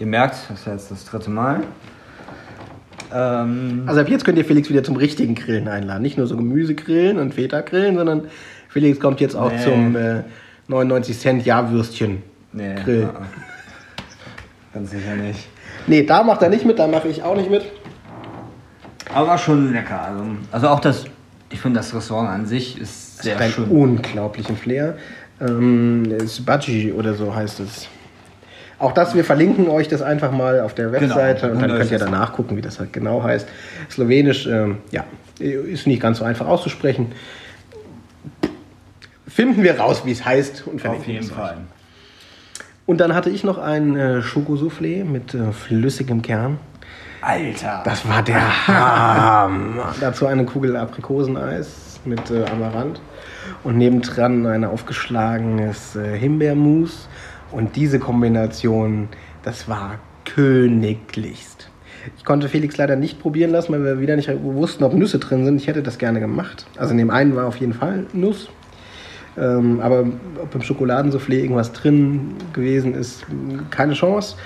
Ihr 0.00 0.06
merkt, 0.06 0.34
das 0.48 0.60
ist 0.60 0.66
jetzt 0.66 0.90
das 0.90 1.04
dritte 1.04 1.30
Mal. 1.30 1.62
Ähm 3.12 3.82
also 3.86 4.00
ab 4.00 4.08
jetzt 4.08 4.24
könnt 4.24 4.38
ihr 4.38 4.46
Felix 4.46 4.70
wieder 4.70 4.82
zum 4.82 4.96
richtigen 4.96 5.34
Grillen 5.34 5.68
einladen. 5.68 6.00
Nicht 6.00 6.16
nur 6.16 6.26
so 6.26 6.38
Gemüsegrillen 6.38 7.18
und 7.18 7.34
Feta-Grillen, 7.34 7.96
sondern 7.96 8.28
Felix 8.70 9.00
kommt 9.00 9.20
jetzt 9.20 9.34
auch 9.34 9.52
nee. 9.52 9.64
zum 9.64 9.96
äh, 9.96 10.22
99 10.68 11.18
Cent 11.18 11.44
Jahrwürstchen 11.44 12.22
nee, 12.52 12.74
Grill. 12.84 13.02
Ja. 13.02 13.26
Ganz 14.72 14.90
sicher 14.90 15.16
nicht. 15.16 15.48
Nee, 15.86 16.04
da 16.04 16.22
macht 16.22 16.42
er 16.42 16.48
nicht 16.48 16.64
mit, 16.64 16.78
da 16.78 16.86
mache 16.86 17.08
ich 17.08 17.22
auch 17.22 17.36
nicht 17.36 17.50
mit. 17.50 17.64
Aber 19.12 19.36
schon 19.38 19.72
lecker. 19.72 20.00
Also, 20.00 20.24
also 20.52 20.68
auch 20.68 20.80
das, 20.80 21.04
ich 21.50 21.60
finde 21.60 21.80
das 21.80 21.92
Restaurant 21.94 22.28
an 22.28 22.46
sich 22.46 22.80
ist 22.80 23.22
sehr 23.22 23.36
das 23.36 23.52
schön. 23.52 23.64
unglaublichen 23.64 24.56
Flair. 24.56 24.96
Ähm, 25.40 26.16
Budgie 26.44 26.92
oder 26.92 27.14
so 27.14 27.34
heißt 27.34 27.60
es. 27.60 27.88
Auch 28.78 28.92
das, 28.92 29.14
wir 29.14 29.24
verlinken 29.24 29.68
euch 29.68 29.88
das 29.88 30.00
einfach 30.00 30.30
mal 30.30 30.60
auf 30.60 30.74
der 30.74 30.88
genau. 30.90 31.16
Webseite 31.16 31.40
genau. 31.48 31.54
und 31.54 31.62
dann 31.62 31.76
könnt 31.76 31.90
ihr 31.90 31.98
danach 31.98 32.32
gucken, 32.32 32.56
wie 32.56 32.62
das 32.62 32.78
halt 32.78 32.92
genau 32.92 33.22
heißt. 33.22 33.48
Slowenisch, 33.90 34.46
ähm, 34.46 34.78
ja, 34.90 35.04
ist 35.38 35.86
nicht 35.86 36.00
ganz 36.00 36.18
so 36.18 36.24
einfach 36.24 36.46
auszusprechen. 36.46 37.12
Finden 39.30 39.62
wir 39.62 39.78
raus, 39.78 40.02
wie 40.04 40.10
es 40.10 40.24
heißt 40.24 40.66
und 40.66 40.80
verlinken 40.80 41.08
Auf 41.08 41.22
jeden 41.22 41.28
Fall. 41.28 41.56
Und 42.84 43.00
dann 43.00 43.14
hatte 43.14 43.30
ich 43.30 43.44
noch 43.44 43.58
ein 43.58 43.96
äh, 43.96 44.20
Schokosoufflé 44.20 45.04
mit 45.04 45.32
äh, 45.32 45.52
flüssigem 45.52 46.22
Kern. 46.22 46.58
Alter! 47.22 47.82
Das 47.84 48.08
war 48.08 48.22
der 48.22 48.66
Hammer. 48.66 49.94
Dazu 50.00 50.26
eine 50.26 50.44
Kugel 50.44 50.76
Aprikoseneis 50.76 52.00
mit 52.04 52.30
äh, 52.32 52.44
Amaranth 52.46 53.00
und 53.62 53.78
nebendran 53.78 54.46
ein 54.46 54.64
aufgeschlagenes 54.64 55.94
äh, 55.94 56.18
Himbeermus 56.18 57.08
und 57.52 57.76
diese 57.76 58.00
Kombination, 58.00 59.08
das 59.44 59.68
war 59.68 60.00
königlichst. 60.24 61.70
Ich 62.16 62.24
konnte 62.24 62.48
Felix 62.48 62.76
leider 62.76 62.96
nicht 62.96 63.20
probieren 63.20 63.52
lassen, 63.52 63.72
weil 63.72 63.84
wir 63.84 64.00
wieder 64.00 64.16
nicht 64.16 64.30
wussten, 64.42 64.82
ob 64.82 64.94
Nüsse 64.94 65.20
drin 65.20 65.44
sind. 65.44 65.60
Ich 65.60 65.68
hätte 65.68 65.82
das 65.82 65.98
gerne 65.98 66.18
gemacht. 66.18 66.66
Also 66.76 66.92
in 66.92 66.98
dem 66.98 67.10
einen 67.10 67.36
war 67.36 67.46
auf 67.46 67.56
jeden 67.56 67.74
Fall 67.74 68.06
Nuss. 68.12 68.48
Ähm, 69.40 69.80
aber 69.80 70.04
ob 70.42 70.54
im 70.54 70.62
Schokoladensoufflé 70.62 71.40
irgendwas 71.40 71.72
drin 71.72 72.34
gewesen 72.52 72.94
ist, 72.94 73.24
keine 73.70 73.94
Chance. 73.94 74.36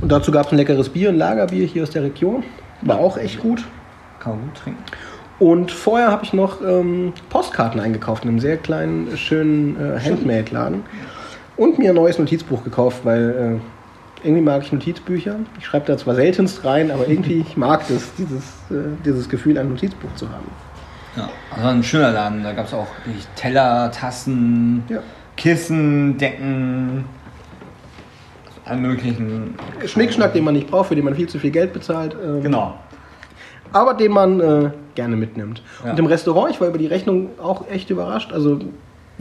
Und 0.00 0.10
dazu 0.10 0.32
gab 0.32 0.46
es 0.46 0.52
ein 0.52 0.56
leckeres 0.56 0.88
Bier, 0.88 1.10
ein 1.10 1.16
Lagerbier 1.16 1.66
hier 1.66 1.84
aus 1.84 1.90
der 1.90 2.02
Region. 2.02 2.42
War 2.82 2.98
auch 2.98 3.16
echt 3.16 3.40
gut. 3.40 3.64
Kann 4.18 4.32
man 4.32 4.46
gut 4.46 4.56
trinken. 4.56 4.82
Und 5.38 5.72
vorher 5.72 6.10
habe 6.10 6.24
ich 6.24 6.32
noch 6.32 6.60
ähm, 6.62 7.12
Postkarten 7.28 7.80
eingekauft 7.80 8.24
in 8.24 8.30
einem 8.30 8.40
sehr 8.40 8.56
kleinen, 8.56 9.16
schönen 9.16 9.76
äh, 9.76 9.98
Handmade-Laden. 9.98 10.82
Und 11.56 11.78
mir 11.78 11.90
ein 11.90 11.96
neues 11.96 12.18
Notizbuch 12.18 12.64
gekauft, 12.64 13.00
weil 13.04 13.60
äh, 14.22 14.26
irgendwie 14.26 14.42
mag 14.42 14.62
ich 14.62 14.72
Notizbücher. 14.72 15.36
Ich 15.58 15.66
schreibe 15.66 15.86
da 15.86 15.96
zwar 15.96 16.14
seltenst 16.14 16.64
rein, 16.64 16.90
aber 16.90 17.08
irgendwie 17.08 17.44
ich 17.46 17.56
mag 17.56 17.82
es, 17.90 18.14
dieses, 18.14 18.44
äh, 18.70 18.90
dieses 19.04 19.28
Gefühl, 19.28 19.58
ein 19.58 19.68
Notizbuch 19.68 20.14
zu 20.14 20.28
haben. 20.28 20.46
Ja, 21.16 21.28
also 21.54 21.68
ein 21.68 21.82
schöner 21.82 22.10
Laden. 22.10 22.42
Da 22.42 22.52
gab 22.52 22.66
es 22.66 22.74
auch 22.74 22.88
Teller, 23.36 23.90
Tassen, 23.92 24.82
ja. 24.88 25.00
Kissen, 25.36 26.18
Decken, 26.18 27.04
allen 28.64 28.82
möglichen. 28.82 29.54
Schnickschnack, 29.86 30.32
den 30.32 30.44
man 30.44 30.54
nicht 30.54 30.68
braucht, 30.68 30.88
für 30.88 30.94
den 30.94 31.04
man 31.04 31.14
viel 31.14 31.28
zu 31.28 31.38
viel 31.38 31.50
Geld 31.50 31.72
bezahlt. 31.72 32.16
Ähm, 32.22 32.42
genau. 32.42 32.74
Aber 33.72 33.94
den 33.94 34.12
man 34.12 34.40
äh, 34.40 34.70
gerne 34.94 35.16
mitnimmt. 35.16 35.62
Ja. 35.84 35.92
Und 35.92 35.98
im 35.98 36.06
Restaurant, 36.06 36.50
ich 36.52 36.60
war 36.60 36.68
über 36.68 36.78
die 36.78 36.86
Rechnung 36.86 37.30
auch 37.42 37.68
echt 37.68 37.90
überrascht. 37.90 38.32
Also 38.32 38.60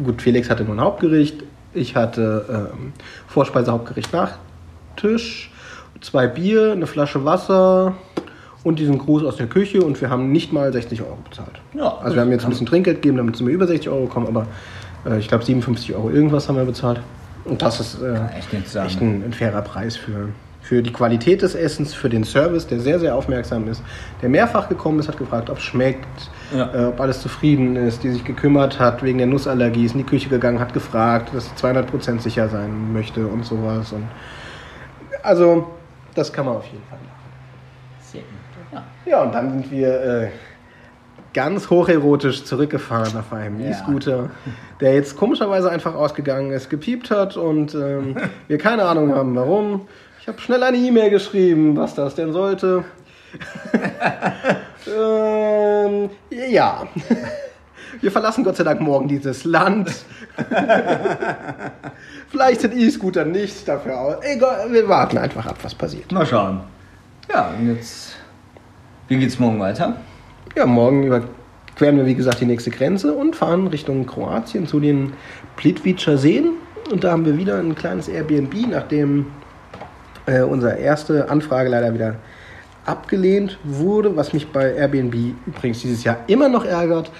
gut, 0.03 0.21
Felix 0.21 0.49
hatte 0.49 0.63
nur 0.63 0.75
ein 0.75 0.81
Hauptgericht, 0.81 1.43
ich 1.73 1.95
hatte 1.95 2.69
ähm, 2.73 2.93
Vorspeise, 3.27 3.71
Hauptgericht, 3.71 4.13
Nachtisch, 4.13 5.51
zwei 6.01 6.27
Bier, 6.27 6.71
eine 6.71 6.85
Flasche 6.85 7.25
Wasser 7.25 7.95
und 8.63 8.79
diesen 8.79 8.97
Gruß 8.97 9.23
aus 9.23 9.35
der 9.35 9.47
Küche 9.47 9.81
und 9.81 9.99
wir 10.01 10.09
haben 10.09 10.31
nicht 10.31 10.53
mal 10.53 10.71
60 10.71 11.01
Euro 11.01 11.17
bezahlt. 11.29 11.61
Ja, 11.73 11.97
also 12.01 12.15
wir 12.15 12.21
haben 12.21 12.31
jetzt 12.31 12.45
ein 12.45 12.49
bisschen 12.49 12.65
Trinkgeld 12.65 13.01
gegeben, 13.01 13.17
damit 13.17 13.39
wir 13.39 13.53
über 13.53 13.67
60 13.67 13.89
Euro 13.89 14.05
kommen, 14.07 14.27
aber 14.27 14.47
äh, 15.05 15.19
ich 15.19 15.27
glaube 15.27 15.43
57 15.43 15.93
Euro 15.95 16.09
irgendwas 16.09 16.47
haben 16.47 16.55
wir 16.55 16.65
bezahlt. 16.65 17.01
Und 17.45 17.61
das 17.61 17.79
ist 17.79 18.01
äh, 18.01 18.15
echt, 18.37 18.53
echt 18.53 19.01
ein, 19.01 19.23
ein, 19.25 19.33
fairer 19.33 19.61
Preis 19.61 19.97
für, 19.97 20.29
für 20.61 20.81
die 20.81 20.93
Qualität 20.93 21.41
des 21.41 21.55
Essens, 21.55 21.93
für 21.93 22.09
den 22.09 22.23
Service, 22.23 22.67
der 22.67 22.79
sehr, 22.79 22.99
sehr 22.99 23.15
aufmerksam 23.15 23.67
ist, 23.67 23.83
der 24.21 24.29
mehrfach 24.29 24.69
gekommen 24.69 24.99
ist, 24.99 25.09
hat 25.09 25.17
gefragt, 25.17 25.49
ob 25.49 25.57
es 25.57 25.63
schmeckt, 25.63 26.07
ja. 26.55 26.73
äh, 26.73 26.85
ob 26.85 27.01
alles 27.01 27.21
zufrieden 27.21 27.75
ist, 27.75 28.01
die 28.03 28.11
sich 28.11 28.23
gekümmert 28.23 28.79
hat 28.79 29.03
wegen 29.03 29.17
der 29.17 29.27
Nussallergie, 29.27 29.83
ist 29.83 29.91
in 29.91 29.99
die 29.99 30.05
Küche 30.05 30.29
gegangen, 30.29 30.61
hat 30.61 30.73
gefragt, 30.73 31.31
dass 31.33 31.45
sie 31.45 31.55
200% 31.55 32.19
sicher 32.19 32.47
sein 32.47 32.93
möchte 32.93 33.27
und 33.27 33.43
sowas. 33.43 33.91
Und 33.91 34.05
also, 35.21 35.67
das 36.15 36.31
kann 36.31 36.45
man 36.45 36.55
auf 36.55 36.65
jeden 36.65 36.83
Fall 36.85 36.99
machen. 36.99 37.12
Ja, 39.05 39.11
ja 39.11 39.23
und 39.23 39.33
dann 39.33 39.51
sind 39.51 39.71
wir 39.71 40.01
äh, 40.01 40.29
ganz 41.33 41.69
hocherotisch 41.69 42.43
zurückgefahren 42.43 43.17
auf 43.17 43.33
einem 43.33 43.59
E-Scooter, 43.59 44.29
der 44.79 44.93
jetzt 44.95 45.17
komischerweise 45.17 45.69
einfach 45.69 45.95
ausgegangen 45.95 46.51
ist, 46.51 46.69
gepiept 46.69 47.11
hat 47.11 47.37
und 47.37 47.73
ähm, 47.75 48.15
wir 48.47 48.57
keine 48.57 48.83
Ahnung 48.85 49.13
haben, 49.15 49.35
warum. 49.35 49.87
Ich 50.21 50.27
habe 50.27 50.39
schnell 50.39 50.63
eine 50.63 50.77
E-Mail 50.77 51.09
geschrieben, 51.09 51.75
was 51.75 51.95
das 51.95 52.15
denn 52.15 52.31
sollte. 52.31 52.85
ähm, 54.87 56.09
ja. 56.29 56.87
Wir 57.99 58.11
verlassen 58.11 58.43
Gott 58.43 58.55
sei 58.55 58.63
Dank 58.63 58.79
morgen 58.79 59.07
dieses 59.07 59.43
Land. 59.43 59.91
Vielleicht 62.29 62.61
sind 62.61 62.73
E-Scooter 62.73 63.25
nicht 63.25 63.67
dafür 63.67 63.99
aus. 63.99 64.15
Egal, 64.21 64.71
wir 64.71 64.87
warten 64.87 65.17
einfach 65.17 65.45
ab, 65.45 65.57
was 65.61 65.75
passiert. 65.75 66.11
Mal 66.11 66.25
schauen. 66.25 66.61
Ja, 67.29 67.53
und 67.57 67.75
jetzt. 67.75 68.12
Wie 69.13 69.19
geht's 69.19 69.37
morgen 69.37 69.59
weiter? 69.59 69.97
Ja, 70.55 70.65
morgen 70.65 71.03
überqueren 71.03 71.97
wir, 71.97 72.07
wie 72.07 72.15
gesagt, 72.15 72.41
die 72.41 72.47
nächste 72.47 72.71
Grenze 72.71 73.13
und 73.13 73.35
fahren 73.35 73.67
Richtung 73.67 74.07
Kroatien 74.07 74.65
zu 74.65 74.79
den 74.79 75.13
Plitvicer 75.55 76.17
Seen. 76.17 76.53
Und 76.91 77.03
da 77.03 77.11
haben 77.11 77.23
wir 77.23 77.37
wieder 77.37 77.59
ein 77.59 77.75
kleines 77.75 78.07
Airbnb, 78.07 78.55
nachdem 78.71 79.27
äh, 80.25 80.41
unsere 80.41 80.79
erste 80.79 81.29
Anfrage 81.29 81.69
leider 81.69 81.93
wieder 81.93 82.15
abgelehnt 82.87 83.59
wurde. 83.63 84.17
Was 84.17 84.33
mich 84.33 84.47
bei 84.47 84.73
Airbnb 84.73 85.13
übrigens 85.45 85.81
dieses 85.81 86.03
Jahr 86.03 86.17
immer 86.25 86.49
noch 86.49 86.65
ärgert, 86.65 87.11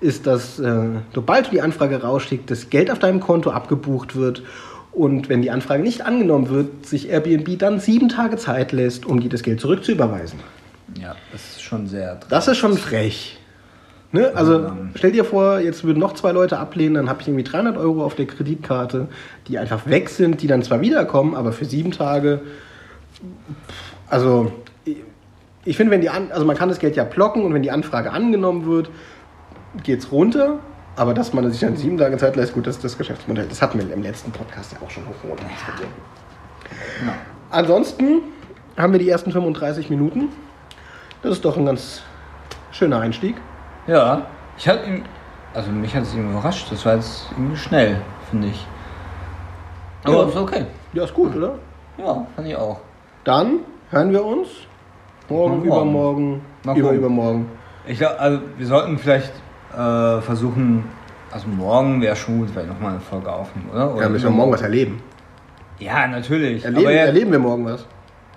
ist, 0.00 0.26
dass 0.26 0.58
äh, 0.58 0.84
sobald 1.14 1.48
du 1.48 1.50
die 1.50 1.60
Anfrage 1.60 2.00
rausschickt, 2.00 2.50
das 2.50 2.70
Geld 2.70 2.90
auf 2.90 2.98
deinem 2.98 3.20
Konto 3.20 3.50
abgebucht 3.50 4.16
wird 4.16 4.42
und 4.90 5.28
wenn 5.28 5.42
die 5.42 5.50
Anfrage 5.50 5.82
nicht 5.82 6.00
angenommen 6.00 6.48
wird, 6.48 6.86
sich 6.86 7.10
Airbnb 7.10 7.58
dann 7.58 7.78
sieben 7.78 8.08
Tage 8.08 8.38
Zeit 8.38 8.72
lässt, 8.72 9.04
um 9.04 9.20
dir 9.20 9.28
das 9.28 9.42
Geld 9.42 9.60
zurückzuüberweisen. 9.60 10.38
Ja, 11.00 11.14
das 11.32 11.42
ist 11.52 11.62
schon 11.62 11.86
sehr. 11.86 12.18
Das 12.28 12.48
ist 12.48 12.58
schon 12.58 12.76
frech. 12.76 13.38
Ne? 14.14 14.30
Also 14.34 14.70
stell 14.94 15.12
dir 15.12 15.24
vor, 15.24 15.58
jetzt 15.60 15.84
würden 15.84 15.98
noch 15.98 16.12
zwei 16.12 16.32
Leute 16.32 16.58
ablehnen, 16.58 16.94
dann 16.94 17.08
habe 17.08 17.22
ich 17.22 17.28
irgendwie 17.28 17.44
300 17.44 17.78
Euro 17.78 18.04
auf 18.04 18.14
der 18.14 18.26
Kreditkarte, 18.26 19.08
die 19.48 19.58
einfach 19.58 19.86
weg 19.86 20.10
sind, 20.10 20.42
die 20.42 20.46
dann 20.46 20.62
zwar 20.62 20.82
wiederkommen, 20.82 21.34
aber 21.34 21.52
für 21.52 21.64
sieben 21.64 21.92
Tage. 21.92 22.42
Also 24.08 24.52
ich- 25.64 25.76
finde, 25.76 25.92
wenn 25.92 26.00
die 26.02 26.10
an, 26.10 26.30
also 26.30 26.44
man 26.44 26.56
kann 26.56 26.68
das 26.68 26.78
Geld 26.78 26.94
ja 26.96 27.04
blocken 27.04 27.42
und 27.44 27.54
wenn 27.54 27.62
die 27.62 27.70
Anfrage 27.70 28.10
angenommen 28.12 28.66
wird, 28.66 28.90
geht's 29.82 30.12
runter. 30.12 30.58
Aber 30.94 31.14
dass 31.14 31.32
man 31.32 31.50
sich 31.50 31.60
dann 31.60 31.76
sieben 31.78 31.96
Tage 31.96 32.18
Zeit 32.18 32.36
lässt, 32.36 32.52
gut, 32.52 32.66
das 32.66 32.76
ist 32.76 32.84
das 32.84 32.98
Geschäftsmodell. 32.98 33.46
Das 33.48 33.62
hatten 33.62 33.78
wir 33.78 33.90
im 33.94 34.02
letzten 34.02 34.30
Podcast 34.30 34.72
ja 34.72 34.78
auch 34.86 34.90
schon 34.90 35.04
hoch 35.06 35.14
runter. 35.26 35.44
Genau. 37.00 37.12
Ansonsten 37.48 38.18
haben 38.76 38.92
wir 38.92 38.98
die 39.00 39.08
ersten 39.08 39.32
35 39.32 39.88
Minuten. 39.88 40.28
Das 41.22 41.32
ist 41.32 41.44
doch 41.44 41.56
ein 41.56 41.66
ganz 41.66 42.02
schöner 42.72 43.00
Einstieg. 43.00 43.36
Ja, 43.86 44.22
ich 44.58 44.68
hatte 44.68 44.86
ihn. 44.88 45.04
Also 45.54 45.70
mich 45.70 45.94
hat 45.94 46.02
es 46.04 46.14
irgendwie 46.14 46.32
überrascht. 46.32 46.66
Das 46.70 46.84
war 46.86 46.94
jetzt 46.94 47.26
irgendwie 47.32 47.56
schnell, 47.56 48.00
finde 48.30 48.48
ich. 48.48 48.66
Aber 50.04 50.22
Ja. 50.22 50.28
ist 50.28 50.36
okay. 50.36 50.66
Ja, 50.94 51.04
ist 51.04 51.14
gut, 51.14 51.36
oder? 51.36 51.54
Ja, 51.98 52.26
fand 52.34 52.48
ich 52.48 52.56
auch. 52.56 52.80
Dann 53.24 53.60
hören 53.90 54.10
wir 54.12 54.24
uns 54.24 54.48
morgen, 55.28 55.56
Morgen. 55.58 55.64
übermorgen, 55.66 56.40
Mal 56.64 56.76
über, 56.76 56.92
übermorgen. 56.92 57.46
Ich 57.86 57.98
glaube, 57.98 58.18
also 58.18 58.40
wir 58.56 58.66
sollten 58.66 58.98
vielleicht 58.98 59.32
äh, 59.74 60.20
versuchen. 60.20 60.84
Also 61.30 61.48
morgen 61.48 62.00
wäre 62.02 62.14
schon 62.16 62.38
gut, 62.40 62.54
weil 62.54 62.66
nochmal 62.66 62.92
eine 62.92 63.00
Folge 63.00 63.32
aufnehmen, 63.32 63.70
oder? 63.70 63.94
oder 63.94 64.02
Ja, 64.02 64.08
müssen 64.08 64.24
wir 64.24 64.30
morgen 64.30 64.52
was 64.52 64.62
erleben. 64.62 65.00
Ja, 65.78 66.06
natürlich. 66.06 66.64
Erleben, 66.64 66.90
erleben 66.90 67.32
wir 67.32 67.38
morgen 67.38 67.64
was. 67.64 67.86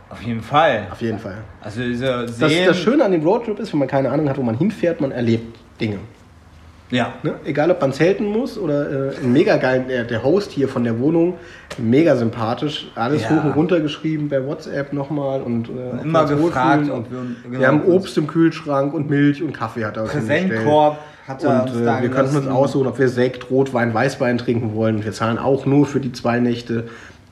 Auf 0.09 0.21
jeden 0.21 0.41
Fall. 0.41 0.87
Auf 0.91 1.01
jeden 1.01 1.19
Fall. 1.19 1.37
Also 1.61 1.81
diese 1.81 2.25
Das, 2.25 2.37
das 2.37 2.77
Schöne 2.77 3.03
an 3.05 3.11
dem 3.11 3.23
Roadtrip 3.23 3.59
ist, 3.59 3.71
wenn 3.73 3.79
man 3.79 3.87
keine 3.87 4.09
Ahnung 4.11 4.29
hat, 4.29 4.37
wo 4.37 4.43
man 4.43 4.57
hinfährt, 4.57 5.01
man 5.01 5.11
erlebt 5.11 5.57
Dinge. 5.81 5.97
Ja. 6.91 7.13
Ne? 7.23 7.33
Egal, 7.45 7.71
ob 7.71 7.81
man 7.81 7.91
zelten 7.93 8.25
muss 8.25 8.59
oder 8.59 9.09
äh, 9.11 9.25
mega 9.25 9.57
geil, 9.57 9.85
der, 9.89 10.03
der 10.03 10.23
Host 10.23 10.51
hier 10.51 10.69
von 10.69 10.83
der 10.83 10.99
Wohnung, 10.99 11.33
mega 11.79 12.15
sympathisch, 12.15 12.91
alles 12.93 13.23
Ja. 13.23 13.31
hoch 13.31 13.43
und 13.43 13.51
runter 13.53 13.79
geschrieben 13.79 14.29
per 14.29 14.45
WhatsApp 14.45 14.93
nochmal 14.93 15.41
und 15.41 15.67
äh, 15.67 15.71
ob 15.97 16.05
immer 16.05 16.25
gefragt, 16.25 16.91
ob 16.91 17.09
wir, 17.11 17.19
genau, 17.43 17.59
wir 17.59 17.67
haben 17.67 17.81
uns- 17.81 17.95
Obst 18.03 18.17
im 18.19 18.27
Kühlschrank 18.27 18.93
und 18.93 19.09
Milch 19.09 19.41
und 19.41 19.51
Kaffee 19.51 19.83
hat 19.83 19.97
er 19.97 20.03
uns. 20.03 20.11
Präsentkorb 20.11 20.99
hat 21.27 21.43
er 21.43 21.63
Und 21.63 21.71
uns 21.71 21.81
äh, 21.81 22.01
wir 22.03 22.09
könnten 22.11 22.37
uns 22.37 22.47
aussuchen, 22.47 22.85
ob 22.87 22.99
wir 22.99 23.09
Sekt, 23.09 23.49
Rotwein, 23.49 23.91
Weißwein 23.91 24.37
trinken 24.37 24.75
wollen. 24.75 25.03
Wir 25.03 25.11
zahlen 25.11 25.39
auch 25.39 25.65
nur 25.65 25.87
für 25.87 25.99
die 25.99 26.11
zwei 26.11 26.39
Nächte 26.39 26.83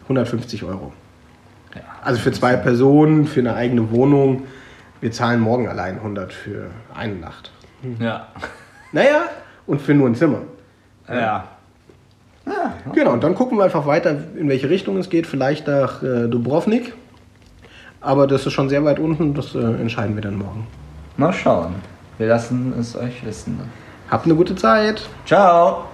150 0.06 0.64
Euro. 0.64 0.92
Ja. 2.04 2.08
Also 2.08 2.22
für 2.22 2.32
zwei 2.32 2.56
Personen, 2.56 3.26
für 3.26 3.40
eine 3.40 3.56
eigene 3.56 3.92
Wohnung. 3.92 4.44
Wir 5.02 5.12
zahlen 5.12 5.40
morgen 5.40 5.68
allein 5.68 5.98
100 5.98 6.32
für 6.32 6.70
eine 6.94 7.16
Nacht. 7.16 7.52
Ja. 8.00 8.28
Naja, 8.92 9.24
und 9.68 9.82
für 9.82 9.94
nur 9.94 10.08
ein 10.08 10.16
Zimmer. 10.16 10.42
Ja. 11.10 11.46
Genau, 12.94 13.12
und 13.14 13.24
dann 13.24 13.36
gucken 13.36 13.58
wir 13.58 13.64
einfach 13.64 13.86
weiter, 13.86 14.18
in 14.38 14.50
welche 14.50 14.70
Richtung 14.70 14.98
es 14.98 15.10
geht. 15.10 15.28
Vielleicht 15.28 15.68
nach 15.68 16.04
äh, 16.04 16.28
Dubrovnik. 16.28 16.94
Aber 18.02 18.28
das 18.28 18.46
ist 18.46 18.54
schon 18.54 18.70
sehr 18.70 18.84
weit 18.84 19.00
unten. 19.00 19.34
Das 19.34 19.56
äh, 19.56 19.60
entscheiden 19.60 20.16
wir 20.16 20.22
dann 20.22 20.36
morgen. 20.36 20.68
Mal 21.18 21.32
schauen. 21.32 21.76
Wir 22.18 22.28
lassen 22.28 22.74
es 22.80 22.96
euch 22.96 23.26
wissen. 23.26 23.60
Habt 24.10 24.26
eine 24.26 24.36
gute 24.36 24.56
Zeit. 24.56 25.08
Ciao. 25.26 25.86